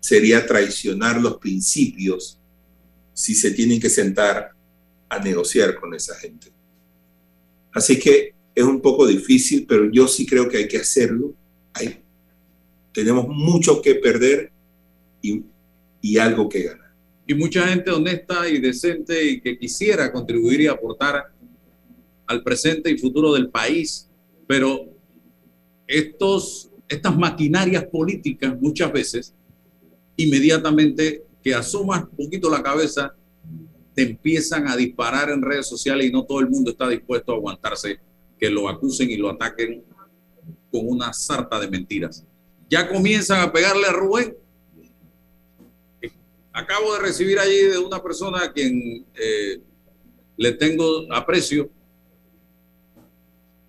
sería 0.00 0.46
traicionar 0.46 1.20
los 1.20 1.38
principios 1.38 2.38
si 3.14 3.34
se 3.34 3.50
tienen 3.52 3.80
que 3.80 3.88
sentar 3.88 4.50
a 5.08 5.18
negociar 5.18 5.80
con 5.80 5.94
esa 5.94 6.14
gente. 6.16 6.52
Así 7.72 7.98
que 7.98 8.34
es 8.54 8.64
un 8.64 8.80
poco 8.80 9.06
difícil, 9.06 9.66
pero 9.66 9.90
yo 9.90 10.06
sí 10.06 10.26
creo 10.26 10.48
que 10.48 10.58
hay 10.58 10.68
que 10.68 10.78
hacerlo. 10.78 11.34
Hay, 11.72 12.02
tenemos 12.92 13.26
mucho 13.28 13.82
que 13.82 13.96
perder 13.96 14.52
y, 15.20 15.42
y 16.00 16.18
algo 16.18 16.48
que 16.48 16.62
ganar. 16.62 16.94
Y 17.26 17.34
mucha 17.34 17.66
gente 17.66 17.90
honesta 17.90 18.48
y 18.48 18.60
decente 18.60 19.24
y 19.24 19.40
que 19.40 19.58
quisiera 19.58 20.12
contribuir 20.12 20.60
y 20.60 20.66
aportar 20.66 21.32
al 22.26 22.42
presente 22.42 22.90
y 22.90 22.98
futuro 22.98 23.32
del 23.32 23.48
país, 23.48 24.08
pero 24.46 24.86
estos, 25.86 26.70
estas 26.88 27.16
maquinarias 27.16 27.84
políticas 27.84 28.58
muchas 28.60 28.92
veces 28.92 29.34
inmediatamente 30.16 31.24
que 31.42 31.54
asomas 31.54 32.04
un 32.04 32.16
poquito 32.24 32.48
la 32.50 32.62
cabeza, 32.62 33.14
te 33.94 34.02
empiezan 34.02 34.66
a 34.68 34.76
disparar 34.76 35.30
en 35.30 35.42
redes 35.42 35.66
sociales 35.66 36.06
y 36.06 36.12
no 36.12 36.24
todo 36.24 36.40
el 36.40 36.48
mundo 36.48 36.70
está 36.70 36.88
dispuesto 36.88 37.32
a 37.32 37.36
aguantarse 37.36 37.98
que 38.38 38.50
lo 38.50 38.68
acusen 38.68 39.10
y 39.10 39.16
lo 39.16 39.30
ataquen 39.30 39.84
con 40.70 40.88
una 40.88 41.12
sarta 41.12 41.60
de 41.60 41.68
mentiras. 41.68 42.24
Ya 42.68 42.88
comienzan 42.88 43.40
a 43.40 43.52
pegarle 43.52 43.86
a 43.86 43.92
Rubén. 43.92 44.36
Acabo 46.52 46.94
de 46.94 47.00
recibir 47.00 47.38
allí 47.38 47.62
de 47.62 47.78
una 47.78 48.02
persona 48.02 48.44
a 48.44 48.52
quien 48.52 49.06
eh, 49.14 49.60
le 50.36 50.52
tengo 50.52 51.12
aprecio. 51.12 51.70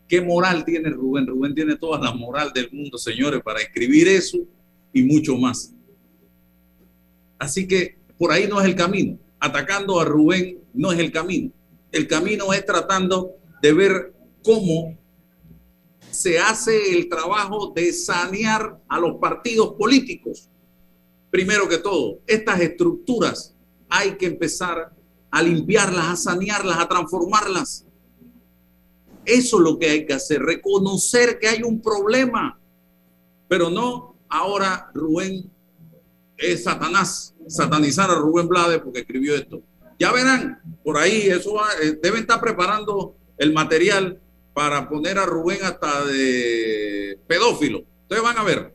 ¿Qué 0.07 0.22
moral 0.22 0.63
tiene 0.66 0.89
Rubén? 0.89 1.26
Rubén 1.26 1.55
tiene 1.55 1.76
toda 1.78 1.99
la 1.99 2.13
moral 2.13 2.51
del 2.53 2.70
mundo, 2.72 2.97
señores, 2.97 3.41
para 3.43 3.59
escribir 3.59 4.07
eso 4.07 4.38
y 4.93 5.01
mucho 5.03 5.36
más. 5.36 5.74
Así 7.39 7.68
que 7.68 7.97
por 8.18 8.32
ahí 8.32 8.47
no 8.47 8.59
es 8.61 8.68
el 8.68 8.76
camino. 8.76 9.18
Atacando 9.39 9.99
a 9.99 10.05
Rubén 10.05 10.59
no 10.74 10.91
es 10.91 10.99
el 10.99 11.11
camino. 11.11 11.51
El 11.91 12.07
camino 12.07 12.53
es 12.53 12.66
tratando 12.66 13.36
de 13.61 13.74
ver 13.74 14.14
cómo 14.45 14.97
se 16.11 16.39
hace 16.39 16.93
el 16.97 17.09
trabajo 17.09 17.73
de 17.75 17.91
sanear 17.91 18.79
a 18.87 18.99
los 18.99 19.17
partidos 19.17 19.73
políticos. 19.73 20.49
Primero 21.29 21.67
que 21.67 21.79
todo, 21.79 22.19
estas 22.25 22.61
estructuras 22.61 23.53
hay 23.89 24.15
que 24.15 24.27
empezar 24.27 24.93
a 25.29 25.41
limpiarlas, 25.41 26.05
a 26.05 26.15
sanearlas, 26.15 26.77
a 26.77 26.87
transformarlas. 26.87 27.85
Eso 29.25 29.57
es 29.57 29.63
lo 29.63 29.77
que 29.77 29.89
hay 29.89 30.05
que 30.05 30.13
hacer, 30.13 30.41
reconocer 30.41 31.39
que 31.39 31.47
hay 31.47 31.63
un 31.63 31.81
problema, 31.81 32.57
pero 33.49 33.69
no 33.69 34.15
ahora 34.29 34.89
Rubén 34.93 35.51
es 36.37 36.63
Satanás, 36.63 37.33
satanizar 37.47 38.09
a 38.09 38.15
Rubén 38.15 38.47
Blades 38.47 38.79
porque 38.81 38.99
escribió 38.99 39.35
esto. 39.35 39.61
Ya 39.99 40.11
verán, 40.11 40.61
por 40.83 40.97
ahí, 40.97 41.27
eso 41.27 41.57
eh, 41.81 41.97
deben 42.01 42.21
estar 42.21 42.39
preparando 42.39 43.15
el 43.37 43.53
material 43.53 44.21
para 44.55 44.87
poner 44.87 45.19
a 45.19 45.25
Rubén 45.25 45.59
hasta 45.63 46.05
de 46.05 47.19
pedófilo. 47.27 47.83
Ustedes 48.03 48.23
van 48.23 48.37
a 48.37 48.43
ver, 48.43 48.73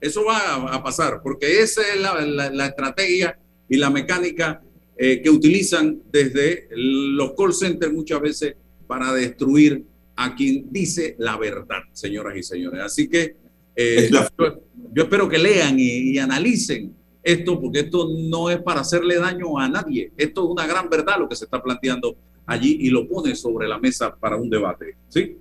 eso 0.00 0.24
va 0.24 0.74
a, 0.74 0.82
pasar, 0.82 1.20
porque 1.22 1.60
esa 1.60 1.82
es 1.82 2.00
la, 2.00 2.66
estrategia 2.66 3.38
y 3.68 3.76
la 3.76 3.90
mecánica 3.90 4.60
eh, 4.96 5.22
que 5.22 5.30
utilizan 5.30 6.02
desde 6.10 6.66
los 6.72 7.34
call 7.34 7.54
centers 7.54 7.92
muchas 7.92 8.20
veces 8.20 8.56
para 8.88 9.12
destruir 9.12 9.84
a 10.16 10.34
quien 10.34 10.66
dice 10.68 11.14
la 11.20 11.36
verdad, 11.36 11.82
señoras 11.92 12.36
y 12.36 12.42
señores. 12.42 12.80
Así 12.80 13.08
que 13.08 13.36
eh, 13.76 14.10
yo, 14.10 15.02
espero 15.04 15.28
que 15.28 15.38
lean 15.38 15.76
y, 15.78 16.18
analicen 16.18 16.92
esto, 17.22 17.60
porque 17.60 17.80
esto 17.80 18.08
no 18.18 18.50
es 18.50 18.60
para 18.62 18.80
hacerle 18.80 19.20
daño 19.20 19.60
a 19.60 19.68
nadie. 19.68 20.10
Esto 20.16 20.42
es 20.42 20.50
una 20.50 20.66
gran 20.66 20.90
verdad 20.90 21.20
lo 21.20 21.28
que 21.28 21.36
se 21.36 21.44
está 21.44 21.62
planteando 21.62 22.16
allí 22.48 22.78
y 22.80 22.90
lo 22.90 23.06
pone 23.06 23.36
sobre 23.36 23.68
la 23.68 23.78
mesa 23.78 24.16
para 24.16 24.36
un 24.36 24.50
debate. 24.50 24.96
¿sí? 25.08 25.36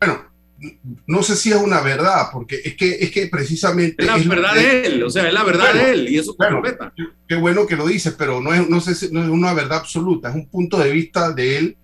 Bueno, 0.00 0.24
no 1.06 1.22
sé 1.22 1.36
si 1.36 1.50
es 1.50 1.56
una 1.56 1.80
verdad, 1.80 2.28
porque 2.32 2.60
es 2.64 2.76
que, 2.76 2.92
es 2.92 3.10
que 3.10 3.26
precisamente... 3.26 4.04
Es 4.04 4.08
la 4.08 4.16
verdad 4.16 4.54
de 4.54 4.86
él, 4.86 5.02
o 5.02 5.10
sea, 5.10 5.26
es 5.26 5.34
la 5.34 5.44
verdad 5.44 5.74
de 5.74 5.90
él 5.90 6.08
y 6.08 6.16
eso 6.16 6.34
bueno, 6.38 6.62
Qué 7.28 7.34
bueno 7.34 7.66
que 7.66 7.76
lo 7.76 7.86
dices, 7.86 8.14
pero 8.16 8.40
no 8.40 8.54
es, 8.54 8.68
no, 8.68 8.80
sé, 8.80 9.10
no 9.12 9.22
es 9.22 9.28
una 9.28 9.52
verdad 9.52 9.78
absoluta, 9.78 10.30
es 10.30 10.36
un 10.36 10.48
punto 10.48 10.78
de 10.78 10.90
vista 10.90 11.32
de 11.32 11.58
él 11.58 11.76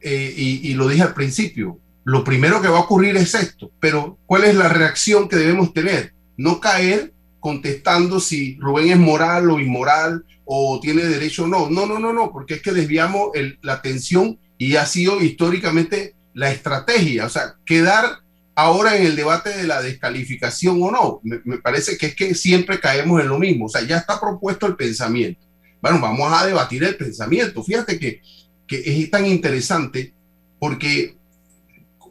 eh, 0.00 0.34
y, 0.36 0.70
y 0.70 0.74
lo 0.74 0.88
dije 0.88 1.02
al 1.02 1.14
principio. 1.14 1.78
Lo 2.04 2.24
primero 2.24 2.62
que 2.62 2.68
va 2.68 2.78
a 2.78 2.82
ocurrir 2.82 3.16
es 3.18 3.34
esto, 3.34 3.70
pero 3.78 4.18
¿cuál 4.24 4.44
es 4.44 4.54
la 4.54 4.68
reacción 4.68 5.28
que 5.28 5.36
debemos 5.36 5.74
tener? 5.74 6.14
No 6.38 6.58
caer 6.58 7.12
contestando 7.40 8.20
si 8.20 8.56
Rubén 8.60 8.90
es 8.90 8.98
moral 8.98 9.50
o 9.50 9.58
inmoral 9.58 10.24
o 10.44 10.78
tiene 10.80 11.02
derecho 11.02 11.44
o 11.44 11.48
no. 11.48 11.68
No, 11.70 11.86
no, 11.86 11.98
no, 11.98 12.12
no, 12.12 12.30
porque 12.32 12.54
es 12.54 12.62
que 12.62 12.72
desviamos 12.72 13.30
la 13.62 13.74
atención 13.74 14.38
y 14.58 14.76
ha 14.76 14.86
sido 14.86 15.20
históricamente 15.20 16.14
la 16.34 16.52
estrategia, 16.52 17.26
o 17.26 17.28
sea, 17.28 17.54
quedar 17.64 18.20
ahora 18.54 18.96
en 18.96 19.06
el 19.06 19.16
debate 19.16 19.50
de 19.50 19.66
la 19.66 19.80
descalificación 19.80 20.82
o 20.82 20.90
no. 20.90 21.20
Me, 21.22 21.58
parece 21.58 21.96
que 21.96 22.06
es 22.06 22.14
que 22.14 22.34
siempre 22.34 22.78
caemos 22.78 23.20
en 23.20 23.28
lo 23.28 23.38
mismo, 23.38 23.66
o 23.66 23.68
sea, 23.68 23.82
ya 23.82 23.96
está 23.96 24.20
propuesto 24.20 24.66
el 24.66 24.76
pensamiento. 24.76 25.40
Bueno, 25.80 25.98
vamos 26.00 26.30
a 26.30 26.46
debatir 26.46 26.84
el 26.84 26.96
pensamiento. 26.96 27.64
Fíjate 27.64 27.98
que, 27.98 28.20
que 28.66 28.82
es 28.84 29.10
tan 29.10 29.26
interesante 29.26 30.12
porque 30.58 31.16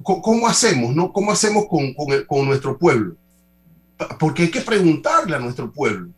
¿cómo 0.04 0.48
hacemos, 0.48 0.96
no? 0.96 1.14
¿Cómo 1.14 1.32
hacemos 1.32 1.68
con, 1.68 1.94
con 2.26 2.46
nuestro 2.46 2.78
pueblo? 2.78 3.16
Porque 4.20 4.44
hay 4.44 4.52
que 4.52 4.62
preguntarle 4.62 5.36
a 5.36 5.40
nuestro 5.40 5.72
pueblo, 5.72 6.10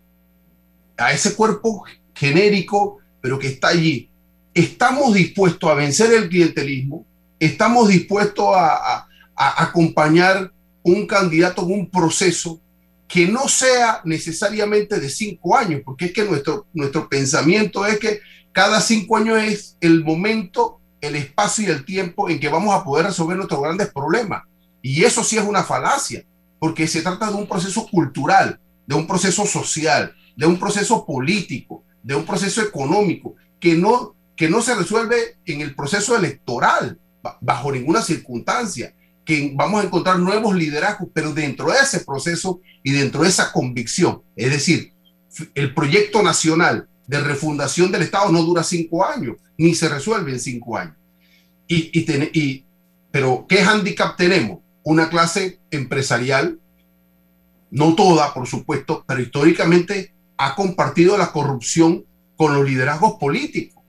a 0.97 1.11
ese 1.11 1.36
cuerpo 1.36 1.84
genérico, 2.13 2.99
pero 3.21 3.39
que 3.39 3.47
está 3.47 3.69
allí. 3.69 4.09
¿Estamos 4.53 5.13
dispuestos 5.13 5.69
a 5.69 5.73
vencer 5.73 6.13
el 6.13 6.29
clientelismo? 6.29 7.05
estamos 7.41 7.89
dispuestos 7.89 8.45
a, 8.55 9.07
acompañar 9.36 10.51
un 10.84 11.07
candidato 11.07 11.63
en 11.63 11.71
un 11.71 11.89
proceso 11.89 12.61
que 13.07 13.27
no 13.27 13.47
sea 13.47 14.01
necesariamente 14.05 14.99
de 14.99 15.09
cinco 15.09 15.57
años, 15.57 15.82
porque 15.84 16.05
es 16.05 16.13
que 16.13 16.23
nuestro, 16.23 16.67
nuestro 16.73 17.09
pensamiento 17.09 17.84
es 17.88 17.97
que 17.97 18.19
cada 18.51 18.79
cinco 18.79 19.17
años 19.17 19.41
es 19.41 19.77
el 19.82 20.03
momento, 20.03 20.79
el 21.01 21.15
espacio 21.15 21.65
y 21.65 21.71
el 21.71 21.84
tiempo 21.86 22.29
en 22.29 22.39
que 22.39 22.49
vamos 22.49 22.75
a 22.75 22.84
poder 22.84 23.07
resolver 23.07 23.36
nuestros 23.36 23.63
grandes 23.63 23.91
problemas. 23.91 24.43
Y 24.84 25.03
eso 25.03 25.23
sí 25.23 25.38
es 25.38 25.43
una 25.43 25.63
falacia, 25.63 26.23
porque 26.62 26.88
se 26.88 27.01
trata 27.01 27.32
de 27.32 27.38
un 27.38 27.47
proceso 27.47 27.88
cultural, 27.88 28.59
de 28.86 28.93
un 28.93 29.07
proceso 29.07 29.47
social, 29.47 30.14
de 30.36 30.45
un 30.45 30.59
proceso 30.59 31.07
político, 31.07 31.84
de 32.03 32.14
un 32.14 32.24
proceso 32.24 32.62
económico, 32.62 33.34
que 33.59 33.74
no, 33.74 34.16
que 34.36 34.47
no 34.47 34.62
se 34.62 34.76
resuelve 34.76 35.38
en 35.47 35.62
el 35.62 35.74
proceso 35.74 36.16
electoral, 36.16 36.99
bajo 37.41 37.72
ninguna 37.72 38.03
circunstancia, 38.03 38.93
que 39.26 39.51
vamos 39.55 39.82
a 39.82 39.88
encontrar 39.88 40.20
nuevos 40.20 40.55
liderazgos, 40.55 41.09
pero 41.12 41.34
dentro 41.34 41.72
de 41.72 41.80
ese 41.80 42.01
proceso 42.01 42.62
y 42.84 42.91
dentro 42.91 43.24
de 43.24 43.30
esa 43.30 43.51
convicción. 43.51 44.22
Es 44.36 44.51
decir, 44.51 44.93
el 45.55 45.74
proyecto 45.74 46.22
nacional 46.22 46.88
de 47.07 47.22
refundación 47.22 47.91
del 47.91 48.03
Estado 48.03 48.32
no 48.32 48.43
dura 48.43 48.62
cinco 48.62 49.03
años, 49.03 49.38
ni 49.57 49.74
se 49.74 49.89
resuelve 49.89 50.32
en 50.32 50.39
cinco 50.39 50.78
años. 50.78 50.95
Y, 51.68 51.89
y, 51.91 52.66
pero, 53.09 53.47
¿qué 53.49 53.64
handicap 53.64 54.16
tenemos? 54.16 54.59
Una 54.84 55.09
clase 55.09 55.59
empresarial, 55.69 56.59
no 57.69 57.95
toda, 57.95 58.34
por 58.34 58.47
supuesto, 58.47 59.03
pero 59.07 59.21
históricamente 59.21 60.13
ha 60.38 60.55
compartido 60.55 61.17
la 61.17 61.32
corrupción 61.32 62.05
con 62.36 62.55
los 62.55 62.67
liderazgos 62.67 63.13
políticos. 63.19 63.84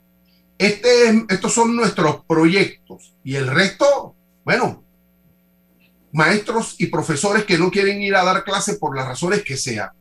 Este, 0.59 1.25
estos 1.29 1.53
son 1.53 1.75
nuestros 1.75 2.25
proyectos 2.27 3.15
y 3.25 3.35
el 3.35 3.49
resto, 3.49 4.15
bueno, 4.45 4.85
maestros 6.13 6.77
y 6.79 6.87
profesores 6.87 7.45
que 7.45 7.59
no 7.59 7.71
quieren 7.71 8.01
ir 8.03 8.15
a 8.15 8.23
dar 8.23 8.45
clase 8.45 8.75
por 8.75 8.95
las 8.95 9.07
razones 9.07 9.43
que 9.43 9.57
sea. 9.57 9.93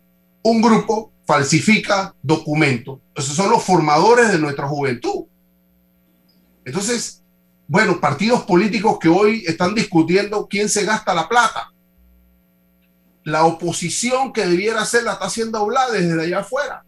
Un 0.43 0.61
grupo 0.61 1.13
falsifica 1.25 2.13
documentos. 2.21 2.99
Esos 3.15 3.35
son 3.35 3.49
los 3.49 3.63
formadores 3.63 4.31
de 4.31 4.39
nuestra 4.39 4.67
juventud. 4.67 5.25
Entonces, 6.65 7.20
bueno, 7.71 8.01
partidos 8.01 8.43
políticos 8.43 8.97
que 8.99 9.07
hoy 9.07 9.45
están 9.47 9.73
discutiendo 9.73 10.45
quién 10.49 10.67
se 10.67 10.83
gasta 10.83 11.13
la 11.13 11.29
plata. 11.29 11.71
La 13.23 13.45
oposición 13.45 14.33
que 14.33 14.45
debiera 14.45 14.81
hacer 14.81 15.03
la 15.03 15.13
está 15.13 15.27
haciendo 15.27 15.57
hablar 15.57 15.89
desde 15.89 16.21
allá 16.21 16.39
afuera. 16.39 16.83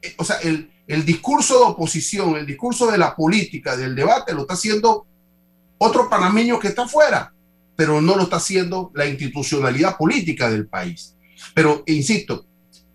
Eh, 0.00 0.14
o 0.16 0.22
sea, 0.22 0.36
el, 0.36 0.70
el 0.86 1.04
discurso 1.04 1.58
de 1.58 1.64
oposición, 1.64 2.36
el 2.36 2.46
discurso 2.46 2.88
de 2.88 2.98
la 2.98 3.16
política, 3.16 3.76
del 3.76 3.96
debate, 3.96 4.32
lo 4.32 4.42
está 4.42 4.54
haciendo 4.54 5.08
otro 5.76 6.08
panameño 6.08 6.60
que 6.60 6.68
está 6.68 6.84
afuera, 6.84 7.34
pero 7.74 8.00
no 8.00 8.14
lo 8.14 8.22
está 8.22 8.36
haciendo 8.36 8.92
la 8.94 9.06
institucionalidad 9.06 9.96
política 9.96 10.48
del 10.48 10.68
país. 10.68 11.16
Pero, 11.52 11.82
insisto, 11.86 12.46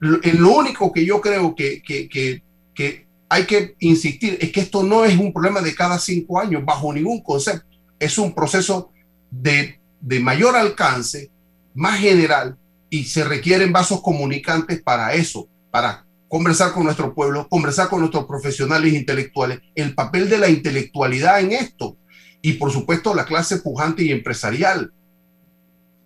en 0.02 0.42
lo 0.42 0.52
único 0.52 0.94
que 0.94 1.06
yo 1.06 1.20
creo 1.20 1.54
que, 1.54 1.82
que, 1.82 2.08
que, 2.08 3.08
hay 3.30 3.46
que 3.46 3.76
insistir 3.80 4.38
es 4.40 4.52
que 4.52 4.62
esto 4.62 4.84
no 4.84 5.06
es 5.06 5.18
un 5.18 5.34
problema 5.34 5.62
de 5.62 5.74
cada 5.74 5.98
cinco 5.98 6.40
años, 6.40 6.64
bajo 6.66 6.94
ningún 6.94 7.22
concepto. 7.22 7.78
Es 8.00 8.18
un 8.18 8.34
proceso 8.34 8.92
de, 9.32 9.80
de 10.00 10.20
mayor 10.20 10.56
alcance, 10.56 11.32
más 11.74 12.00
general, 12.00 12.58
y 12.90 13.06
se 13.06 13.24
requieren 13.24 13.74
vasos 13.74 14.02
comunicantes 14.02 14.82
para 14.82 15.14
eso, 15.14 15.48
para 15.72 16.06
conversar 16.28 16.74
con 16.74 16.84
nuestro 16.84 17.14
pueblo, 17.14 17.48
conversar 17.48 17.90
con 17.90 18.00
nuestros 18.00 18.26
profesionales 18.26 18.94
intelectuales, 18.94 19.62
el 19.76 19.96
papel 19.96 20.30
de 20.30 20.38
la 20.38 20.50
intelectualidad 20.50 21.40
en 21.40 21.54
esto 21.54 21.98
y 22.42 22.54
por 22.54 22.72
supuesto 22.72 23.16
la 23.16 23.26
clase 23.26 23.58
pujante 23.58 24.04
y 24.04 24.12
empresarial. 24.12 24.94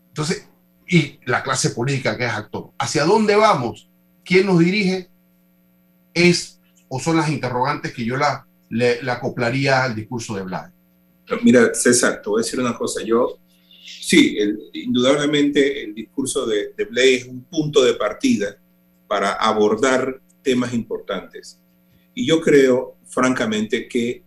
Entonces, 0.09 0.47
y 0.87 1.19
la 1.25 1.43
clase 1.43 1.71
política 1.71 2.17
que 2.17 2.25
es 2.25 2.31
actor. 2.31 2.71
¿Hacia 2.79 3.03
dónde 3.03 3.35
vamos? 3.35 3.89
¿Quién 4.23 4.45
nos 4.45 4.59
dirige? 4.59 5.09
Es 6.13 6.56
o 6.89 6.99
son 6.99 7.17
las 7.17 7.29
interrogantes 7.29 7.93
que 7.93 8.05
yo 8.05 8.17
la, 8.17 8.47
le, 8.69 8.99
acoplaría 9.09 9.83
al 9.83 9.95
discurso 9.95 10.35
de 10.35 10.43
Vlad. 10.43 10.69
Mira, 11.43 11.73
César, 11.73 12.21
te 12.21 12.29
voy 12.29 12.41
a 12.41 12.43
decir 12.43 12.59
una 12.59 12.77
cosa. 12.77 13.03
Yo, 13.03 13.39
sí, 13.83 14.37
indudablemente 14.73 15.83
el 15.83 15.93
discurso 15.93 16.45
de, 16.45 16.73
de 16.77 17.15
es 17.15 17.25
un 17.25 17.43
punto 17.43 17.83
de 17.83 17.95
partida 17.95 18.57
para 19.07 19.33
abordar 19.33 20.21
temas 20.41 20.73
importantes. 20.73 21.59
Y 22.13 22.25
yo 22.25 22.39
creo, 22.41 22.97
francamente, 23.05 23.87
que 23.87 24.23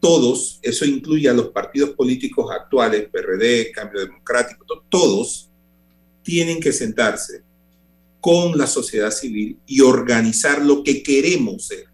todos, 0.00 0.60
eso 0.62 0.84
incluye 0.84 1.28
a 1.28 1.34
los 1.34 1.48
partidos 1.48 1.90
políticos 1.90 2.50
actuales, 2.52 3.08
PRD, 3.10 3.72
Cambio 3.72 4.00
Democrático, 4.00 4.64
todos 4.88 5.50
tienen 6.22 6.60
que 6.60 6.72
sentarse 6.72 7.45
con 8.26 8.58
la 8.58 8.66
sociedad 8.66 9.12
civil 9.12 9.56
y 9.68 9.82
organizar 9.82 10.60
lo 10.60 10.82
que 10.82 11.00
queremos 11.00 11.68
ser 11.68 11.84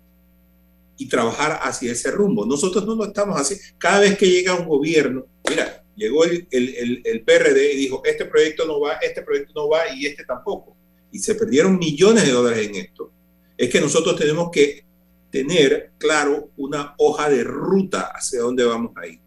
y 0.96 1.06
trabajar 1.06 1.60
hacia 1.62 1.92
ese 1.92 2.10
rumbo. 2.10 2.46
Nosotros 2.46 2.86
no 2.86 2.94
lo 2.94 3.04
estamos 3.04 3.38
haciendo. 3.38 3.62
Cada 3.76 4.00
vez 4.00 4.16
que 4.16 4.30
llega 4.30 4.54
un 4.54 4.66
gobierno, 4.66 5.26
mira, 5.46 5.84
llegó 5.94 6.24
el, 6.24 6.48
el, 6.50 7.02
el 7.04 7.20
PRD 7.22 7.74
y 7.74 7.76
dijo, 7.76 8.00
este 8.06 8.24
proyecto 8.24 8.66
no 8.66 8.80
va, 8.80 8.94
este 8.94 9.20
proyecto 9.20 9.52
no 9.54 9.68
va 9.68 9.94
y 9.94 10.06
este 10.06 10.24
tampoco 10.24 10.74
y 11.12 11.18
se 11.18 11.34
perdieron 11.34 11.78
millones 11.78 12.24
de 12.24 12.32
dólares 12.32 12.66
en 12.66 12.76
esto, 12.76 13.12
es 13.58 13.68
que 13.68 13.78
nosotros 13.78 14.16
tenemos 14.16 14.50
que 14.50 14.86
tener 15.30 15.90
claro 15.98 16.48
una 16.56 16.94
hoja 16.96 17.28
de 17.28 17.44
ruta 17.44 18.10
hacia 18.14 18.40
dónde 18.40 18.64
vamos 18.64 18.92
a 18.96 19.06
ir. 19.06 19.20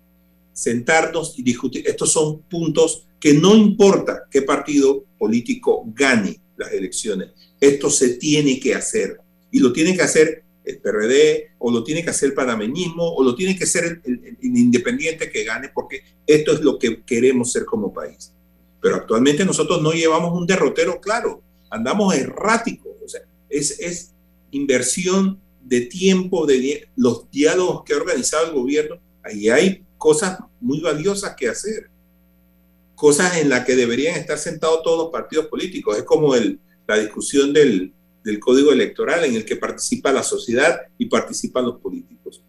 Sentarnos 0.54 1.38
y 1.38 1.44
discutir. 1.44 1.88
Estos 1.88 2.12
son 2.12 2.42
puntos 2.50 3.06
que 3.20 3.36
no 3.36 3.56
importa 3.56 4.24
qué 4.32 4.42
partido 4.42 5.06
político 5.20 5.84
gane 5.94 6.42
las 6.58 6.72
elecciones. 6.72 7.30
Esto 7.60 7.90
se 7.90 8.16
tiene 8.16 8.60
que 8.60 8.76
hacer. 8.76 9.20
Y 9.52 9.60
lo 9.60 9.72
tiene 9.72 9.96
que 9.96 10.04
hacer 10.04 10.44
el 10.64 10.80
PRD, 10.80 11.52
o 11.60 11.72
lo 11.72 11.84
tiene 11.84 12.04
que 12.04 12.10
hacer 12.10 12.30
el 12.30 12.36
panameñismo, 12.36 13.08
o 13.08 13.24
lo 13.24 13.36
tiene 13.36 13.56
que 13.56 13.66
hacer 13.66 14.02
el, 14.04 14.38
el 14.42 14.58
independiente 14.58 15.30
que 15.30 15.44
gane, 15.44 15.70
porque 15.74 16.02
esto 16.26 16.54
es 16.54 16.62
lo 16.62 16.80
que 16.80 17.04
queremos 17.04 17.52
ser 17.52 17.66
como 17.66 17.94
país. 17.94 18.32
Pero 18.82 18.96
actualmente 18.96 19.46
nosotros 19.46 19.82
no 19.82 19.92
llevamos 19.92 20.34
un 20.34 20.48
derrotero 20.48 21.00
claro 21.00 21.44
andamos 21.76 22.16
erráticos. 22.16 22.94
O 23.04 23.08
sea, 23.08 23.22
es, 23.50 23.80
es 23.80 24.14
inversión 24.52 25.40
de 25.62 25.82
tiempo, 25.82 26.46
de 26.46 26.88
los 26.96 27.30
diálogos 27.32 27.84
que 27.84 27.94
ha 27.94 27.98
organizado 27.98 28.48
el 28.48 28.54
gobierno. 28.54 28.98
Ahí 29.24 29.50
hay 29.50 29.84
cosas 29.98 30.40
muy 30.60 30.80
valiosas 30.80 31.36
que 31.36 31.50
hacer. 31.50 31.90
Cosas 32.96 33.38
en 33.38 33.50
las 33.50 33.66
que 33.66 33.76
deberían 33.76 34.16
estar 34.16 34.38
sentados 34.38 34.82
todos 34.84 34.98
los 34.98 35.12
partidos 35.12 35.48
políticos. 35.48 35.98
Es 35.98 36.04
como 36.04 36.36
el, 36.36 36.60
la 36.88 36.98
discusión 36.98 37.54
del, 37.54 37.94
del 38.24 38.40
código 38.40 38.72
electoral 38.72 39.24
en 39.24 39.36
el 39.36 39.46
que 39.46 39.56
participa 39.56 40.12
la 40.12 40.24
sociedad 40.24 40.82
y 40.98 41.06
participan 41.06 41.66
los 41.66 41.80
políticos. 41.80 42.42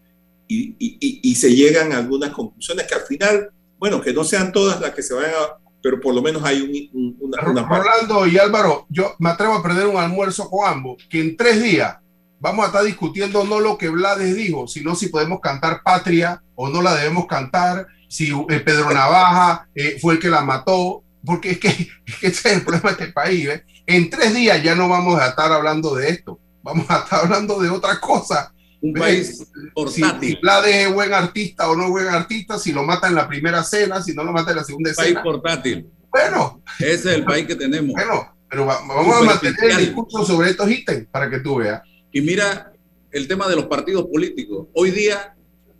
Y, 0.47 0.75
y, 0.79 1.19
y, 1.21 1.35
se 1.35 1.53
llegan 1.53 1.91
a 1.91 1.97
algunas 1.97 2.31
conclusiones 2.31 2.87
que 2.87 2.95
al 2.95 3.01
final, 3.01 3.49
bueno, 3.77 3.99
que 3.99 4.13
no 4.13 4.23
sean 4.23 4.53
todas 4.53 4.79
las 4.79 4.91
que 4.95 5.03
se 5.03 5.13
vayan 5.13 5.31
a, 5.31 5.57
pero 5.81 5.99
por 5.99 6.15
lo 6.15 6.21
menos 6.21 6.43
hay 6.43 6.89
un, 6.93 7.17
una, 7.19 7.41
Rolando 7.41 8.25
y 8.25 8.37
Álvaro, 8.37 8.85
yo 8.89 9.13
me 9.19 9.29
atrevo 9.29 9.53
a 9.55 9.63
perder 9.63 9.87
un 9.87 9.97
almuerzo 9.97 10.49
con 10.49 10.67
ambos, 10.67 11.05
que 11.09 11.19
en 11.19 11.37
tres 11.37 11.61
días 11.61 11.97
vamos 12.39 12.63
a 12.63 12.67
estar 12.67 12.83
discutiendo 12.83 13.43
no 13.43 13.59
lo 13.59 13.77
que 13.77 13.89
Blades 13.89 14.35
dijo, 14.35 14.67
sino 14.67 14.95
si 14.95 15.07
podemos 15.07 15.39
cantar 15.41 15.81
patria 15.83 16.41
o 16.55 16.69
no 16.69 16.81
la 16.81 16.95
debemos 16.95 17.27
cantar, 17.27 17.87
si 18.07 18.31
eh, 18.31 18.59
Pedro 18.59 18.91
Navaja 18.91 19.67
eh, 19.75 19.97
fue 19.99 20.15
el 20.15 20.19
que 20.19 20.29
la 20.29 20.41
mató, 20.41 21.03
porque 21.25 21.51
es 21.51 21.59
que, 21.59 21.67
ese 21.67 21.89
es 22.21 22.45
el 22.45 22.61
problema 22.61 22.91
de 22.91 23.03
este 23.03 23.13
país. 23.13 23.47
¿eh? 23.47 23.63
En 23.85 24.09
tres 24.09 24.33
días 24.33 24.61
ya 24.63 24.75
no 24.75 24.89
vamos 24.89 25.19
a 25.19 25.29
estar 25.29 25.51
hablando 25.51 25.95
de 25.95 26.09
esto, 26.09 26.39
vamos 26.63 26.89
a 26.89 26.99
estar 26.99 27.25
hablando 27.25 27.59
de 27.59 27.69
otra 27.69 27.99
cosa. 27.99 28.53
Un 28.79 28.93
país 28.93 29.43
portátil. 29.73 30.35
Si, 30.35 30.39
Blades 30.39 30.87
es 30.87 30.93
buen 30.93 31.11
artista 31.11 31.67
o 31.67 31.75
no 31.75 31.89
buen 31.89 32.07
artista, 32.07 32.59
si 32.59 32.71
lo 32.71 32.83
mata 32.83 33.07
en 33.07 33.15
la 33.15 33.27
primera 33.27 33.61
escena, 33.61 34.03
si 34.03 34.13
no 34.13 34.23
lo 34.23 34.31
mata 34.31 34.51
en 34.51 34.57
la 34.57 34.63
segunda 34.63 34.91
escena. 34.91 35.23
País 35.23 35.23
portátil. 35.23 35.87
Bueno. 36.11 36.61
Ese 36.77 36.93
es 36.93 37.05
el 37.05 37.25
país 37.25 37.47
que 37.47 37.55
tenemos. 37.55 37.93
Bueno, 37.93 38.37
pero 38.47 38.65
vamos 38.65 39.17
a 39.17 39.21
mantener 39.23 39.71
el 39.71 39.77
discurso 39.77 40.23
sobre 40.25 40.51
estos 40.51 40.69
ítems 40.69 41.07
para 41.07 41.27
que 41.27 41.39
tú 41.39 41.55
veas. 41.55 41.81
Y 42.11 42.21
mira 42.21 42.71
el 43.11 43.27
tema 43.27 43.47
de 43.47 43.55
los 43.55 43.65
partidos 43.65 44.05
políticos. 44.05 44.67
Hoy 44.73 44.91
día 44.91 45.35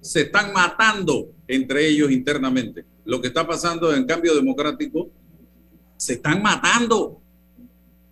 se 0.08 0.22
están 0.22 0.54
matando 0.54 1.34
entre 1.50 1.86
ellos 1.86 2.10
internamente. 2.12 2.86
Lo 3.04 3.20
que 3.20 3.28
está 3.28 3.46
pasando 3.46 3.94
en 3.94 4.06
cambio 4.06 4.34
democrático, 4.34 5.10
se 5.98 6.14
están 6.14 6.42
matando 6.42 7.20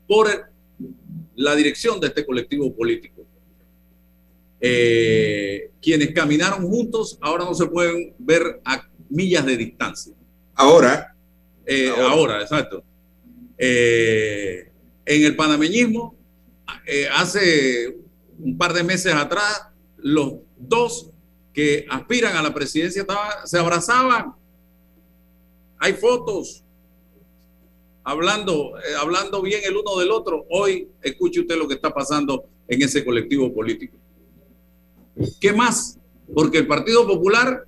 por 0.06 0.52
la 1.36 1.56
dirección 1.56 2.02
de 2.02 2.08
este 2.08 2.26
colectivo 2.26 2.76
político. 2.76 3.26
Eh, 4.60 5.72
quienes 5.82 6.12
caminaron 6.14 6.68
juntos 6.68 7.18
ahora 7.22 7.46
no 7.46 7.54
se 7.54 7.68
pueden 7.68 8.14
ver 8.18 8.60
a 8.66 8.90
millas 9.10 9.46
de 9.46 9.56
distancia. 9.56 10.14
Ahora. 10.54 11.16
Eh, 11.66 11.90
ahora. 11.98 12.42
exacto. 12.42 12.84
Eh, 13.58 14.70
en 15.06 15.24
el 15.24 15.36
panameñismo, 15.38 16.14
hace 17.14 17.96
un 18.38 18.58
par 18.58 18.74
de 18.74 18.84
meses 18.84 19.14
atrás, 19.14 19.70
los 19.98 20.34
dos 20.58 21.12
que 21.56 21.86
aspiran 21.90 22.36
a 22.36 22.44
la 22.44 22.54
presidencia 22.54 23.06
se 23.46 23.58
abrazaban. 23.58 24.36
Hay 25.80 25.94
fotos 25.94 26.64
hablando, 28.04 28.78
eh, 28.78 28.96
hablando 29.00 29.42
bien 29.42 29.62
el 29.64 29.78
uno 29.78 29.98
del 29.98 30.12
otro. 30.12 30.46
Hoy 30.50 30.90
escuche 31.02 31.40
usted 31.40 31.58
lo 31.58 31.68
que 31.68 31.76
está 31.76 31.92
pasando 31.92 32.44
en 32.68 32.82
ese 32.82 33.06
colectivo 33.06 33.54
político. 33.54 33.96
¿Qué 35.40 35.54
más? 35.54 35.98
Porque 36.34 36.58
el 36.58 36.68
Partido 36.68 37.08
Popular, 37.08 37.66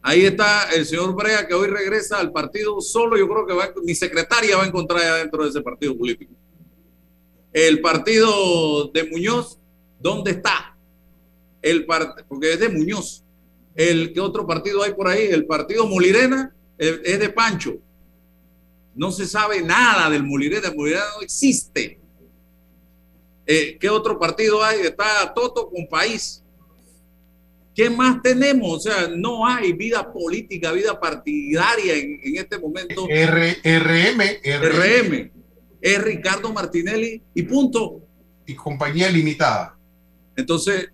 ahí 0.00 0.24
está 0.24 0.70
el 0.74 0.86
señor 0.86 1.14
Brea 1.14 1.46
que 1.46 1.54
hoy 1.54 1.68
regresa 1.68 2.18
al 2.18 2.32
partido 2.32 2.80
solo, 2.80 3.18
yo 3.18 3.28
creo 3.28 3.46
que 3.46 3.52
va, 3.52 3.70
mi 3.84 3.94
secretaria 3.94 4.56
va 4.56 4.64
a 4.64 4.66
encontrar 4.66 5.00
allá 5.00 5.16
dentro 5.16 5.44
de 5.44 5.50
ese 5.50 5.60
partido 5.60 5.96
político. 5.96 6.32
El 7.52 7.80
partido 7.82 8.88
de 8.88 9.04
Muñoz 9.04 9.58
¿Dónde 10.04 10.32
está? 10.32 10.73
El 11.64 11.86
porque 12.28 12.52
es 12.52 12.60
de 12.60 12.68
Muñoz. 12.68 13.24
El 13.74 14.12
que 14.12 14.20
otro 14.20 14.46
partido 14.46 14.82
hay 14.82 14.92
por 14.92 15.08
ahí, 15.08 15.28
el 15.28 15.46
partido 15.46 15.86
Molirena 15.86 16.54
es 16.78 17.18
de 17.18 17.28
Pancho. 17.30 17.78
No 18.94 19.10
se 19.10 19.26
sabe 19.26 19.62
nada 19.62 20.10
del 20.10 20.22
Molirena, 20.22 20.68
el 20.68 20.76
Molirena 20.76 21.04
no 21.16 21.22
existe. 21.22 21.98
Eh, 23.46 23.78
¿Qué 23.80 23.88
otro 23.88 24.18
partido 24.18 24.62
hay? 24.62 24.80
Está 24.80 25.32
Toto 25.34 25.70
con 25.70 25.86
País. 25.86 26.42
¿Qué 27.74 27.90
más 27.90 28.22
tenemos? 28.22 28.76
O 28.76 28.80
sea, 28.80 29.08
no 29.08 29.46
hay 29.46 29.72
vida 29.72 30.12
política, 30.12 30.70
vida 30.70 31.00
partidaria 31.00 31.94
en, 31.96 32.36
este 32.36 32.58
momento. 32.58 33.06
RM, 33.06 34.22
RM. 34.44 35.32
Es 35.80 36.02
Ricardo 36.02 36.52
Martinelli 36.52 37.20
y 37.34 37.42
punto. 37.42 38.00
Y 38.46 38.54
compañía 38.54 39.10
limitada. 39.10 39.76
Entonces, 40.36 40.90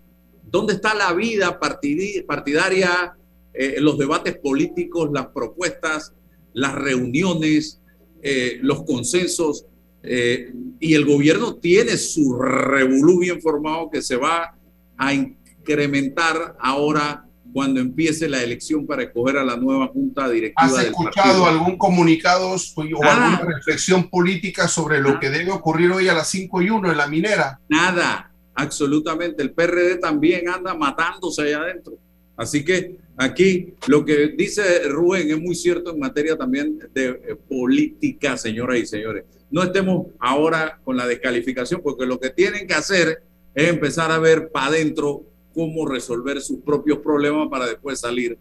¿dónde 0.51 0.73
está 0.73 0.93
la 0.93 1.13
vida 1.13 1.59
partidaria, 1.59 3.15
eh, 3.53 3.77
los 3.79 3.97
debates 3.97 4.37
políticos, 4.37 5.09
las 5.11 5.27
propuestas, 5.27 6.13
las 6.53 6.75
reuniones, 6.75 7.81
eh, 8.21 8.59
los 8.61 8.83
consensos? 8.83 9.65
Eh, 10.03 10.51
y 10.79 10.93
el 10.93 11.05
gobierno 11.05 11.55
tiene 11.55 11.95
su 11.95 12.37
revolú 12.37 13.19
bien 13.19 13.41
formado 13.41 13.89
que 13.89 14.01
se 14.01 14.17
va 14.17 14.55
a 14.97 15.13
incrementar 15.13 16.55
ahora 16.59 17.25
cuando 17.53 17.79
empiece 17.79 18.29
la 18.29 18.41
elección 18.41 18.87
para 18.87 19.03
escoger 19.03 19.37
a 19.37 19.43
la 19.43 19.57
nueva 19.57 19.87
junta 19.87 20.29
directiva. 20.29 20.79
¿Has 20.79 20.85
escuchado 20.85 21.45
algún 21.45 21.77
comunicado 21.77 22.51
o 22.51 23.03
alguna 23.03 23.41
reflexión 23.45 24.09
política 24.09 24.67
sobre 24.67 24.99
lo 24.99 25.19
que 25.19 25.29
debe 25.29 25.51
ocurrir 25.51 25.91
hoy 25.91 26.07
a 26.07 26.13
las 26.13 26.29
5 26.29 26.61
y 26.61 26.69
1 26.69 26.91
en 26.91 26.97
la 26.97 27.07
minera? 27.07 27.59
Nada, 27.67 28.30
absolutamente. 28.53 29.41
El 29.41 29.51
PRD 29.51 29.97
también 29.97 30.49
anda 30.49 30.73
matándose 30.73 31.41
allá 31.41 31.61
adentro. 31.61 31.97
Así 32.35 32.65
que 32.65 32.97
aquí 33.17 33.73
lo 33.87 34.03
que 34.03 34.29
dice 34.29 34.87
Rubén 34.89 35.29
es 35.29 35.39
muy 35.39 35.53
cierto 35.55 35.91
en 35.91 35.99
materia 35.99 36.35
también 36.35 36.79
de 36.93 37.09
eh, 37.09 37.35
política, 37.47 38.37
señoras 38.37 38.79
y 38.79 38.85
señores. 38.85 39.25
No 39.49 39.61
estemos 39.63 40.07
ahora 40.19 40.79
con 40.83 40.95
la 40.97 41.05
descalificación, 41.05 41.81
porque 41.83 42.05
lo 42.05 42.19
que 42.19 42.29
tienen 42.29 42.65
que 42.65 42.73
hacer 42.73 43.21
es 43.53 43.67
empezar 43.67 44.11
a 44.11 44.17
ver 44.17 44.49
para 44.49 44.67
adentro 44.67 45.23
cómo 45.53 45.85
resolver 45.85 46.41
sus 46.41 46.61
propios 46.61 46.99
problemas 46.99 47.49
para 47.49 47.65
después 47.67 47.99
salir 47.99 48.37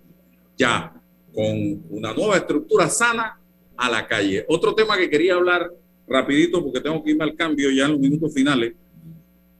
ya 0.56 0.94
con 1.34 1.82
una 1.90 2.14
nueva 2.14 2.36
estructura 2.36 2.88
sana 2.88 3.40
a 3.76 3.90
la 3.90 4.06
calle. 4.06 4.44
Otro 4.48 4.74
tema 4.74 4.96
que 4.96 5.10
quería 5.10 5.34
hablar 5.34 5.70
rapidito, 6.06 6.62
porque 6.62 6.80
tengo 6.80 7.02
que 7.02 7.10
irme 7.10 7.24
al 7.24 7.34
cambio 7.34 7.70
ya 7.70 7.86
en 7.86 7.92
los 7.92 8.00
minutos 8.00 8.32
finales, 8.32 8.74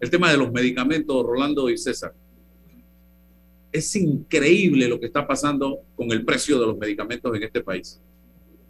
el 0.01 0.11
tema 0.11 0.31
de 0.31 0.39
los 0.39 0.51
medicamentos, 0.51 1.25
Rolando 1.25 1.69
y 1.69 1.77
César. 1.77 2.15
Es 3.71 3.95
increíble 3.95 4.89
lo 4.89 4.99
que 4.99 5.07
está 5.07 5.27
pasando 5.27 5.81
con 5.95 6.11
el 6.11 6.25
precio 6.25 6.59
de 6.59 6.67
los 6.67 6.79
medicamentos 6.79 7.37
en 7.37 7.43
este 7.43 7.61
país. 7.61 8.01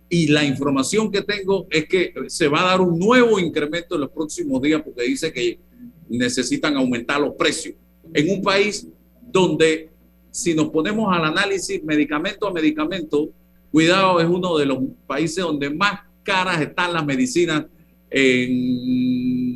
Y 0.09 0.27
la 0.27 0.45
información 0.45 1.11
que 1.11 1.23
tengo 1.23 1.67
es 1.71 1.87
que 1.87 2.13
se 2.27 2.49
va 2.49 2.63
a 2.63 2.67
dar 2.73 2.81
un 2.81 2.99
nuevo 2.99 3.39
incremento 3.39 3.95
en 3.95 4.03
los 4.03 4.11
próximos 4.11 4.61
días 4.61 4.83
porque 4.83 5.05
dice 5.05 5.33
que 5.33 5.61
necesitan 6.09 6.77
aumentar 6.77 7.21
los 7.21 7.35
precios. 7.37 7.77
En 8.13 8.29
un 8.29 8.43
país 8.43 8.89
donde 9.23 9.89
si 10.33 10.55
nos 10.55 10.71
ponemos 10.71 11.15
al 11.15 11.25
análisis 11.25 11.83
medicamento 11.85 12.47
a 12.47 12.53
medicamento, 12.53 13.31
cuidado, 13.71 14.21
es 14.21 14.29
uno 14.29 14.59
de 14.59 14.67
los 14.67 14.79
países 15.07 15.45
donde 15.45 15.71
más 15.71 16.01
caras 16.25 16.61
están 16.61 16.93
las 16.93 17.07
medicinas 17.07 17.67
en 18.11 19.50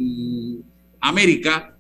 América 1.05 1.77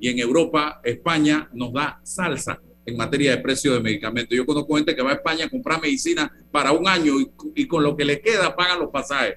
y 0.00 0.08
en 0.08 0.18
Europa, 0.18 0.80
España 0.82 1.48
nos 1.52 1.72
da 1.72 2.00
salsa 2.02 2.60
en 2.84 2.96
materia 2.96 3.30
de 3.30 3.38
precio 3.38 3.72
de 3.74 3.80
medicamentos. 3.80 4.36
Yo 4.36 4.44
conozco 4.44 4.74
gente 4.74 4.96
que 4.96 5.02
va 5.02 5.10
a 5.12 5.14
España 5.14 5.44
a 5.44 5.48
comprar 5.48 5.80
medicina 5.80 6.28
para 6.50 6.72
un 6.72 6.88
año 6.88 7.14
y, 7.54 7.66
con 7.68 7.84
lo 7.84 7.96
que 7.96 8.04
le 8.04 8.20
queda 8.20 8.56
pagan 8.56 8.80
los 8.80 8.90
pasajes. 8.90 9.36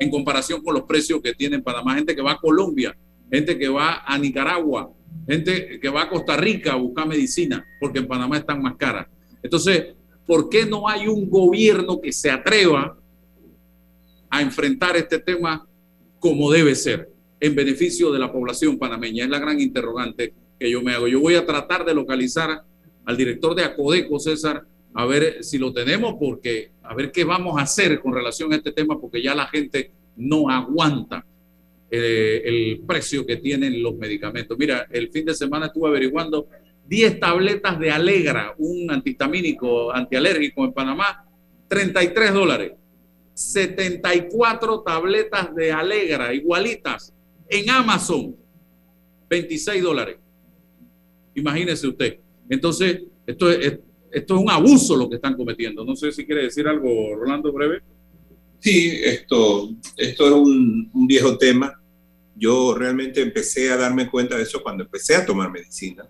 En 0.00 0.10
comparación 0.10 0.62
con 0.62 0.74
los 0.74 0.82
precios 0.82 1.22
que 1.22 1.32
tiene 1.32 1.56
en 1.56 1.62
Panamá, 1.62 1.94
gente 1.94 2.14
que 2.14 2.20
va 2.20 2.32
a 2.32 2.38
Colombia, 2.38 2.94
gente 3.32 3.58
que 3.58 3.68
va 3.68 4.02
a 4.04 4.18
Nicaragua, 4.18 4.90
gente 5.26 5.80
que 5.80 5.88
va 5.88 6.02
a 6.02 6.10
Costa 6.10 6.36
Rica 6.36 6.72
a 6.72 6.76
buscar 6.76 7.08
medicina, 7.08 7.64
porque 7.80 8.00
en 8.00 8.06
Panamá 8.06 8.36
están 8.36 8.60
más 8.60 8.76
caras. 8.76 9.06
Entonces, 9.42 9.94
¿por 10.26 10.50
qué 10.50 10.66
no 10.66 10.86
hay 10.86 11.08
un 11.08 11.30
gobierno 11.30 11.98
que 12.02 12.12
se 12.12 12.30
atreva 12.30 12.98
a 14.28 14.42
enfrentar 14.42 14.96
este 14.98 15.18
tema 15.20 15.66
como 16.20 16.52
debe 16.52 16.74
ser, 16.76 17.10
en 17.40 17.54
beneficio 17.54 18.12
de 18.12 18.18
la 18.18 18.30
población 18.30 18.78
panameña? 18.78 19.24
Es 19.24 19.30
la 19.30 19.40
gran 19.40 19.60
interrogante 19.60 20.34
que 20.58 20.70
yo 20.70 20.82
me 20.82 20.92
hago. 20.92 21.08
Yo 21.08 21.20
voy 21.20 21.34
a 21.34 21.46
tratar 21.46 21.84
de 21.84 21.94
localizar 21.94 22.62
al 23.04 23.16
director 23.16 23.54
de 23.56 23.64
Acodeco, 23.64 24.20
César, 24.20 24.62
a 24.92 25.06
ver 25.06 25.42
si 25.42 25.58
lo 25.58 25.72
tenemos, 25.72 26.14
porque 26.20 26.70
a 26.82 26.94
ver 26.94 27.10
qué 27.10 27.24
vamos 27.24 27.58
a 27.58 27.62
hacer 27.62 28.00
con 28.00 28.14
relación 28.14 28.52
a 28.52 28.56
este 28.56 28.72
tema, 28.72 29.00
porque 29.00 29.22
ya 29.22 29.34
la 29.34 29.46
gente 29.46 29.90
no 30.16 30.50
aguanta 30.50 31.24
eh, 31.90 32.42
el 32.44 32.82
precio 32.86 33.24
que 33.26 33.36
tienen 33.36 33.82
los 33.82 33.96
medicamentos. 33.96 34.56
Mira, 34.58 34.86
el 34.90 35.10
fin 35.10 35.24
de 35.24 35.34
semana 35.34 35.66
estuve 35.66 35.88
averiguando 35.88 36.48
10 36.86 37.20
tabletas 37.20 37.78
de 37.78 37.90
Alegra, 37.90 38.54
un 38.58 38.90
antihistamínico 38.90 39.92
antialérgico 39.92 40.64
en 40.64 40.72
Panamá, 40.72 41.24
33 41.68 42.34
dólares. 42.34 42.72
74 43.40 44.82
tabletas 44.82 45.54
de 45.54 45.72
Alegra 45.72 46.34
igualitas 46.34 47.12
en 47.48 47.70
Amazon, 47.70 48.36
26 49.30 49.82
dólares. 49.82 50.18
Imagínese 51.34 51.88
usted. 51.88 52.18
Entonces, 52.50 53.02
esto 53.26 53.50
es, 53.50 53.78
esto 54.12 54.34
es 54.34 54.40
un 54.40 54.50
abuso 54.50 54.94
lo 54.94 55.08
que 55.08 55.16
están 55.16 55.36
cometiendo. 55.36 55.84
No 55.84 55.96
sé 55.96 56.12
si 56.12 56.26
quiere 56.26 56.42
decir 56.42 56.68
algo, 56.68 57.16
Rolando, 57.16 57.50
breve. 57.50 57.80
Sí, 58.58 59.00
esto, 59.02 59.70
esto 59.96 60.26
es 60.26 60.32
un, 60.32 60.90
un 60.92 61.06
viejo 61.06 61.38
tema. 61.38 61.80
Yo 62.36 62.74
realmente 62.74 63.22
empecé 63.22 63.70
a 63.70 63.78
darme 63.78 64.10
cuenta 64.10 64.36
de 64.36 64.42
eso 64.42 64.62
cuando 64.62 64.84
empecé 64.84 65.16
a 65.16 65.24
tomar 65.24 65.50
medicinas. 65.50 66.08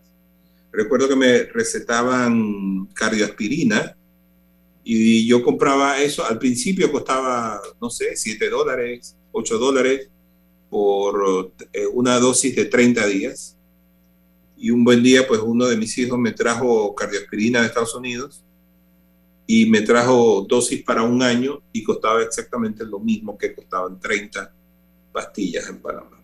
Recuerdo 0.72 1.08
que 1.08 1.16
me 1.16 1.44
recetaban 1.44 2.86
cardioaspirina 2.86 3.96
y 4.82 5.26
yo 5.26 5.42
compraba 5.42 6.00
eso, 6.00 6.24
al 6.24 6.38
principio 6.38 6.90
costaba, 6.90 7.60
no 7.80 7.90
sé, 7.90 8.16
7 8.16 8.48
dólares, 8.48 9.16
8 9.32 9.58
dólares, 9.58 10.08
por 10.70 11.52
eh, 11.72 11.86
una 11.86 12.18
dosis 12.18 12.54
de 12.56 12.64
30 12.66 13.06
días. 13.06 13.56
Y 14.56 14.70
un 14.70 14.84
buen 14.84 15.02
día, 15.02 15.26
pues 15.26 15.40
uno 15.40 15.66
de 15.66 15.76
mis 15.76 15.96
hijos 15.98 16.18
me 16.18 16.32
trajo 16.32 16.94
cardioaspirina 16.94 17.60
de 17.60 17.66
Estados 17.66 17.94
Unidos 17.94 18.44
y 19.46 19.66
me 19.66 19.80
trajo 19.80 20.46
dosis 20.48 20.82
para 20.82 21.02
un 21.02 21.22
año 21.22 21.62
y 21.72 21.82
costaba 21.82 22.22
exactamente 22.22 22.84
lo 22.84 23.00
mismo 23.00 23.36
que 23.36 23.54
costaban 23.54 23.98
30 23.98 24.54
pastillas 25.12 25.68
en 25.68 25.78
Panamá. 25.80 26.22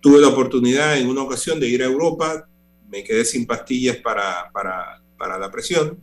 Tuve 0.00 0.20
la 0.20 0.28
oportunidad 0.28 0.98
en 0.98 1.08
una 1.08 1.22
ocasión 1.22 1.60
de 1.60 1.68
ir 1.68 1.82
a 1.82 1.86
Europa, 1.86 2.48
me 2.88 3.04
quedé 3.04 3.24
sin 3.24 3.46
pastillas 3.46 3.98
para, 3.98 4.50
para, 4.52 5.02
para 5.16 5.38
la 5.38 5.50
presión, 5.50 5.98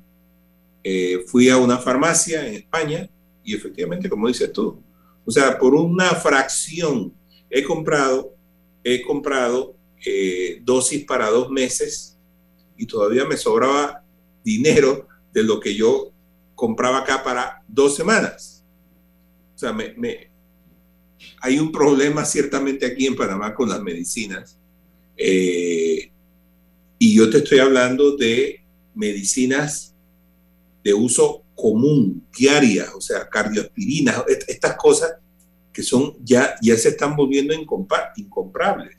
eh, 0.84 1.24
fui 1.28 1.50
a 1.50 1.58
una 1.58 1.78
farmacia 1.78 2.46
en 2.48 2.56
España 2.56 3.10
y 3.44 3.56
efectivamente, 3.56 4.10
como 4.10 4.28
dices 4.28 4.52
tú, 4.52 4.82
o 5.26 5.32
sea, 5.32 5.58
por 5.58 5.74
una 5.74 6.10
fracción 6.16 7.14
he 7.50 7.64
comprado, 7.64 8.36
he 8.84 9.02
comprado 9.02 9.76
eh, 10.06 10.60
dosis 10.64 11.06
para 11.06 11.30
dos 11.30 11.50
meses 11.50 12.18
y 12.78 12.86
todavía 12.86 13.26
me 13.26 13.38
sobraba 13.38 14.04
dinero 14.44 15.08
de 15.32 15.44
lo 15.44 15.60
que 15.60 15.76
yo 15.76 16.12
compraba 16.56 17.00
acá 17.00 17.24
para 17.24 17.64
dos 17.68 17.96
semanas. 17.96 18.66
O 19.56 19.58
sea, 19.58 19.72
me, 19.72 20.32
hay 21.40 21.60
un 21.60 21.72
problema 21.72 22.26
ciertamente 22.26 22.86
aquí 22.86 23.06
en 23.06 23.16
Panamá 23.16 23.54
con 23.54 23.70
las 23.70 23.82
medicinas. 23.82 24.58
Eh, 25.16 26.12
y 26.98 27.16
yo 27.16 27.30
te 27.30 27.38
estoy 27.38 27.60
hablando 27.60 28.18
de 28.18 28.64
medicinas 28.96 29.93
de 30.84 30.94
uso 30.94 31.44
común, 31.56 32.28
diarias, 32.38 32.94
o 32.94 33.02
sea, 33.02 33.30
cardioaspirinas, 33.30 34.24
estas 34.48 34.76
cosas 34.76 35.16
que 35.72 35.82
son 35.82 36.16
ya, 36.24 36.56
ya 36.62 36.78
se 36.78 36.90
están 36.90 37.16
volviendo 37.16 37.54
incomprables. 37.54 38.98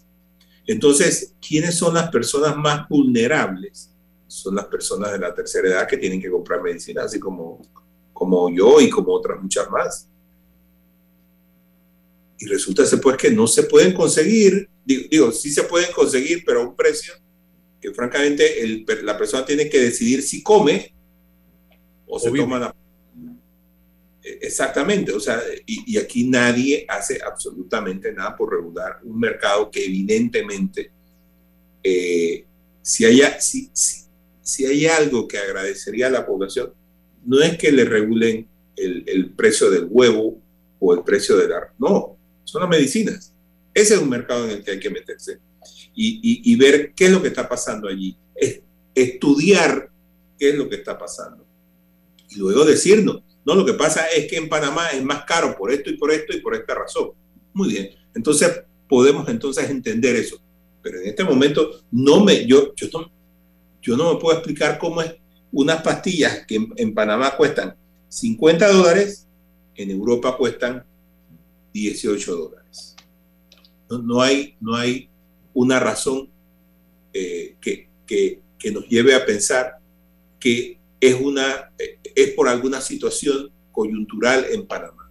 Entonces, 0.67 1.35
¿quiénes 1.47 1.75
son 1.75 1.95
las 1.95 2.11
personas 2.11 2.57
más 2.57 2.89
vulnerables? 2.89 3.91
Son 4.27 4.55
las 4.55 4.67
personas 4.67 5.13
de 5.13 5.19
la 5.19 5.35
tercera 5.35 5.69
edad 5.69 5.87
que 5.87 5.99
tienen 5.99 6.21
que 6.21 6.31
comprar 6.31 6.63
medicina, 6.63 7.03
así 7.05 7.21
como, 7.21 7.61
como 8.13 8.51
yo 8.51 8.81
y 8.81 8.89
como 8.89 9.13
otras 9.13 9.41
muchas 9.41 9.71
más. 9.71 10.09
Y 12.39 12.47
resulta 12.47 12.83
pues 13.01 13.17
que 13.17 13.31
no 13.31 13.47
se 13.47 13.65
pueden 13.65 13.93
conseguir, 13.93 14.69
digo, 14.85 15.31
sí 15.31 15.51
se 15.51 15.65
pueden 15.65 15.93
conseguir, 15.93 16.43
pero 16.45 16.63
a 16.63 16.65
un 16.65 16.75
precio 16.75 17.15
que 17.81 17.93
francamente 17.93 18.85
la 19.03 19.17
persona 19.17 19.45
tiene 19.45 19.69
que 19.69 19.79
decidir 19.79 20.23
si 20.23 20.43
come 20.43 20.94
o, 22.15 22.19
se 22.19 22.31
toma 22.31 22.59
la... 22.59 22.75
E, 24.23 24.39
exactamente, 24.43 25.13
o 25.13 25.21
sea, 25.21 25.41
y, 25.67 25.97
aquí 25.99 26.25
nadie 26.29 26.87
hace 26.89 27.21
absolutamente 27.23 28.13
nada 28.13 28.37
por 28.37 28.53
regular 28.53 29.01
un 29.03 29.19
mercado 29.19 29.71
que 29.71 29.85
evidentemente, 29.85 30.91
eh, 31.83 32.45
si, 32.83 33.05
haya, 33.05 33.41
si, 33.41 33.71
si, 33.73 34.67
hay 34.67 34.87
algo 34.87 35.29
que 35.29 35.39
agradecería 35.39 36.07
a 36.07 36.11
la 36.11 36.27
población, 36.27 36.73
no 37.25 37.41
es 37.41 37.57
que 37.57 37.73
le 37.73 37.85
regulen 37.85 38.49
el, 38.77 39.05
el 39.07 39.31
precio 39.31 39.71
del 39.71 39.87
huevo 39.89 40.39
o 40.79 40.95
el 40.95 41.03
precio 41.03 41.37
del 41.37 41.53
arroz, 41.53 41.73
no, 41.79 42.17
son 42.45 42.63
las 42.63 42.71
medicinas. 42.71 43.33
Ese 43.73 43.95
es 43.95 44.01
un 44.01 44.09
mercado 44.09 44.45
en 44.45 44.51
el 44.51 44.65
que 44.65 44.73
hay 44.73 44.81
que 44.81 44.91
meterse 44.91 45.39
y, 45.95 46.53
y, 46.53 46.57
ver 46.57 46.93
qué 46.95 47.07
es 47.07 47.11
lo 47.11 47.23
que 47.23 47.29
está 47.29 47.49
pasando 47.49 47.89
allí. 47.89 48.17
Es, 48.35 48.61
estudiar 48.95 49.91
qué 50.39 50.51
es 50.51 50.55
lo 50.57 50.69
que 50.69 50.77
está 50.77 50.99
pasando. 50.99 51.45
Y 52.35 52.39
luego 52.39 52.65
decirnos, 52.65 53.23
no, 53.45 53.55
lo 53.55 53.65
que 53.65 53.75
pasa 53.75 54.07
es 54.07 54.27
que 54.27 54.37
en 54.37 54.49
Panamá 54.49 54.89
es 54.89 55.03
más 55.03 55.25
caro 55.25 55.57
por 55.57 55.71
esto 55.71 55.91
y 55.91 55.97
por 55.97 56.11
esto 56.11 56.37
y 56.37 56.41
por 56.41 56.55
esta 56.55 56.75
razón. 56.75 57.11
Muy 57.53 57.69
bien. 57.69 57.91
Entonces 58.15 58.63
podemos 58.89 59.29
entonces 59.29 59.69
entender 59.69 60.17
eso. 60.17 60.41
Pero 60.83 61.01
en 61.01 61.09
este 61.09 61.25
momento 61.25 61.81
no 61.91 62.25
me, 62.25 62.47
yo, 62.47 62.75
yo, 62.75 62.89
no, 62.93 63.11
yo 63.83 63.97
no 63.97 64.15
me 64.15 64.21
puedo 64.21 64.37
explicar 64.37 64.79
cómo 64.79 65.03
es 65.03 65.15
unas 65.53 65.83
pastillas 65.83 66.45
que 66.47 66.67
en, 66.77 66.95
Panamá 66.95 67.37
cuestan 67.37 67.77
50 68.09 68.73
dólares, 68.73 69.27
en 69.77 69.91
Europa 69.91 70.37
cuestan 70.37 70.85
18 71.73 72.37
dólares. 72.37 72.97
No, 73.89 74.21
hay, 74.21 74.57
no 74.61 74.75
hay 74.75 75.09
una 75.53 75.79
razón 75.79 76.29
eh, 77.13 77.57
que, 77.61 77.89
que, 78.07 78.41
que, 78.59 78.73
nos 78.73 78.89
lleve 78.89 79.15
a 79.15 79.25
pensar 79.25 79.79
que 80.41 80.79
es, 81.01 81.15
una, 81.15 81.71
eh, 81.79 81.99
es 82.15 82.31
por 82.31 82.49
alguna 82.49 82.81
situación 82.81 83.51
coyuntural 83.73 84.47
en 84.51 84.67
Panamá. 84.67 85.11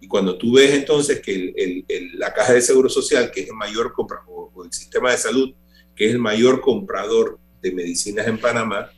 Y 0.00 0.06
cuando 0.06 0.36
tú 0.36 0.54
ves 0.54 0.74
entonces 0.74 1.20
que 1.20 1.84
la 2.14 2.32
Caja 2.32 2.52
de 2.52 2.60
Seguro 2.60 2.88
Social, 2.88 3.30
que 3.30 3.40
es 3.40 3.48
el 3.48 3.54
mayor 3.54 3.92
comprador, 3.92 4.50
o 4.54 4.64
el 4.64 4.72
sistema 4.72 5.10
de 5.10 5.18
salud, 5.18 5.54
que 5.96 6.06
es 6.06 6.12
el 6.12 6.18
mayor 6.18 6.60
comprador 6.60 7.38
de 7.62 7.72
medicinas 7.72 8.26
en 8.26 8.38
Panamá, 8.38 8.90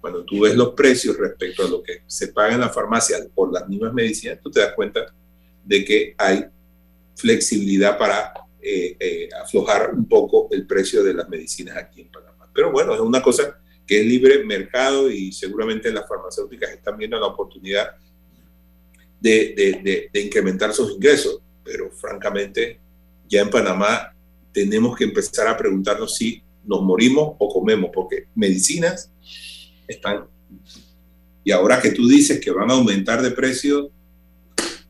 cuando 0.00 0.24
tú 0.24 0.42
ves 0.42 0.54
los 0.54 0.70
precios 0.74 1.16
respecto 1.16 1.64
a 1.64 1.68
lo 1.68 1.82
que 1.82 2.02
se 2.06 2.28
paga 2.28 2.54
en 2.54 2.60
la 2.60 2.68
farmacia 2.68 3.18
por 3.34 3.52
las 3.52 3.68
mismas 3.68 3.92
medicinas, 3.92 4.38
tú 4.40 4.50
te 4.50 4.60
das 4.60 4.72
cuenta 4.74 5.12
de 5.64 5.84
que 5.84 6.14
hay 6.16 6.44
flexibilidad 7.16 7.98
para 7.98 8.32
eh, 8.60 8.96
eh, 9.00 9.28
aflojar 9.42 9.92
un 9.94 10.06
poco 10.06 10.48
el 10.52 10.64
precio 10.64 11.02
de 11.02 11.14
las 11.14 11.28
medicinas 11.28 11.76
aquí 11.76 12.02
en 12.02 12.08
Panamá. 12.12 12.48
Pero 12.54 12.70
bueno, 12.70 12.94
es 12.94 13.00
una 13.00 13.20
cosa 13.20 13.58
que 13.86 14.00
es 14.00 14.06
libre 14.06 14.44
mercado 14.44 15.10
y 15.10 15.32
seguramente 15.32 15.92
las 15.92 16.08
farmacéuticas 16.08 16.70
están 16.70 16.96
viendo 16.96 17.18
la 17.18 17.26
oportunidad 17.26 17.96
de, 19.20 20.10
de, 20.12 20.20
incrementar 20.20 20.72
sus 20.72 20.92
ingresos. 20.92 21.40
Pero 21.64 21.90
francamente, 21.90 22.80
ya 23.28 23.42
en 23.42 23.50
Panamá 23.50 24.14
tenemos 24.52 24.96
que 24.96 25.04
empezar 25.04 25.48
a 25.48 25.56
preguntarnos 25.56 26.16
si 26.16 26.42
nos 26.64 26.82
morimos 26.82 27.34
o 27.38 27.52
comemos, 27.52 27.90
porque 27.94 28.26
medicinas 28.34 29.10
están... 29.86 30.26
Y 31.44 31.52
ahora 31.52 31.80
que 31.80 31.92
tú 31.92 32.08
dices 32.08 32.40
que 32.40 32.50
van 32.50 32.70
a 32.70 32.74
aumentar 32.74 33.22
de 33.22 33.30
precio, 33.30 33.90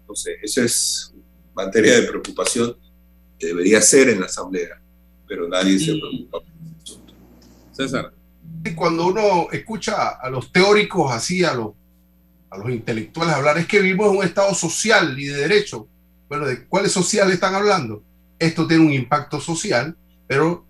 no 0.08 0.14
sé, 0.14 0.36
esa 0.42 0.64
es 0.64 1.12
materia 1.54 2.00
de 2.00 2.06
preocupación 2.06 2.76
debería 3.38 3.80
ser 3.80 4.08
en 4.08 4.20
la 4.20 4.26
Asamblea, 4.26 4.80
pero 5.26 5.48
nadie 5.48 5.78
se 5.78 5.92
preocupa 5.92 6.38
César. 7.72 8.15
Cuando 8.74 9.06
uno 9.06 9.48
escucha 9.52 10.08
a 10.20 10.30
los 10.30 10.52
teóricos 10.52 11.12
así, 11.12 11.44
a 11.44 11.54
los, 11.54 11.70
a 12.50 12.58
los 12.58 12.70
intelectuales 12.70 13.34
hablar, 13.34 13.58
es 13.58 13.66
que 13.66 13.80
vivimos 13.80 14.10
en 14.10 14.18
un 14.18 14.24
estado 14.24 14.54
social 14.54 15.18
y 15.18 15.26
de 15.26 15.36
derecho. 15.36 15.88
Bueno, 16.28 16.46
¿de 16.46 16.66
cuáles 16.66 16.92
sociales 16.92 17.34
están 17.34 17.54
hablando? 17.54 18.02
Esto 18.38 18.66
tiene 18.66 18.84
un 18.84 18.92
impacto 18.92 19.40
social, 19.40 19.96
pero 20.26 20.66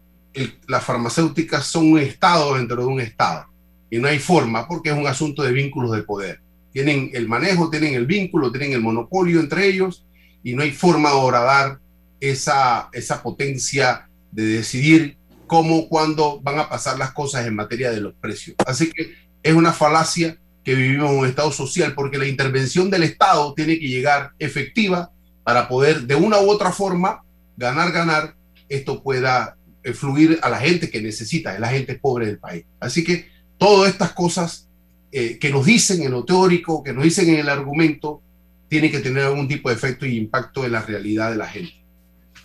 las 0.68 0.84
farmacéuticas 0.84 1.64
son 1.64 1.92
un 1.92 1.98
estado 1.98 2.56
dentro 2.56 2.76
de 2.76 2.86
un 2.86 3.00
estado. 3.00 3.46
Y 3.90 3.98
no 3.98 4.08
hay 4.08 4.18
forma 4.18 4.68
porque 4.68 4.90
es 4.90 4.96
un 4.96 5.06
asunto 5.06 5.42
de 5.42 5.52
vínculos 5.52 5.92
de 5.92 6.02
poder 6.02 6.40
tienen 6.76 7.10
el 7.14 7.26
manejo, 7.26 7.70
tienen 7.70 7.94
el 7.94 8.04
vínculo, 8.04 8.52
tienen 8.52 8.72
el 8.72 8.82
monopolio 8.82 9.40
entre 9.40 9.66
ellos 9.66 10.04
y 10.42 10.52
no 10.52 10.62
hay 10.62 10.72
forma 10.72 11.08
de 11.08 11.14
horadar 11.14 11.78
esa, 12.20 12.90
esa 12.92 13.22
potencia 13.22 14.10
de 14.30 14.44
decidir 14.44 15.16
cómo, 15.46 15.88
cuándo 15.88 16.40
van 16.42 16.58
a 16.58 16.68
pasar 16.68 16.98
las 16.98 17.12
cosas 17.12 17.46
en 17.46 17.54
materia 17.54 17.90
de 17.90 18.00
los 18.00 18.14
precios. 18.14 18.56
Así 18.66 18.90
que 18.90 19.14
es 19.42 19.54
una 19.54 19.72
falacia 19.72 20.38
que 20.64 20.74
vivimos 20.74 21.10
en 21.10 21.18
un 21.18 21.26
Estado 21.26 21.52
social 21.52 21.94
porque 21.94 22.18
la 22.18 22.26
intervención 22.26 22.90
del 22.90 23.04
Estado 23.04 23.54
tiene 23.54 23.78
que 23.78 23.88
llegar 23.88 24.32
efectiva 24.38 25.10
para 25.44 25.68
poder 25.68 26.02
de 26.02 26.16
una 26.16 26.40
u 26.40 26.50
otra 26.50 26.72
forma 26.72 27.22
ganar, 27.56 27.92
ganar, 27.92 28.34
esto 28.68 29.02
pueda 29.02 29.56
fluir 29.94 30.38
a 30.42 30.48
la 30.48 30.58
gente 30.58 30.90
que 30.90 31.00
necesita, 31.00 31.52
a 31.52 31.58
la 31.58 31.68
gente 31.68 31.94
pobre 31.94 32.26
del 32.26 32.38
país. 32.38 32.64
Así 32.80 33.04
que 33.04 33.28
todas 33.58 33.90
estas 33.90 34.12
cosas 34.12 34.68
eh, 35.12 35.38
que 35.38 35.50
nos 35.50 35.64
dicen 35.64 36.02
en 36.02 36.10
lo 36.10 36.24
teórico, 36.24 36.82
que 36.82 36.92
nos 36.92 37.04
dicen 37.04 37.28
en 37.28 37.40
el 37.40 37.48
argumento, 37.48 38.20
tiene 38.68 38.90
que 38.90 38.98
tener 38.98 39.24
algún 39.24 39.46
tipo 39.46 39.68
de 39.68 39.76
efecto 39.76 40.04
y 40.04 40.16
impacto 40.16 40.64
en 40.64 40.72
la 40.72 40.82
realidad 40.82 41.30
de 41.30 41.36
la 41.36 41.46
gente. 41.46 41.74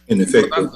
En 0.08 0.22
efecto. 0.22 0.72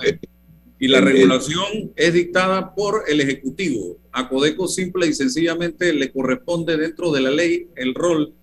Y 0.77 0.87
la 0.89 0.99
regulación 0.99 1.93
es 1.95 2.13
dictada 2.13 2.75
por 2.75 3.03
el 3.07 3.21
Ejecutivo. 3.21 3.97
A 4.11 4.27
Codeco 4.27 4.67
simple 4.67 5.07
y 5.07 5.13
sencillamente 5.13 5.93
le 5.93 6.11
corresponde 6.11 6.75
dentro 6.75 7.11
de 7.11 7.21
la 7.21 7.31
ley 7.31 7.69
el 7.75 7.93
rol 7.93 8.33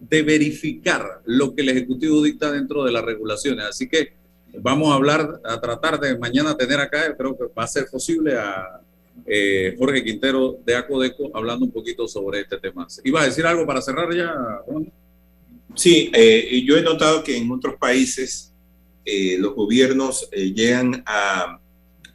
de 0.00 0.22
verificar 0.22 1.22
lo 1.24 1.54
que 1.54 1.62
el 1.62 1.68
Ejecutivo 1.68 2.22
dicta 2.22 2.50
dentro 2.50 2.84
de 2.84 2.92
las 2.92 3.04
regulaciones. 3.04 3.66
Así 3.66 3.88
que 3.88 4.14
vamos 4.58 4.90
a 4.90 4.94
hablar, 4.94 5.40
a 5.44 5.60
tratar 5.60 6.00
de 6.00 6.18
mañana 6.18 6.56
tener 6.56 6.80
acá, 6.80 7.16
creo 7.16 7.36
que 7.36 7.44
va 7.56 7.64
a 7.64 7.68
ser 7.68 7.86
posible 7.90 8.36
a 8.36 8.80
eh, 9.24 9.74
Jorge 9.78 10.04
Quintero 10.04 10.58
de 10.64 10.76
Acodeco 10.76 11.30
hablando 11.34 11.64
un 11.64 11.72
poquito 11.72 12.06
sobre 12.08 12.40
este 12.40 12.58
tema. 12.58 12.86
¿Iba 13.04 13.22
a 13.22 13.26
decir 13.26 13.46
algo 13.46 13.66
para 13.66 13.80
cerrar 13.80 14.12
ya, 14.14 14.34
Sí, 15.74 16.10
eh, 16.14 16.62
yo 16.64 16.76
he 16.76 16.82
notado 16.82 17.22
que 17.22 17.36
en 17.36 17.50
otros 17.50 17.76
países 17.76 18.52
eh, 19.04 19.36
los 19.38 19.54
gobiernos 19.54 20.28
llegan 20.30 21.02
a, 21.06 21.60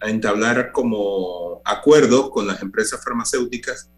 a, 0.01 0.09
entablar 0.09 0.71
como 0.71 1.61
acuerdos 1.63 2.29
con 2.29 2.47
las 2.47 2.61
empresas 2.61 3.03
farmacéuticas 3.03 3.89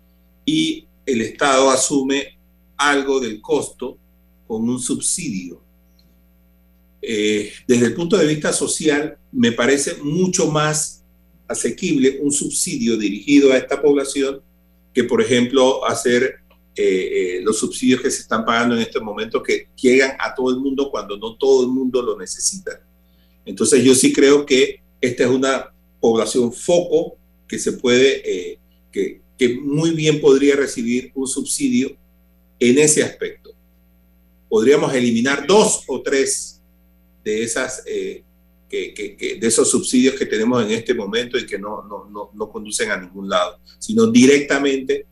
y 0.45 0.87
el 1.05 1.21
Estado 1.21 1.69
asume 1.69 2.37
algo 2.77 3.19
del 3.19 3.41
costo 3.41 3.97
con 4.47 4.67
un 4.69 4.79
subsidio. 4.79 5.61
eh, 7.01 7.51
desde 7.67 7.87
el 7.87 7.93
punto 7.93 8.17
de 8.17 8.25
vista 8.25 8.53
social, 8.53 9.17
me 9.31 9.51
parece 9.51 9.95
mucho 10.01 10.49
más 10.49 11.03
asequible 11.47 12.19
un 12.21 12.31
subsidio 12.31 12.97
dirigido 12.97 13.51
a 13.51 13.57
esta 13.57 13.81
población 13.81 14.41
que, 14.93 15.03
por 15.03 15.21
ejemplo, 15.21 15.85
hacer 15.85 16.43
eh, 16.75 17.39
los 17.43 17.59
subsidios 17.59 18.01
que 18.01 18.09
se 18.09 18.21
están 18.21 18.45
pagando 18.45 18.75
en 18.75 18.81
este 18.81 18.99
momento 18.99 19.43
que 19.43 19.67
llegan 19.75 20.15
a 20.19 20.33
todo 20.33 20.49
el 20.49 20.57
mundo 20.57 20.89
cuando 20.89 21.17
no 21.17 21.35
todo 21.35 21.63
el 21.63 21.69
mundo 21.69 22.01
lo 22.01 22.17
necesita. 22.17 22.81
Entonces 23.45 23.83
yo 23.83 23.93
sí 23.93 24.13
creo 24.13 24.45
que 24.45 24.81
esta 25.01 25.23
es 25.23 25.29
una 25.29 25.72
población 26.03 26.51
foco 26.51 27.15
que 27.47 27.57
se 27.57 27.71
puede, 27.71 28.59
que, 28.91 29.21
que 29.37 29.55
muy 29.55 29.91
bien 29.91 30.19
podría 30.19 30.57
recibir 30.57 31.11
un 31.15 31.27
subsidio 31.27 31.95
en 32.59 32.77
ese 32.77 33.03
aspecto. 33.03 33.51
Podríamos 34.49 34.93
eliminar 34.93 35.47
dos 35.47 35.83
o 35.87 36.01
tres 36.01 36.61
de, 37.23 37.43
esas, 37.43 37.83
eh, 37.85 38.23
que, 38.69 39.37
de 39.39 39.47
esos 39.47 39.69
subsidios 39.69 40.15
que 40.15 40.25
tenemos 40.25 40.63
en 40.63 40.71
este 40.71 40.93
momento 40.93 41.37
y 41.37 41.45
que 41.45 41.57
no, 41.57 41.83
no, 41.83 42.31
no, 42.33 42.51
conducen 42.51 42.91
a 42.91 42.97
ningún 42.97 43.29
lado, 43.29 43.59
sino 43.79 44.07
directamente, 44.07 45.05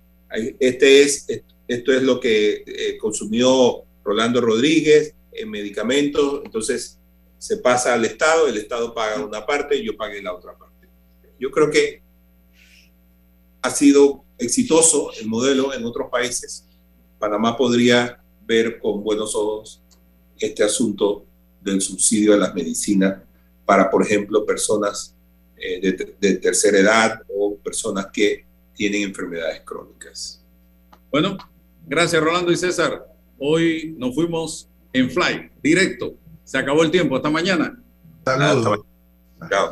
este 0.59 1.01
es, 1.01 1.25
esto 1.67 1.93
es 1.93 2.03
lo 2.03 2.19
que 2.19 2.63
eh, 2.65 2.97
consumió 2.97 3.83
Rolando 4.03 4.41
Rodríguez 4.41 5.15
en 5.31 5.49
medicamentos, 5.49 6.41
entonces 6.43 6.99
se 7.37 7.57
pasa 7.57 7.93
al 7.93 8.05
Estado, 8.05 8.47
el 8.47 8.57
Estado 8.57 8.93
paga 8.93 9.23
una 9.23 9.45
parte, 9.45 9.81
yo 9.83 9.95
pagué 9.95 10.21
la 10.21 10.33
otra 10.33 10.57
parte. 10.57 10.70
Yo 11.41 11.49
creo 11.49 11.71
que 11.71 12.03
ha 13.63 13.69
sido 13.71 14.23
exitoso 14.37 15.11
el 15.19 15.27
modelo 15.27 15.73
en 15.73 15.83
otros 15.83 16.07
países. 16.11 16.67
Panamá 17.17 17.57
podría 17.57 18.21
ver 18.45 18.79
con 18.79 19.03
buenos 19.03 19.33
ojos 19.33 19.81
este 20.37 20.63
asunto 20.63 21.25
del 21.59 21.81
subsidio 21.81 22.35
a 22.35 22.37
las 22.37 22.53
medicinas 22.53 23.23
para, 23.65 23.89
por 23.89 24.03
ejemplo, 24.03 24.45
personas 24.45 25.15
eh, 25.57 25.79
de, 26.19 26.35
tercera 26.35 26.77
edad 26.77 27.21
o 27.27 27.57
personas 27.57 28.07
que 28.13 28.45
tienen 28.75 29.01
enfermedades 29.01 29.61
crónicas. 29.61 30.43
Bueno, 31.09 31.37
gracias 31.87 32.21
Rolando 32.21 32.51
y 32.51 32.57
César. 32.57 33.07
Hoy 33.39 33.95
nos 33.97 34.13
fuimos 34.13 34.69
en 34.93 35.09
fly, 35.09 35.49
directo. 35.63 36.13
Se 36.43 36.59
acabó 36.59 36.83
el 36.83 36.91
tiempo. 36.91 37.15
Hasta 37.15 37.31
mañana. 37.31 37.81
Hasta 38.25 38.37
Chao. 39.49 39.71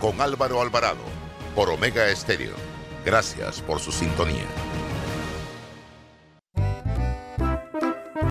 con 0.00 0.20
Álvaro 0.20 0.60
Alvarado 0.60 1.04
por 1.54 1.70
Omega 1.70 2.08
Estéreo. 2.08 2.54
Gracias 3.04 3.60
por 3.60 3.80
su 3.80 3.90
sintonía. 3.90 4.46